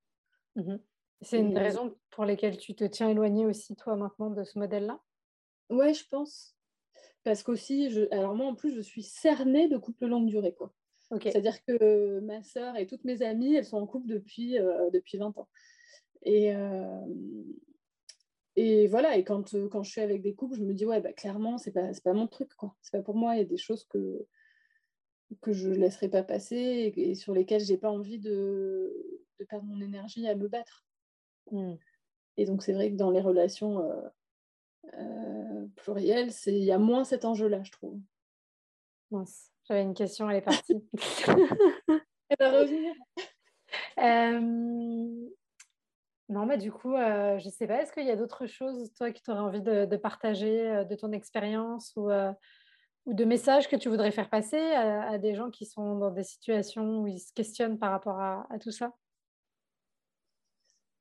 Mmh 0.56 0.76
c'est 1.22 1.38
une 1.38 1.52
des 1.54 1.60
raisons 1.60 1.94
pour 2.10 2.24
lesquelles 2.24 2.58
tu 2.58 2.74
te 2.74 2.84
tiens 2.84 3.08
éloignée 3.08 3.46
aussi, 3.46 3.76
toi, 3.76 3.96
maintenant, 3.96 4.30
de 4.30 4.44
ce 4.44 4.58
modèle-là? 4.58 5.00
Ouais, 5.70 5.94
je 5.94 6.04
pense. 6.08 6.55
Parce 7.26 7.42
qu'aussi, 7.42 7.90
je... 7.90 8.02
alors 8.12 8.36
moi 8.36 8.46
en 8.46 8.54
plus, 8.54 8.72
je 8.72 8.80
suis 8.80 9.02
cernée 9.02 9.66
de 9.66 9.76
couple 9.76 10.06
longue 10.06 10.28
durée. 10.28 10.54
quoi. 10.54 10.72
C'est-à-dire 11.20 11.60
que 11.64 12.20
ma 12.20 12.40
sœur 12.44 12.76
et 12.76 12.86
toutes 12.86 13.02
mes 13.02 13.20
amies, 13.20 13.56
elles 13.56 13.64
sont 13.64 13.78
en 13.78 13.86
couple 13.88 14.06
depuis, 14.06 14.60
euh, 14.60 14.90
depuis 14.90 15.18
20 15.18 15.36
ans. 15.36 15.48
Et, 16.22 16.54
euh, 16.54 17.04
et 18.54 18.86
voilà, 18.86 19.16
et 19.16 19.24
quand, 19.24 19.54
euh, 19.54 19.68
quand 19.68 19.82
je 19.82 19.90
suis 19.90 20.00
avec 20.00 20.22
des 20.22 20.36
couples, 20.36 20.54
je 20.54 20.62
me 20.62 20.72
dis, 20.72 20.86
ouais, 20.86 21.00
bah, 21.00 21.12
clairement, 21.12 21.58
c'est 21.58 21.72
pas, 21.72 21.90
pas 22.04 22.12
mon 22.12 22.28
truc. 22.28 22.54
quoi. 22.54 22.76
C'est 22.80 22.92
pas 22.92 23.02
pour 23.02 23.16
moi. 23.16 23.34
Il 23.34 23.38
y 23.38 23.40
a 23.40 23.44
des 23.44 23.56
choses 23.56 23.82
que, 23.86 24.24
que 25.40 25.52
je 25.52 25.68
ne 25.68 25.74
laisserai 25.74 26.08
pas 26.08 26.22
passer 26.22 26.92
et, 26.96 27.16
sur 27.16 27.34
lesquelles 27.34 27.64
j'ai 27.64 27.76
pas 27.76 27.90
envie 27.90 28.20
de, 28.20 29.18
de, 29.40 29.44
perdre 29.46 29.66
mon 29.66 29.80
énergie 29.80 30.28
à 30.28 30.36
me 30.36 30.46
battre. 30.46 30.86
Mmh. 31.50 31.74
Et 32.36 32.44
donc, 32.44 32.62
c'est 32.62 32.72
vrai 32.72 32.92
que 32.92 32.96
dans 32.96 33.10
les 33.10 33.20
relations 33.20 33.82
euh, 34.94 35.66
pluriel, 35.76 36.30
il 36.46 36.64
y 36.64 36.72
a 36.72 36.78
moins 36.78 37.04
cet 37.04 37.24
enjeu-là, 37.24 37.62
je 37.62 37.72
trouve. 37.72 38.00
J'avais 39.64 39.82
une 39.82 39.94
question, 39.94 40.28
elle 40.30 40.36
est 40.36 40.42
partie. 40.42 40.84
elle 42.28 42.36
va 42.38 42.50
revenir. 42.50 42.94
Euh, 43.98 44.40
non, 46.28 46.46
mais 46.46 46.58
du 46.58 46.72
coup, 46.72 46.94
euh, 46.94 47.38
je 47.38 47.46
ne 47.46 47.50
sais 47.50 47.66
pas, 47.66 47.82
est-ce 47.82 47.92
qu'il 47.92 48.06
y 48.06 48.10
a 48.10 48.16
d'autres 48.16 48.46
choses, 48.46 48.92
toi, 48.94 49.12
que 49.12 49.20
tu 49.20 49.30
aurais 49.30 49.40
envie 49.40 49.62
de, 49.62 49.96
partager 49.96 50.84
de 50.84 50.94
ton 50.94 51.12
expérience 51.12 51.92
ou, 51.96 52.10
ou 53.06 53.14
de 53.14 53.24
messages 53.24 53.68
que 53.68 53.76
tu 53.76 53.88
voudrais 53.88 54.10
faire 54.10 54.28
passer 54.28 54.58
à, 54.58 55.18
des 55.18 55.34
gens 55.34 55.50
qui 55.50 55.64
sont 55.64 55.96
dans 55.96 56.10
des 56.10 56.24
situations 56.24 57.00
où 57.00 57.06
ils 57.06 57.20
se 57.20 57.32
questionnent 57.32 57.78
par 57.78 57.92
rapport 57.92 58.20
à, 58.20 58.46
tout 58.60 58.72
ça? 58.72 58.92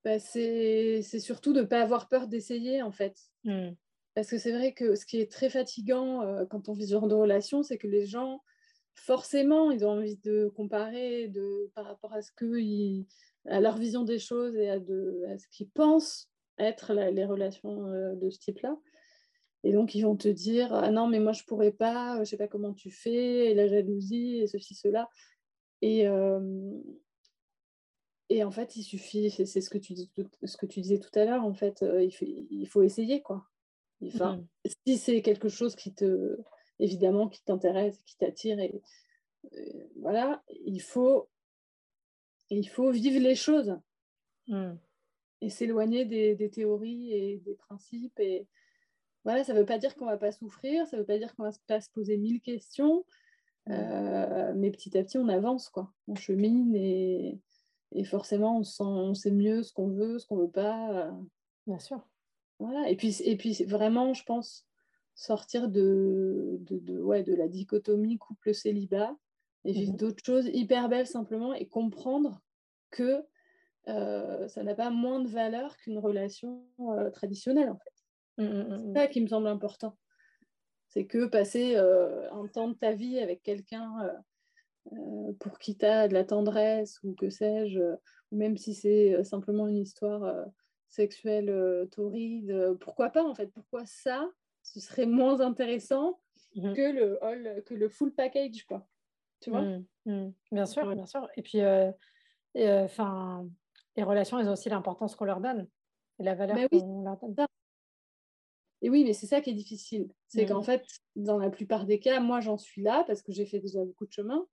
Bah, 0.06 0.20
c'est 0.20 1.02
surtout 1.02 1.52
de 1.52 1.62
ne 1.62 1.66
pas 1.66 1.82
avoir 1.82 2.08
peur 2.08 2.28
d'essayer, 2.28 2.84
en 2.84 2.92
fait. 2.92 3.18
Mmh. 3.44 3.72
Parce 4.14 4.30
que 4.30 4.38
c'est 4.38 4.52
vrai 4.52 4.72
que 4.72 4.94
ce 4.94 5.04
qui 5.04 5.20
est 5.20 5.32
très 5.32 5.50
fatigant 5.50 6.22
euh, 6.22 6.46
quand 6.46 6.70
on 6.70 6.74
vit 6.74 6.86
ce 6.86 6.92
genre 6.92 7.08
de 7.08 7.16
relation, 7.16 7.64
c'est 7.64 7.80
que 7.80 7.88
les 7.88 8.06
gens, 8.06 8.44
forcément, 8.94 9.72
ils 9.72 9.84
ont 9.84 9.90
envie 9.90 10.18
de 10.18 10.54
comparer 10.56 11.28
de, 11.28 11.72
par 11.74 11.86
rapport 11.86 12.14
à, 12.14 12.22
ce 12.22 12.32
que 12.32 12.56
à 13.48 13.60
leur 13.60 13.78
vision 13.78 14.04
des 14.04 14.20
choses 14.20 14.56
et 14.56 14.70
à, 14.70 14.80
de, 14.80 15.24
à 15.28 15.40
ce 15.40 15.48
qu'ils 15.48 15.70
pensent 15.70 16.30
être 16.60 16.94
les 16.94 17.26
relations 17.26 17.88
euh, 17.88 18.14
de 18.14 18.30
ce 18.30 18.38
type-là. 18.38 18.78
Et 19.64 19.74
donc, 19.74 19.96
ils 19.96 20.04
vont 20.04 20.16
te 20.16 20.28
dire 20.28 20.72
Ah 20.72 20.92
non, 20.92 21.08
mais 21.08 21.20
moi, 21.20 21.32
je 21.32 21.44
pourrais 21.46 21.72
pas, 21.72 22.20
je 22.20 22.30
sais 22.30 22.38
pas 22.38 22.48
comment 22.48 22.74
tu 22.74 22.92
fais, 22.92 23.50
et 23.50 23.56
la 23.56 23.68
jalousie, 23.68 24.38
et 24.38 24.46
ceci, 24.46 24.76
cela. 24.76 25.10
Et, 25.82 26.08
euh, 26.08 26.40
et 28.30 28.44
en 28.44 28.52
fait, 28.52 28.76
il 28.76 28.84
suffit, 28.84 29.30
c'est 29.30 29.46
ce, 29.46 29.70
que 29.70 29.78
tu 29.78 29.94
dis, 29.94 30.10
ce 30.44 30.58
que 30.58 30.66
tu 30.66 30.82
disais 30.82 31.00
tout 31.00 31.18
à 31.18 31.26
l'heure, 31.26 31.44
en 31.44 31.54
fait, 31.54 31.86
il, 32.02 32.12
faut, 32.12 32.26
il 32.26 32.68
faut 32.68 32.82
essayer, 32.82 33.22
quoi. 33.22 33.46
Enfin, 34.04 34.38
mmh. 34.38 34.70
Si 34.86 34.98
c'est 34.98 35.22
quelque 35.22 35.50
chose 35.50 35.76
qui 35.76 35.94
te, 35.94 36.38
évidemment, 36.80 37.30
qui 37.30 37.44
t'intéresse, 37.44 38.02
qui 38.06 38.18
t'attire, 38.18 38.60
et, 38.60 38.82
voilà, 39.98 40.44
il 40.66 40.82
faut, 40.82 41.30
il 42.50 42.68
faut 42.68 42.92
vivre 42.92 43.20
les 43.20 43.36
choses 43.36 43.78
mmh. 44.48 44.74
et 45.42 45.50
s'éloigner 45.50 46.06
des, 46.06 46.36
des, 46.36 46.50
théories 46.50 47.14
et 47.14 47.38
des 47.38 47.56
principes. 47.56 48.20
Et 48.20 48.48
voilà, 49.24 49.44
ça 49.44 49.54
ne 49.54 49.60
veut 49.60 49.66
pas 49.66 49.78
dire 49.78 49.96
qu'on 49.96 50.06
ne 50.06 50.12
va 50.12 50.18
pas 50.18 50.32
souffrir, 50.32 50.88
ça 50.88 50.98
ne 50.98 51.02
veut 51.02 51.08
pas 51.08 51.18
dire 51.18 51.36
qu'on 51.36 51.44
va 51.44 51.52
pas 51.68 51.82
se 51.82 51.90
poser 51.92 52.18
mille 52.18 52.42
questions, 52.42 53.06
mmh. 53.68 53.72
euh, 53.72 54.54
mais 54.56 54.72
petit 54.72 54.98
à 54.98 55.04
petit, 55.04 55.18
on 55.18 55.30
avance, 55.30 55.70
quoi. 55.70 55.94
On 56.08 56.16
chemine 56.16 56.76
et, 56.76 57.40
et 57.92 58.04
forcément, 58.04 58.60
on, 58.60 58.64
sent, 58.64 58.84
on 58.84 59.14
sait 59.14 59.32
mieux 59.32 59.64
ce 59.64 59.74
qu'on 59.74 59.90
veut, 59.90 60.20
ce 60.20 60.28
qu'on 60.28 60.38
ne 60.38 60.42
veut 60.44 60.52
pas. 60.52 61.12
Bien 61.68 61.80
sûr. 61.80 62.02
Voilà. 62.60 62.90
Et 62.90 62.96
puis, 62.96 63.16
et 63.24 63.38
puis 63.38 63.64
vraiment, 63.66 64.14
je 64.14 64.24
pense, 64.24 64.66
sortir 65.16 65.70
de, 65.70 66.58
de, 66.60 67.02
ouais, 67.02 67.24
de 67.24 67.34
la 67.34 67.48
dichotomie 67.48 68.18
couple-célibat 68.18 69.16
et 69.64 69.72
vivre 69.72 69.94
mmh 69.94 69.98
d'autres 69.98 70.24
choses 70.24 70.50
hyper 70.54 70.90
belles 70.90 71.08
simplement 71.08 71.54
et 71.54 71.68
comprendre 71.68 72.42
que 72.92 73.26
euh, 73.88 74.48
ça 74.48 74.64
n'a 74.64 74.76
pas 74.76 74.90
moins 74.90 75.20
de 75.20 75.28
valeur 75.28 75.76
qu'une 75.78 75.98
relation 75.98 76.66
euh, 76.80 77.10
traditionnelle 77.10 77.70
en 77.70 77.78
fait. 77.78 78.44
Mmh, 78.44 78.46
mmh, 78.46 78.78
c'est 78.78 79.00
ça 79.00 79.08
qui 79.08 79.22
me 79.22 79.28
semble 79.28 79.48
important. 79.48 79.98
C'est 80.88 81.06
que 81.06 81.26
passer 81.26 81.76
euh, 81.76 82.32
un 82.32 82.48
temps 82.48 82.68
de 82.68 82.74
ta 82.74 82.92
vie 82.92 83.20
avec 83.20 83.42
quelqu'un 83.42 84.12
pour 85.40 85.60
qui 85.60 85.78
tu 85.78 85.86
as 85.86 86.08
de 86.08 86.14
la 86.14 86.24
tendresse 86.24 87.00
ou 87.04 87.14
que 87.14 87.30
sais-je, 87.30 87.80
ou 87.80 88.38
même 88.38 88.58
si 88.58 88.74
c'est 88.74 89.24
simplement 89.24 89.68
une 89.68 89.78
histoire 89.78 90.46
sexuelle 90.96 91.50
euh, 91.50 91.86
torride, 91.88 92.52
euh, 92.52 92.76
pourquoi 92.76 93.10
pas 93.10 93.24
en 93.24 93.36
fait 93.36 93.48
Pourquoi 93.48 93.86
ça, 93.86 94.30
ce 94.64 94.80
serait 94.80 95.06
moins 95.06 95.42
intéressant 95.42 96.20
mmh 96.56 96.74
que 96.74 96.92
le 96.92 97.62
que 97.62 97.74
le 97.74 97.90
full 97.90 98.14
package 98.14 98.66
quoi 98.66 98.88
Tu 99.42 99.50
vois? 99.50 99.62
Mmh, 99.62 99.86
mmh. 100.06 100.34
Bien 100.54 100.66
sûr, 100.66 100.96
bien 100.96 101.06
sûr. 101.06 101.28
Et 101.36 101.42
puis, 101.42 101.60
euh, 101.60 101.92
les 102.54 104.04
relations, 104.04 104.40
elles 104.40 104.48
ont 104.48 104.54
aussi 104.54 104.70
l'importance 104.70 105.16
qu'on 105.16 105.26
leur 105.26 105.42
donne 105.42 105.68
et 106.20 106.24
la 106.24 106.34
valeur 106.34 106.58
qu'on 106.70 107.04
leur 107.04 107.18
donne. 107.22 107.48
Et 108.82 108.90
oui, 108.90 109.04
mais 109.04 109.14
c'est 109.14 109.28
ça 109.28 109.42
qui 109.42 109.50
est 109.50 109.54
difficile. 109.54 110.08
C'est 110.28 110.46
qu'en 110.46 110.62
fait, 110.62 110.86
dans 111.16 111.38
la 111.38 111.50
plupart 111.50 111.86
des 111.86 112.00
cas, 112.00 112.20
moi, 112.20 112.40
j'en 112.40 112.58
suis 112.58 112.82
là 112.84 113.04
parce 113.06 113.22
que 113.22 113.32
j'ai 113.32 113.46
fait 113.46 113.60
déjà 113.60 113.84
beaucoup 113.84 114.06
de 114.06 114.12
chemin. 114.12 114.46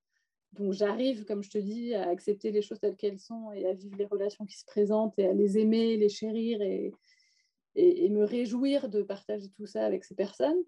Donc 0.52 0.72
j'arrive, 0.72 1.24
comme 1.24 1.42
je 1.42 1.50
te 1.50 1.58
dis, 1.58 1.94
à 1.94 2.08
accepter 2.08 2.50
les 2.50 2.60
choses 2.60 2.78
telles 2.78 2.96
qu'elles 2.96 3.18
sont 3.18 3.52
et 3.52 3.66
à 3.66 3.72
vivre 3.72 3.96
les 3.96 4.04
relations 4.04 4.44
qui 4.44 4.58
se 4.58 4.64
présentent 4.66 5.18
et 5.18 5.26
à 5.26 5.32
les 5.32 5.58
aimer, 5.58 5.96
les 5.96 6.10
chérir 6.10 6.60
et, 6.60 6.92
et, 7.74 8.08
me 8.10 8.24
réjouir 8.24 8.90
de 8.90 9.02
partager 9.02 9.48
tout 9.48 9.66
ça 9.66 9.86
avec 9.86 10.04
ces 10.04 10.14
personnes. 10.14 10.62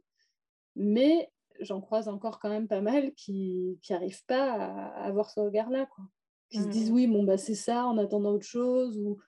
Mais 0.74 1.30
j'en 1.60 1.80
croise 1.80 2.08
encore 2.08 2.40
quand 2.40 2.48
même 2.48 2.66
pas 2.66 2.80
mal 2.80 3.12
qui 3.14 3.78
n'arrivent 3.90 4.24
pas 4.24 4.52
à, 4.52 5.04
avoir 5.04 5.30
ce 5.30 5.40
regard-là, 5.40 5.86
quoi. 5.86 6.04
Qui 6.50 6.58
se 6.58 6.68
disent 6.68 6.90
mmh. 6.90 6.94
oui, 6.94 7.06
bon 7.06 7.24
bah 7.24 7.38
c'est 7.38 7.54
ça 7.54 7.86
en 7.86 7.98
attendant 7.98 8.32
autre 8.32 8.46
chose 8.46 8.98
ou, 8.98 9.18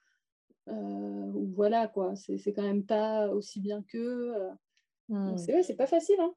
euh, 0.69 1.31
ou 1.33 1.51
voilà 1.55 1.87
quoi. 1.87 2.15
C'est 2.15 2.53
quand 2.53 2.63
même 2.63 2.85
pas 2.85 3.29
aussi 3.29 3.59
bien 3.59 3.83
qu'eux. 3.83 4.33
Euh. 4.35 4.49
Mmh. 5.09 5.37
C'est 5.37 5.63
c'est 5.63 5.75
pas 5.75 5.87
facile. 5.87 6.19
Hein 6.19 6.33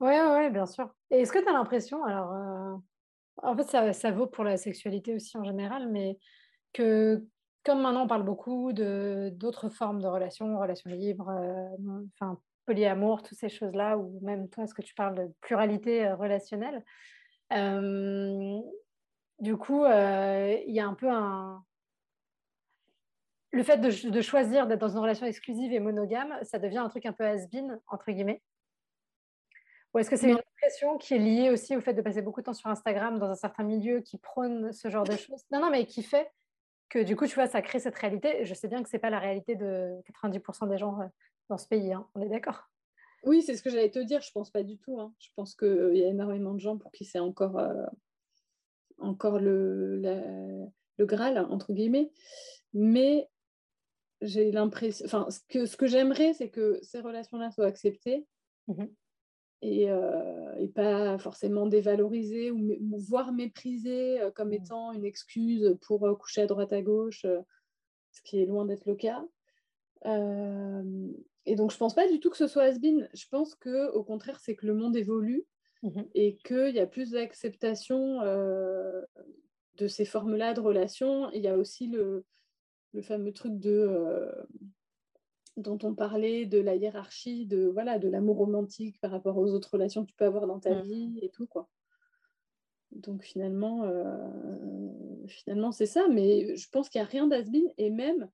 Oui, 0.00 0.08
ouais, 0.12 0.50
bien 0.50 0.66
sûr. 0.66 0.90
Et 1.10 1.20
est-ce 1.20 1.32
que 1.32 1.38
tu 1.38 1.48
as 1.48 1.52
l'impression, 1.52 2.04
alors, 2.04 2.32
euh, 2.32 2.76
En 3.42 3.56
fait, 3.56 3.64
ça, 3.64 3.92
ça, 3.92 4.10
vaut 4.10 4.26
pour 4.26 4.44
la 4.44 4.56
sexualité 4.56 5.14
aussi 5.14 5.36
en 5.36 5.44
général, 5.44 5.88
mais 5.90 6.18
que 6.72 7.24
comme 7.64 7.82
maintenant 7.82 8.04
on 8.04 8.08
parle 8.08 8.22
beaucoup 8.24 8.72
de 8.72 9.30
d'autres 9.34 9.68
formes 9.68 10.00
de 10.00 10.06
relations, 10.06 10.58
relations 10.58 10.90
libres, 10.90 11.28
euh, 11.28 12.06
enfin 12.14 12.40
polyamour, 12.66 13.22
toutes 13.22 13.38
ces 13.38 13.50
choses-là, 13.50 13.98
ou 13.98 14.18
même 14.22 14.48
toi, 14.48 14.66
ce 14.66 14.74
que 14.74 14.82
tu 14.82 14.94
parles 14.94 15.16
de 15.16 15.32
pluralité 15.42 16.06
euh, 16.06 16.16
relationnelle. 16.16 16.84
Du 19.40 19.56
coup, 19.56 19.84
il 19.86 20.72
y 20.72 20.80
a 20.80 20.86
un 20.86 20.94
peu 20.94 21.10
un, 21.10 21.64
le 23.52 23.62
fait 23.62 23.78
de, 23.78 24.20
choisir 24.20 24.66
d'être 24.66 24.80
dans 24.80 24.90
une 24.90 24.98
relation 24.98 25.26
exclusive 25.26 25.72
et 25.72 25.80
monogame, 25.80 26.38
ça 26.42 26.58
devient 26.58 26.78
un 26.78 26.88
truc 26.88 27.06
un 27.06 27.12
peu 27.12 27.24
has-been, 27.24 27.80
entre 27.88 28.12
guillemets 28.12 28.42
Ou 29.92 29.98
est-ce 29.98 30.10
que 30.10 30.16
c'est 30.16 30.30
une 30.30 30.40
pression 30.60 30.98
qui 30.98 31.14
est 31.14 31.18
liée 31.18 31.50
aussi 31.50 31.76
au 31.76 31.80
fait 31.80 31.94
de 31.94 32.02
passer 32.02 32.22
beaucoup 32.22 32.40
de 32.40 32.46
temps 32.46 32.54
sur 32.54 32.70
Instagram 32.70 33.18
dans 33.18 33.28
un 33.28 33.34
certain 33.34 33.64
milieu 33.64 34.00
qui 34.00 34.18
prône 34.18 34.72
ce 34.72 34.88
genre 34.88 35.04
de 35.04 35.16
choses? 35.16 35.44
Non, 35.50 35.60
non, 35.60 35.70
mais 35.70 35.84
qui 35.86 36.02
fait 36.02 36.30
que 36.88 37.00
du 37.00 37.16
coup, 37.16 37.26
tu 37.26 37.34
vois, 37.34 37.46
ça 37.46 37.62
crée 37.62 37.80
cette 37.80 37.96
réalité. 37.96 38.44
Je 38.44 38.54
sais 38.54 38.68
bien 38.68 38.82
que 38.82 38.88
ce 38.88 38.96
n'est 38.96 39.00
pas 39.00 39.10
la 39.10 39.18
réalité 39.18 39.56
de 39.56 39.96
90% 40.22 40.68
des 40.68 40.78
gens 40.78 41.00
euh, 41.00 41.06
dans 41.48 41.58
ce 41.58 41.66
pays, 41.66 41.92
hein. 41.92 42.06
on 42.14 42.20
est 42.20 42.28
d'accord? 42.28 42.68
Oui, 43.24 43.42
c'est 43.42 43.56
ce 43.56 43.62
que 43.62 43.70
j'allais 43.70 43.90
te 43.90 43.98
dire, 43.98 44.22
je 44.22 44.32
pense 44.32 44.50
pas 44.50 44.62
du 44.62 44.78
tout. 44.78 45.00
Hein. 45.00 45.12
Je 45.18 45.28
pense 45.36 45.54
qu'il 45.54 45.96
y 45.96 46.04
a 46.04 46.08
énormément 46.08 46.54
de 46.54 46.60
gens 46.60 46.78
pour 46.78 46.90
qui 46.92 47.04
c'est 47.04 47.18
encore, 47.18 47.58
euh, 47.58 47.84
encore 48.98 49.38
le, 49.38 50.00
le 50.96 51.06
Graal, 51.06 51.38
entre 51.50 51.72
guillemets. 51.72 52.10
Mais 52.72 53.28
j'ai 54.20 54.50
l'impression, 54.52 55.04
enfin, 55.06 55.28
ce 55.30 55.40
que, 55.48 55.66
ce 55.66 55.76
que 55.76 55.86
j'aimerais, 55.86 56.34
c'est 56.34 56.50
que 56.50 56.78
ces 56.82 57.00
relations-là 57.00 57.50
soient 57.50 57.66
acceptées 57.66 58.26
mmh 58.68 58.84
et, 59.62 59.90
euh, 59.90 60.54
et, 60.58 60.68
pas 60.68 61.18
forcément 61.18 61.66
dévalorisées 61.66 62.50
ou, 62.50 62.78
voire 62.98 63.32
méprisées 63.32 64.20
euh, 64.20 64.30
comme 64.30 64.50
mmh. 64.50 64.54
étant 64.54 64.92
une 64.92 65.04
excuse 65.04 65.76
pour 65.82 66.06
euh, 66.06 66.14
coucher 66.14 66.42
à 66.42 66.46
droite 66.46 66.72
à 66.72 66.82
gauche, 66.82 67.26
ce 68.12 68.22
qui 68.24 68.40
est 68.40 68.46
loin 68.46 68.64
d'être 68.64 68.86
le 68.86 68.94
cas. 68.94 69.22
et 70.04 71.56
donc, 71.56 71.72
je 71.72 71.76
pense 71.76 71.94
pas 71.94 72.08
du 72.08 72.20
tout 72.20 72.30
que 72.30 72.36
ce 72.36 72.46
soit 72.46 72.64
has 72.64 72.78
Je 72.80 73.28
pense 73.30 73.54
que, 73.54 73.90
au 73.92 74.02
contraire, 74.02 74.40
c'est 74.40 74.56
que 74.56 74.66
le 74.66 74.74
monde 74.74 74.96
évolue 74.96 75.44
mmh 75.82 76.02
et 76.14 76.36
qu'il 76.44 76.74
y 76.74 76.80
a 76.80 76.86
plus 76.86 77.12
d'acceptation 77.12 78.20
de 78.22 79.88
ces 79.88 80.04
formes-là 80.04 80.52
de 80.54 80.60
relations. 80.60 81.30
Il 81.32 81.42
y 81.42 81.48
a 81.48 81.56
aussi 81.56 81.86
le, 81.86 82.24
le 82.92 83.02
fameux 83.02 83.32
truc 83.32 83.58
de 83.58 84.30
dont 85.60 85.78
on 85.82 85.94
parlait 85.94 86.46
de 86.46 86.58
la 86.58 86.74
hiérarchie, 86.74 87.46
de 87.46 87.66
voilà, 87.66 87.98
de 87.98 88.08
l'amour 88.08 88.36
romantique 88.36 89.00
par 89.00 89.10
rapport 89.10 89.36
aux 89.36 89.52
autres 89.52 89.70
relations 89.72 90.04
que 90.04 90.10
tu 90.10 90.16
peux 90.16 90.24
avoir 90.24 90.46
dans 90.46 90.60
ta 90.60 90.74
mm. 90.74 90.82
vie 90.82 91.18
et 91.22 91.30
tout 91.30 91.46
quoi. 91.46 91.68
Donc 92.92 93.22
finalement, 93.22 93.84
euh, 93.84 94.16
finalement 95.28 95.72
c'est 95.72 95.86
ça, 95.86 96.08
mais 96.08 96.56
je 96.56 96.68
pense 96.70 96.88
qu'il 96.88 97.00
n'y 97.00 97.06
a 97.06 97.08
rien 97.08 97.26
d'asbin 97.26 97.62
et 97.78 97.90
même 97.90 98.28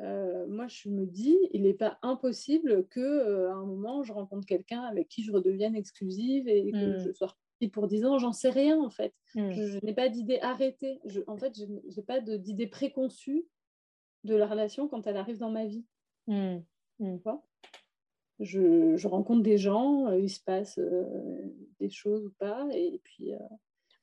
euh, 0.00 0.46
moi 0.48 0.66
je 0.66 0.88
me 0.88 1.06
dis, 1.06 1.38
il 1.52 1.62
n'est 1.62 1.74
pas 1.74 1.98
impossible 2.02 2.86
que 2.88 3.46
à 3.48 3.54
un 3.54 3.64
moment 3.64 4.02
je 4.02 4.12
rencontre 4.12 4.46
quelqu'un 4.46 4.82
avec 4.82 5.08
qui 5.08 5.22
je 5.22 5.30
redevienne 5.30 5.76
exclusive 5.76 6.48
et 6.48 6.72
que 6.72 6.96
mm. 6.96 6.98
je 6.98 7.12
sois 7.12 7.36
pour 7.68 7.86
10 7.86 8.04
ans, 8.04 8.18
j'en 8.18 8.32
sais 8.32 8.50
rien 8.50 8.80
en 8.80 8.90
fait. 8.90 9.14
Mm. 9.34 9.50
Je, 9.52 9.84
n'ai 9.84 9.94
pas 9.94 10.08
d'idée 10.08 10.38
arrêtée. 10.40 11.00
Je, 11.04 11.20
en 11.26 11.36
fait, 11.36 11.56
je 11.56 11.64
n'ai 11.64 12.02
pas 12.02 12.20
d'idée 12.20 12.66
préconçue 12.66 13.46
de 14.24 14.34
la 14.34 14.46
relation 14.46 14.88
quand 14.88 15.06
elle 15.06 15.16
arrive 15.16 15.38
dans 15.38 15.50
ma 15.50 15.66
vie. 15.66 15.84
Mmh. 16.26 16.58
Mmh. 17.00 17.18
Je, 18.40 18.96
je, 18.96 19.08
rencontre 19.08 19.42
des 19.42 19.58
gens, 19.58 20.08
euh, 20.08 20.18
il 20.18 20.30
se 20.30 20.40
passe 20.40 20.78
euh, 20.78 21.04
des 21.78 21.90
choses 21.90 22.26
ou 22.26 22.32
pas, 22.38 22.66
et 22.72 23.00
puis. 23.04 23.34
Euh, 23.34 23.38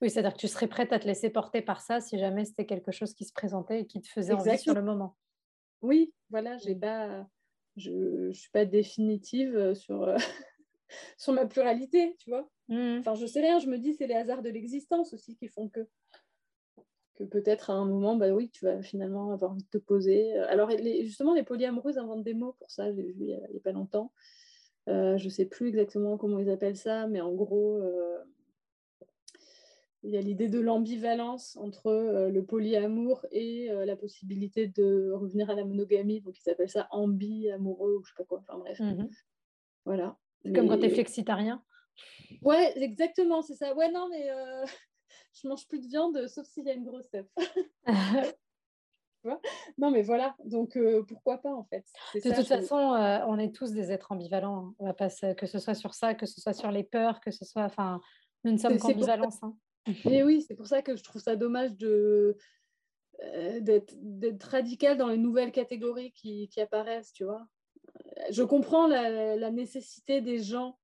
oui, 0.01 0.09
c'est-à-dire 0.09 0.33
que 0.33 0.39
tu 0.39 0.47
serais 0.47 0.67
prête 0.67 0.93
à 0.93 0.99
te 0.99 1.05
laisser 1.05 1.29
porter 1.29 1.61
par 1.61 1.81
ça 1.81 2.01
si 2.01 2.17
jamais 2.17 2.45
c'était 2.45 2.65
quelque 2.65 2.91
chose 2.91 3.13
qui 3.13 3.23
se 3.23 3.33
présentait 3.33 3.81
et 3.81 3.85
qui 3.85 4.01
te 4.01 4.07
faisait 4.07 4.33
envie 4.33 4.57
sur 4.57 4.73
le 4.73 4.81
moment. 4.81 5.15
Oui, 5.81 6.13
voilà, 6.29 6.57
j'ai 6.57 6.75
mmh. 6.75 6.79
pas, 6.79 7.27
je 7.75 7.91
ne 8.27 8.33
suis 8.33 8.49
pas 8.49 8.65
définitive 8.65 9.73
sur, 9.75 10.15
sur 11.17 11.33
ma 11.33 11.45
pluralité, 11.45 12.15
tu 12.19 12.29
vois. 12.29 12.49
Enfin, 12.69 13.15
je 13.15 13.25
sais 13.25 13.41
rien, 13.41 13.59
je 13.59 13.67
me 13.67 13.77
dis 13.77 13.93
c'est 13.93 14.07
les 14.07 14.15
hasards 14.15 14.41
de 14.41 14.49
l'existence 14.49 15.13
aussi 15.13 15.35
qui 15.35 15.49
font 15.49 15.67
que 15.67 15.87
peut-être 17.29 17.69
à 17.69 17.73
un 17.73 17.85
moment, 17.85 18.15
bah 18.15 18.29
oui, 18.29 18.49
tu 18.49 18.65
vas 18.65 18.81
finalement 18.81 19.31
avoir 19.31 19.51
envie 19.51 19.63
de 19.63 19.69
te 19.69 19.77
poser. 19.77 20.33
Alors 20.37 20.69
justement, 21.01 21.33
les 21.33 21.43
polyamoureuses 21.43 21.97
inventent 21.97 22.23
des 22.23 22.33
mots 22.33 22.55
pour 22.59 22.71
ça, 22.71 22.91
j'ai 22.93 23.03
vu 23.03 23.15
il 23.19 23.25
n'y 23.25 23.33
a, 23.35 23.61
pas 23.63 23.71
longtemps. 23.71 24.11
Euh, 24.89 25.17
je 25.17 25.25
ne 25.25 25.29
sais 25.29 25.45
plus 25.45 25.67
exactement 25.67 26.17
comment 26.17 26.39
ils 26.39 26.49
appellent 26.49 26.77
ça, 26.77 27.07
mais 27.07 27.21
en 27.21 27.33
gros, 27.33 27.77
euh, 27.81 28.17
il 30.03 30.11
y 30.11 30.17
a 30.17 30.21
l'idée 30.21 30.47
de 30.47 30.59
l'ambivalence 30.59 31.55
entre 31.57 31.87
euh, 31.87 32.29
le 32.29 32.43
polyamour 32.43 33.25
et 33.31 33.69
la 33.85 33.95
possibilité 33.95 34.67
de 34.67 35.11
revenir 35.11 35.49
à 35.49 35.55
la 35.55 35.63
monogamie. 35.63 36.21
Donc 36.21 36.35
ils 36.43 36.49
appellent 36.49 36.69
ça 36.69 36.87
ambi-amoureux 36.91 37.97
ou 37.97 38.03
je 38.03 38.09
sais 38.09 38.15
pas 38.17 38.25
quoi. 38.25 38.43
Enfin 38.47 38.57
bref. 38.57 38.79
Mmh 38.79 39.07
voilà. 39.83 40.15
Comme 40.53 40.67
quand 40.67 40.77
tu 40.77 40.85
es 40.85 40.89
flexitarien. 40.89 41.63
Ouais, 42.43 42.71
exactement, 42.75 43.41
c'est 43.41 43.55
ça. 43.55 43.75
Ouais, 43.75 43.91
non, 43.91 44.07
mais 44.11 44.29
je 45.33 45.47
mange 45.47 45.67
plus 45.67 45.79
de 45.79 45.87
viande, 45.87 46.27
sauf 46.27 46.45
s'il 46.47 46.65
y 46.65 46.69
a 46.69 46.73
une 46.73 46.85
grosse 46.85 47.13
œuf. 47.15 47.27
non, 49.77 49.91
mais 49.91 50.01
voilà, 50.01 50.35
donc 50.45 50.77
euh, 50.77 51.03
pourquoi 51.03 51.37
pas 51.37 51.53
en 51.53 51.63
fait? 51.65 51.85
De 52.15 52.33
toute 52.33 52.47
façon, 52.47 52.93
euh, 52.93 53.19
on 53.27 53.37
est 53.37 53.53
tous 53.53 53.71
des 53.71 53.91
êtres 53.91 54.11
ambivalents. 54.11 54.57
Hein. 54.57 54.75
On 54.79 54.85
va 54.85 54.93
pas 54.93 55.09
que 55.09 55.45
ce 55.45 55.59
soit 55.59 55.75
sur 55.75 55.93
ça, 55.93 56.15
que 56.15 56.25
ce 56.25 56.41
soit 56.41 56.53
sur 56.53 56.71
les 56.71 56.83
peurs, 56.83 57.19
que 57.21 57.31
ce 57.31 57.45
soit. 57.45 57.63
Enfin, 57.63 58.01
nous 58.43 58.51
ne 58.51 58.57
sommes 58.57 58.77
qu'ambivalents. 58.77 59.29
Hein. 59.43 59.55
Et 60.05 60.23
oui, 60.23 60.43
c'est 60.47 60.55
pour 60.55 60.67
ça 60.67 60.81
que 60.81 60.95
je 60.95 61.03
trouve 61.03 61.21
ça 61.21 61.35
dommage 61.35 61.75
de 61.75 62.37
euh, 63.23 63.59
d'être 63.61 64.43
radical 64.43 64.97
dans 64.97 65.07
les 65.07 65.17
nouvelles 65.17 65.51
catégories 65.51 66.11
qui, 66.13 66.49
qui, 66.49 66.61
apparaissent, 66.61 67.13
tu 67.13 67.23
vois? 67.23 67.45
Je 68.31 68.43
comprends 68.43 68.87
la, 68.87 69.35
la 69.35 69.51
nécessité 69.51 70.21
des 70.21 70.41
gens 70.41 70.77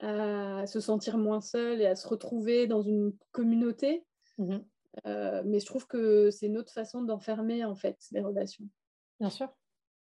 à 0.00 0.66
se 0.66 0.80
sentir 0.80 1.18
moins 1.18 1.40
seul 1.40 1.80
et 1.80 1.86
à 1.86 1.96
se 1.96 2.06
retrouver 2.06 2.66
dans 2.66 2.82
une 2.82 3.12
communauté. 3.32 4.04
Mmh 4.38 4.58
euh, 5.06 5.42
mais 5.44 5.60
je 5.60 5.66
trouve 5.66 5.86
que 5.86 6.30
c'est 6.30 6.46
une 6.46 6.58
autre 6.58 6.72
façon 6.72 7.02
d'enfermer 7.02 7.64
en 7.64 7.76
fait 7.76 7.98
les 8.10 8.20
relations. 8.20 8.64
Bien 9.20 9.30
sûr, 9.30 9.48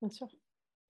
bien 0.02 0.10
sûr. 0.10 0.28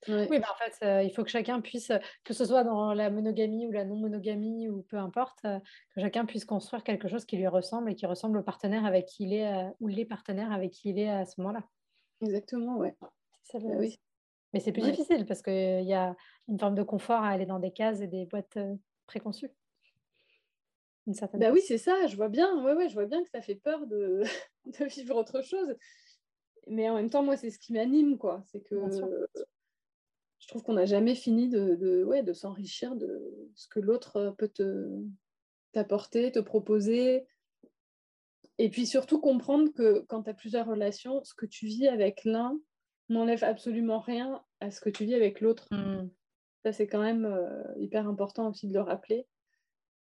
Oui, 0.08 0.40
bah 0.40 0.48
en 0.52 0.58
fait, 0.58 0.86
euh, 0.86 1.02
il 1.02 1.12
faut 1.12 1.24
que 1.24 1.30
chacun 1.30 1.62
puisse, 1.62 1.92
que 2.24 2.34
ce 2.34 2.46
soit 2.46 2.64
dans 2.64 2.94
la 2.94 3.10
monogamie 3.10 3.66
ou 3.66 3.72
la 3.72 3.86
non-monogamie 3.86 4.70
ou 4.70 4.84
peu 4.84 4.98
importe, 4.98 5.40
euh, 5.46 5.60
que 5.96 6.02
chacun 6.02 6.26
puisse 6.26 6.46
construire 6.46 6.84
quelque 6.84 7.08
chose 7.08 7.26
qui 7.26 7.38
lui 7.38 7.48
ressemble 7.48 7.90
et 7.92 7.96
qui 7.96 8.06
ressemble 8.06 8.38
au 8.38 8.44
partenaire 8.44 8.86
avec 8.86 9.06
qui 9.06 9.24
il 9.24 9.34
est 9.34 9.66
ou 9.80 9.88
les 9.88 10.06
partenaires 10.06 10.52
avec 10.52 10.72
qui 10.72 10.90
il 10.90 11.00
est 11.00 11.10
à 11.10 11.26
ce 11.26 11.40
moment-là. 11.42 11.64
Exactement, 12.22 12.78
ouais. 12.78 12.96
Ça, 13.44 13.60
bah 13.60 13.76
oui. 13.78 13.98
Mais 14.56 14.62
c'est 14.62 14.72
plus 14.72 14.84
difficile 14.84 15.26
parce 15.26 15.42
qu'il 15.42 15.84
y 15.84 15.94
a 15.94 16.16
une 16.48 16.58
forme 16.58 16.76
de 16.76 16.84
confort 16.84 17.22
à 17.22 17.28
aller 17.28 17.46
dans 17.46 17.60
des 17.60 17.72
cases 17.72 18.00
et 18.00 18.08
des 18.08 18.26
boîtes 18.26 18.58
préconçues. 19.06 19.52
Bah 21.34 21.52
oui, 21.52 21.62
c'est 21.62 21.78
ça, 21.78 22.08
je 22.08 22.16
vois 22.16 22.30
bien, 22.30 22.64
ouais, 22.64 22.72
ouais, 22.72 22.88
je 22.88 22.94
vois 22.94 23.06
bien 23.06 23.22
que 23.22 23.30
ça 23.30 23.42
fait 23.42 23.56
peur 23.56 23.86
de, 23.86 24.24
de 24.80 24.86
vivre 24.86 25.18
autre 25.18 25.42
chose. 25.42 25.76
Mais 26.68 26.90
en 26.90 26.96
même 26.96 27.10
temps, 27.10 27.22
moi, 27.22 27.36
c'est 27.36 27.50
ce 27.50 27.60
qui 27.60 27.74
m'anime, 27.74 28.18
quoi. 28.18 28.44
C'est 28.46 28.62
que 28.62 28.78
je 30.40 30.48
trouve 30.48 30.64
qu'on 30.64 30.76
n'a 30.76 30.86
jamais 30.86 31.16
fini 31.16 31.50
de, 31.50 31.76
de, 31.76 32.06
ouais, 32.06 32.24
de 32.24 32.32
s'enrichir 32.32 32.96
de 32.96 33.52
ce 33.56 33.68
que 33.68 33.82
l'autre 33.82 34.34
peut 34.38 34.48
te, 34.48 34.88
t'apporter, 35.74 36.32
te 36.32 36.40
proposer. 36.40 37.28
Et 38.58 38.70
puis 38.70 38.86
surtout 38.86 39.20
comprendre 39.20 39.74
que 39.74 40.06
quand 40.08 40.24
tu 40.24 40.30
as 40.30 40.34
plusieurs 40.34 40.66
relations, 40.66 41.22
ce 41.26 41.34
que 41.34 41.46
tu 41.46 41.66
vis 41.66 41.90
avec 41.90 42.24
l'un, 42.24 42.58
n'enlève 43.10 43.44
absolument 43.44 44.00
rien 44.00 44.44
à 44.60 44.72
ce 44.72 44.82
que 44.82 44.90
tu 44.90 45.06
vis 45.06 45.16
avec 45.16 45.42
l'autre. 45.42 45.68
Hmm. 45.72 46.10
Ça, 46.64 46.72
c'est 46.72 46.88
quand 46.88 47.02
même 47.02 47.26
euh, 47.26 47.64
hyper 47.78 48.08
important 48.08 48.50
aussi 48.50 48.68
de 48.68 48.74
le 48.74 48.82
rappeler. 48.82 49.28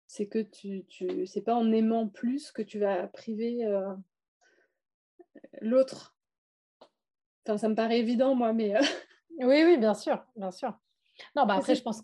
C'est 0.08 0.28
que 0.28 0.39
tu, 0.39 0.86
tu 0.88 1.26
c'est 1.26 1.41
pas 1.41 1.56
en 1.56 1.72
aimant 1.72 2.08
plus 2.08 2.52
que 2.52 2.62
tu 2.62 2.80
vas 2.80 3.08
priver 3.08 3.66
euh, 3.66 3.95
l'autre. 5.62 6.16
Enfin, 7.45 7.58
ça 7.58 7.70
me 7.70 7.76
paraît 7.76 7.99
évident, 7.99 8.36
moi, 8.36 8.54
mais. 8.54 8.76
Euh, 8.76 8.80
oui, 9.39 9.64
oui, 9.66 9.78
bien 9.78 9.93
sûr, 9.93 10.24
bien 10.36 10.52
sûr. 10.52 10.78
Non, 11.36 11.45
bah 11.45 11.56
après, 11.56 11.76
je 11.76 11.82
pense 11.82 12.02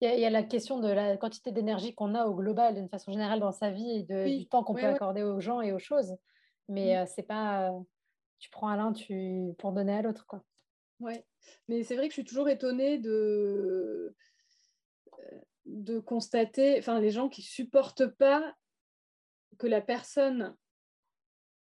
qu'il 0.00 0.18
y, 0.18 0.24
a 0.24 0.30
la 0.30 0.42
question 0.42 0.78
de 0.78 0.88
la 0.88 1.16
quantité 1.16 1.52
d'énergie 1.52 1.94
qu'on 1.94 2.14
a 2.14 2.26
au 2.26 2.34
global, 2.34 2.74
d'une 2.74 2.88
façon 2.88 3.12
générale, 3.12 3.40
dans 3.40 3.52
sa 3.52 3.70
vie 3.70 3.90
et 3.90 4.02
de, 4.02 4.38
du 4.38 4.46
temps 4.46 4.64
qu'on 4.64 4.74
peut 4.74 4.86
accorder 4.86 5.22
aux 5.22 5.40
gens 5.40 5.60
et 5.60 5.72
aux 5.72 5.78
choses. 5.78 6.16
Mais 6.68 7.02
mm. 7.02 7.06
c'est 7.06 7.22
pas 7.22 7.70
tu 8.44 8.50
prends 8.50 8.68
à 8.68 8.76
l'un 8.76 8.92
tu... 8.92 9.54
pour 9.56 9.72
donner 9.72 9.94
à 9.94 10.02
l'autre. 10.02 10.26
quoi. 10.26 10.44
Ouais, 11.00 11.24
mais 11.66 11.82
c'est 11.82 11.96
vrai 11.96 12.08
que 12.08 12.10
je 12.10 12.20
suis 12.20 12.26
toujours 12.26 12.50
étonnée 12.50 12.98
de, 12.98 14.14
euh, 15.18 15.40
de 15.64 15.98
constater, 15.98 16.78
enfin, 16.78 17.00
les 17.00 17.10
gens 17.10 17.30
qui 17.30 17.40
supportent 17.40 18.06
pas 18.06 18.54
que 19.56 19.66
la 19.66 19.80
personne 19.80 20.54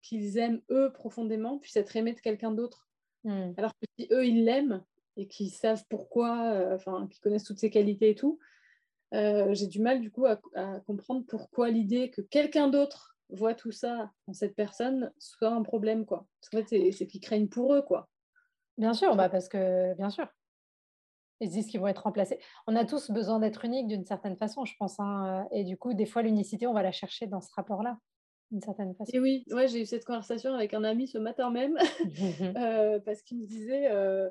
qu'ils 0.00 0.38
aiment 0.38 0.60
eux 0.72 0.92
profondément 0.92 1.58
puisse 1.60 1.76
être 1.76 1.94
aimée 1.94 2.14
de 2.14 2.20
quelqu'un 2.20 2.50
d'autre. 2.50 2.88
Hmm. 3.22 3.52
Alors 3.56 3.78
que 3.78 3.86
si 3.96 4.08
eux 4.10 4.26
ils 4.26 4.44
l'aiment 4.44 4.84
et 5.16 5.28
qu'ils 5.28 5.52
savent 5.52 5.84
pourquoi, 5.88 6.50
euh, 6.50 6.74
enfin, 6.74 7.06
qu'ils 7.06 7.20
connaissent 7.20 7.44
toutes 7.44 7.60
ses 7.60 7.70
qualités 7.70 8.10
et 8.10 8.16
tout, 8.16 8.40
euh, 9.14 9.54
j'ai 9.54 9.68
du 9.68 9.80
mal 9.80 10.00
du 10.00 10.10
coup 10.10 10.26
à, 10.26 10.40
à 10.56 10.80
comprendre 10.80 11.24
pourquoi 11.28 11.70
l'idée 11.70 12.10
que 12.10 12.22
quelqu'un 12.22 12.66
d'autre 12.66 13.11
voient 13.32 13.54
tout 13.54 13.72
ça 13.72 14.10
en 14.26 14.32
cette 14.32 14.54
personne 14.54 15.12
soit 15.18 15.50
un 15.50 15.62
problème, 15.62 16.06
quoi. 16.06 16.26
Parce 16.40 16.50
qu'en 16.50 16.68
fait, 16.68 16.92
c'est 16.92 17.06
qu'ils 17.06 17.20
craignent 17.20 17.48
pour 17.48 17.74
eux, 17.74 17.82
quoi. 17.82 18.08
Bien 18.78 18.94
sûr, 18.94 19.16
bah 19.16 19.28
parce 19.28 19.48
que, 19.48 19.94
bien 19.94 20.10
sûr. 20.10 20.26
Ils 21.40 21.48
se 21.48 21.54
disent 21.54 21.66
qu'ils 21.66 21.80
vont 21.80 21.88
être 21.88 22.04
remplacés. 22.04 22.38
On 22.68 22.76
a 22.76 22.84
tous 22.84 23.10
besoin 23.10 23.40
d'être 23.40 23.64
unique 23.64 23.88
d'une 23.88 24.04
certaine 24.04 24.36
façon, 24.36 24.64
je 24.64 24.74
pense. 24.78 25.00
Hein, 25.00 25.46
et 25.50 25.64
du 25.64 25.76
coup, 25.76 25.92
des 25.92 26.06
fois, 26.06 26.22
l'unicité, 26.22 26.66
on 26.66 26.72
va 26.72 26.82
la 26.82 26.92
chercher 26.92 27.26
dans 27.26 27.40
ce 27.40 27.52
rapport-là, 27.56 27.98
d'une 28.52 28.62
certaine 28.62 28.94
façon. 28.94 29.10
Et 29.12 29.18
oui, 29.18 29.44
ouais, 29.50 29.66
j'ai 29.66 29.82
eu 29.82 29.86
cette 29.86 30.04
conversation 30.04 30.54
avec 30.54 30.72
un 30.72 30.84
ami 30.84 31.08
ce 31.08 31.18
matin 31.18 31.50
même, 31.50 31.76
euh, 32.56 33.00
parce 33.00 33.22
qu'il 33.22 33.38
me 33.38 33.46
disait, 33.46 33.90
euh, 33.90 34.30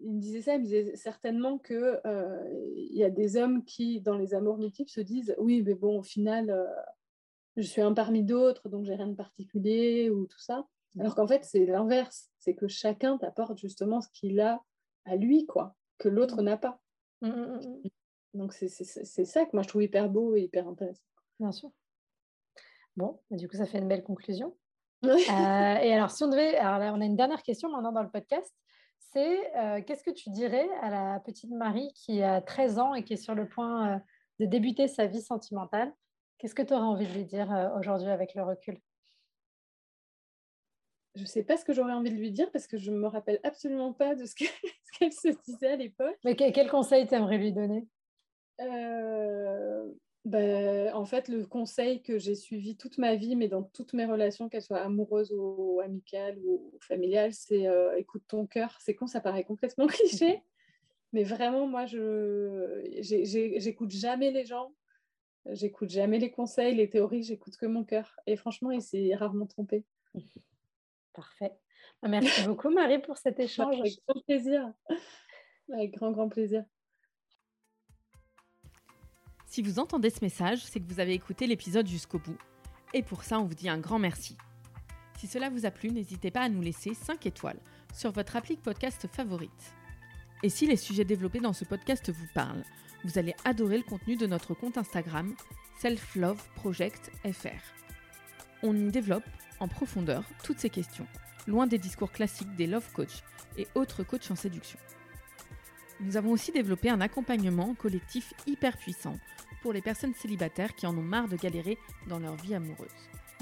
il 0.00 0.14
me 0.14 0.20
disait 0.20 0.40
ça, 0.40 0.54
il 0.54 0.60
me 0.60 0.64
disait 0.64 0.96
certainement 0.96 1.58
que 1.58 2.00
euh, 2.06 2.72
il 2.74 2.96
y 2.96 3.04
a 3.04 3.10
des 3.10 3.36
hommes 3.36 3.62
qui, 3.64 4.00
dans 4.00 4.16
les 4.16 4.32
amours 4.32 4.56
multiples, 4.56 4.90
se 4.90 5.02
disent, 5.02 5.34
oui, 5.38 5.62
mais 5.62 5.74
bon, 5.74 5.98
au 5.98 6.02
final, 6.02 6.66
je 7.62 7.68
suis 7.68 7.82
un 7.82 7.92
parmi 7.92 8.22
d'autres, 8.22 8.68
donc 8.68 8.84
j'ai 8.84 8.94
rien 8.94 9.08
de 9.08 9.14
particulier 9.14 10.10
ou 10.10 10.26
tout 10.26 10.38
ça. 10.38 10.66
Alors 10.98 11.14
qu'en 11.14 11.26
fait, 11.26 11.44
c'est 11.44 11.66
l'inverse, 11.66 12.30
c'est 12.38 12.54
que 12.54 12.66
chacun 12.66 13.18
t'apporte 13.18 13.58
justement 13.58 14.00
ce 14.00 14.08
qu'il 14.12 14.40
a 14.40 14.62
à 15.04 15.16
lui, 15.16 15.46
quoi 15.46 15.76
que 15.98 16.08
l'autre 16.08 16.42
n'a 16.42 16.56
pas. 16.56 16.80
Mmh, 17.20 17.28
mmh, 17.28 17.60
mmh, 17.84 17.88
Donc 18.34 18.52
c'est 18.52 18.68
ça 19.24 19.44
que 19.44 19.50
moi 19.52 19.62
je 19.62 19.68
trouve 19.68 19.82
hyper 19.82 20.08
beau 20.08 20.36
et 20.36 20.42
hyper 20.42 20.66
intéressant. 20.66 21.04
Bien 21.38 21.52
sûr. 21.52 21.70
Bon, 22.96 23.20
bah, 23.30 23.36
du 23.36 23.48
coup 23.48 23.56
ça 23.56 23.66
fait 23.66 23.78
une 23.78 23.88
belle 23.88 24.04
conclusion. 24.04 24.56
Euh, 25.04 25.76
et 25.76 25.94
alors 25.94 26.10
si 26.10 26.24
on 26.24 26.28
devait, 26.28 26.56
alors 26.56 26.80
là 26.80 26.92
on 26.92 27.00
a 27.00 27.04
une 27.04 27.14
dernière 27.14 27.44
question 27.44 27.70
maintenant 27.70 27.92
dans 27.92 28.02
le 28.02 28.10
podcast, 28.10 28.52
c'est 29.12 29.56
euh, 29.56 29.80
qu'est-ce 29.80 30.02
que 30.02 30.10
tu 30.10 30.30
dirais 30.30 30.68
à 30.82 30.90
la 30.90 31.20
petite 31.20 31.52
Marie 31.52 31.92
qui 31.94 32.20
a 32.20 32.40
13 32.40 32.80
ans 32.80 32.94
et 32.94 33.04
qui 33.04 33.12
est 33.12 33.16
sur 33.16 33.36
le 33.36 33.48
point 33.48 33.94
euh, 33.94 33.98
de 34.40 34.46
débuter 34.46 34.88
sa 34.88 35.06
vie 35.06 35.22
sentimentale? 35.22 35.94
Qu'est-ce 36.38 36.54
que 36.54 36.62
tu 36.62 36.72
aurais 36.72 36.82
envie 36.82 37.06
de 37.06 37.12
lui 37.12 37.24
dire 37.24 37.72
aujourd'hui 37.76 38.08
avec 38.08 38.34
le 38.34 38.42
recul? 38.42 38.78
Je 41.14 41.22
ne 41.22 41.26
sais 41.26 41.42
pas 41.42 41.56
ce 41.56 41.64
que 41.64 41.72
j'aurais 41.72 41.92
envie 41.92 42.10
de 42.10 42.16
lui 42.16 42.30
dire 42.30 42.50
parce 42.52 42.68
que 42.68 42.78
je 42.78 42.92
ne 42.92 42.96
me 42.96 43.08
rappelle 43.08 43.40
absolument 43.42 43.92
pas 43.92 44.14
de 44.14 44.24
ce 44.26 44.34
qu'elle 44.36 45.12
se 45.12 45.28
disait 45.44 45.72
à 45.72 45.76
l'époque. 45.76 46.16
Mais 46.24 46.36
quel 46.36 46.70
conseil 46.70 47.06
t'aimerais 47.08 47.38
lui 47.38 47.52
donner? 47.52 47.88
Euh, 48.60 49.84
ben, 50.24 50.94
En 50.94 51.04
fait, 51.04 51.26
le 51.28 51.44
conseil 51.44 52.02
que 52.02 52.18
j'ai 52.18 52.36
suivi 52.36 52.76
toute 52.76 52.98
ma 52.98 53.16
vie, 53.16 53.34
mais 53.34 53.48
dans 53.48 53.64
toutes 53.64 53.94
mes 53.94 54.04
relations, 54.04 54.48
qu'elles 54.48 54.62
soient 54.62 54.80
amoureuses 54.80 55.32
ou 55.32 55.80
amicales 55.82 56.38
ou 56.44 56.72
familiales, 56.80 57.32
c'est 57.32 57.66
euh, 57.66 57.96
écoute 57.96 58.22
ton 58.28 58.46
cœur. 58.46 58.76
C'est 58.80 58.94
con, 58.94 59.08
ça 59.08 59.20
paraît 59.20 59.44
complètement 59.44 59.86
cliché, 59.88 60.42
mais 61.12 61.24
vraiment, 61.24 61.66
moi, 61.66 61.86
je 61.86 62.84
j'écoute 63.00 63.90
jamais 63.90 64.30
les 64.30 64.44
gens. 64.44 64.72
J'écoute 65.52 65.88
jamais 65.88 66.18
les 66.18 66.30
conseils, 66.30 66.74
les 66.74 66.90
théories, 66.90 67.22
j'écoute 67.22 67.56
que 67.56 67.66
mon 67.66 67.84
cœur. 67.84 68.16
Et 68.26 68.36
franchement, 68.36 68.70
il 68.70 68.82
s'est 68.82 69.14
rarement 69.14 69.46
trompé. 69.46 69.84
Parfait. 71.14 71.52
Bah, 72.02 72.08
merci 72.08 72.44
beaucoup, 72.44 72.70
Marie, 72.70 73.00
pour 73.00 73.16
cet 73.16 73.40
échange. 73.40 73.78
Avec 73.78 73.94
grand 74.06 74.20
plaisir. 74.22 74.72
Avec 75.72 75.92
grand, 75.92 76.12
grand 76.12 76.28
plaisir. 76.28 76.64
Si 79.46 79.62
vous 79.62 79.78
entendez 79.78 80.10
ce 80.10 80.22
message, 80.22 80.62
c'est 80.64 80.80
que 80.80 80.86
vous 80.86 81.00
avez 81.00 81.14
écouté 81.14 81.46
l'épisode 81.46 81.86
jusqu'au 81.86 82.18
bout. 82.18 82.38
Et 82.92 83.02
pour 83.02 83.24
ça, 83.24 83.40
on 83.40 83.44
vous 83.44 83.54
dit 83.54 83.70
un 83.70 83.78
grand 83.78 83.98
merci. 83.98 84.36
Si 85.18 85.26
cela 85.26 85.48
vous 85.48 85.64
a 85.64 85.70
plu, 85.70 85.90
n'hésitez 85.90 86.30
pas 86.30 86.42
à 86.42 86.48
nous 86.48 86.60
laisser 86.60 86.94
5 86.94 87.24
étoiles 87.26 87.58
sur 87.94 88.12
votre 88.12 88.36
appli 88.36 88.56
podcast 88.56 89.06
favorite. 89.08 89.74
Et 90.42 90.50
si 90.50 90.66
les 90.66 90.76
sujets 90.76 91.04
développés 91.04 91.40
dans 91.40 91.54
ce 91.54 91.64
podcast 91.64 92.10
vous 92.10 92.26
parlent, 92.34 92.62
vous 93.04 93.18
allez 93.18 93.34
adorer 93.44 93.78
le 93.78 93.84
contenu 93.84 94.16
de 94.16 94.26
notre 94.26 94.54
compte 94.54 94.78
Instagram 94.78 95.34
Self 95.78 96.16
Love 96.16 96.42
Project 96.56 97.10
FR. 97.24 97.48
On 98.62 98.76
y 98.76 98.90
développe 98.90 99.24
en 99.60 99.68
profondeur 99.68 100.24
toutes 100.42 100.58
ces 100.58 100.70
questions, 100.70 101.06
loin 101.46 101.66
des 101.66 101.78
discours 101.78 102.10
classiques 102.10 102.54
des 102.56 102.66
love 102.66 102.90
coach 102.92 103.22
et 103.56 103.68
autres 103.74 104.02
coachs 104.02 104.30
en 104.30 104.36
séduction. 104.36 104.78
Nous 106.00 106.16
avons 106.16 106.30
aussi 106.30 106.52
développé 106.52 106.90
un 106.90 107.00
accompagnement 107.00 107.74
collectif 107.74 108.34
hyper 108.46 108.76
puissant 108.76 109.18
pour 109.62 109.72
les 109.72 109.82
personnes 109.82 110.14
célibataires 110.14 110.74
qui 110.74 110.86
en 110.86 110.96
ont 110.96 111.02
marre 111.02 111.28
de 111.28 111.36
galérer 111.36 111.78
dans 112.06 112.18
leur 112.18 112.36
vie 112.36 112.54
amoureuse, 112.54 112.90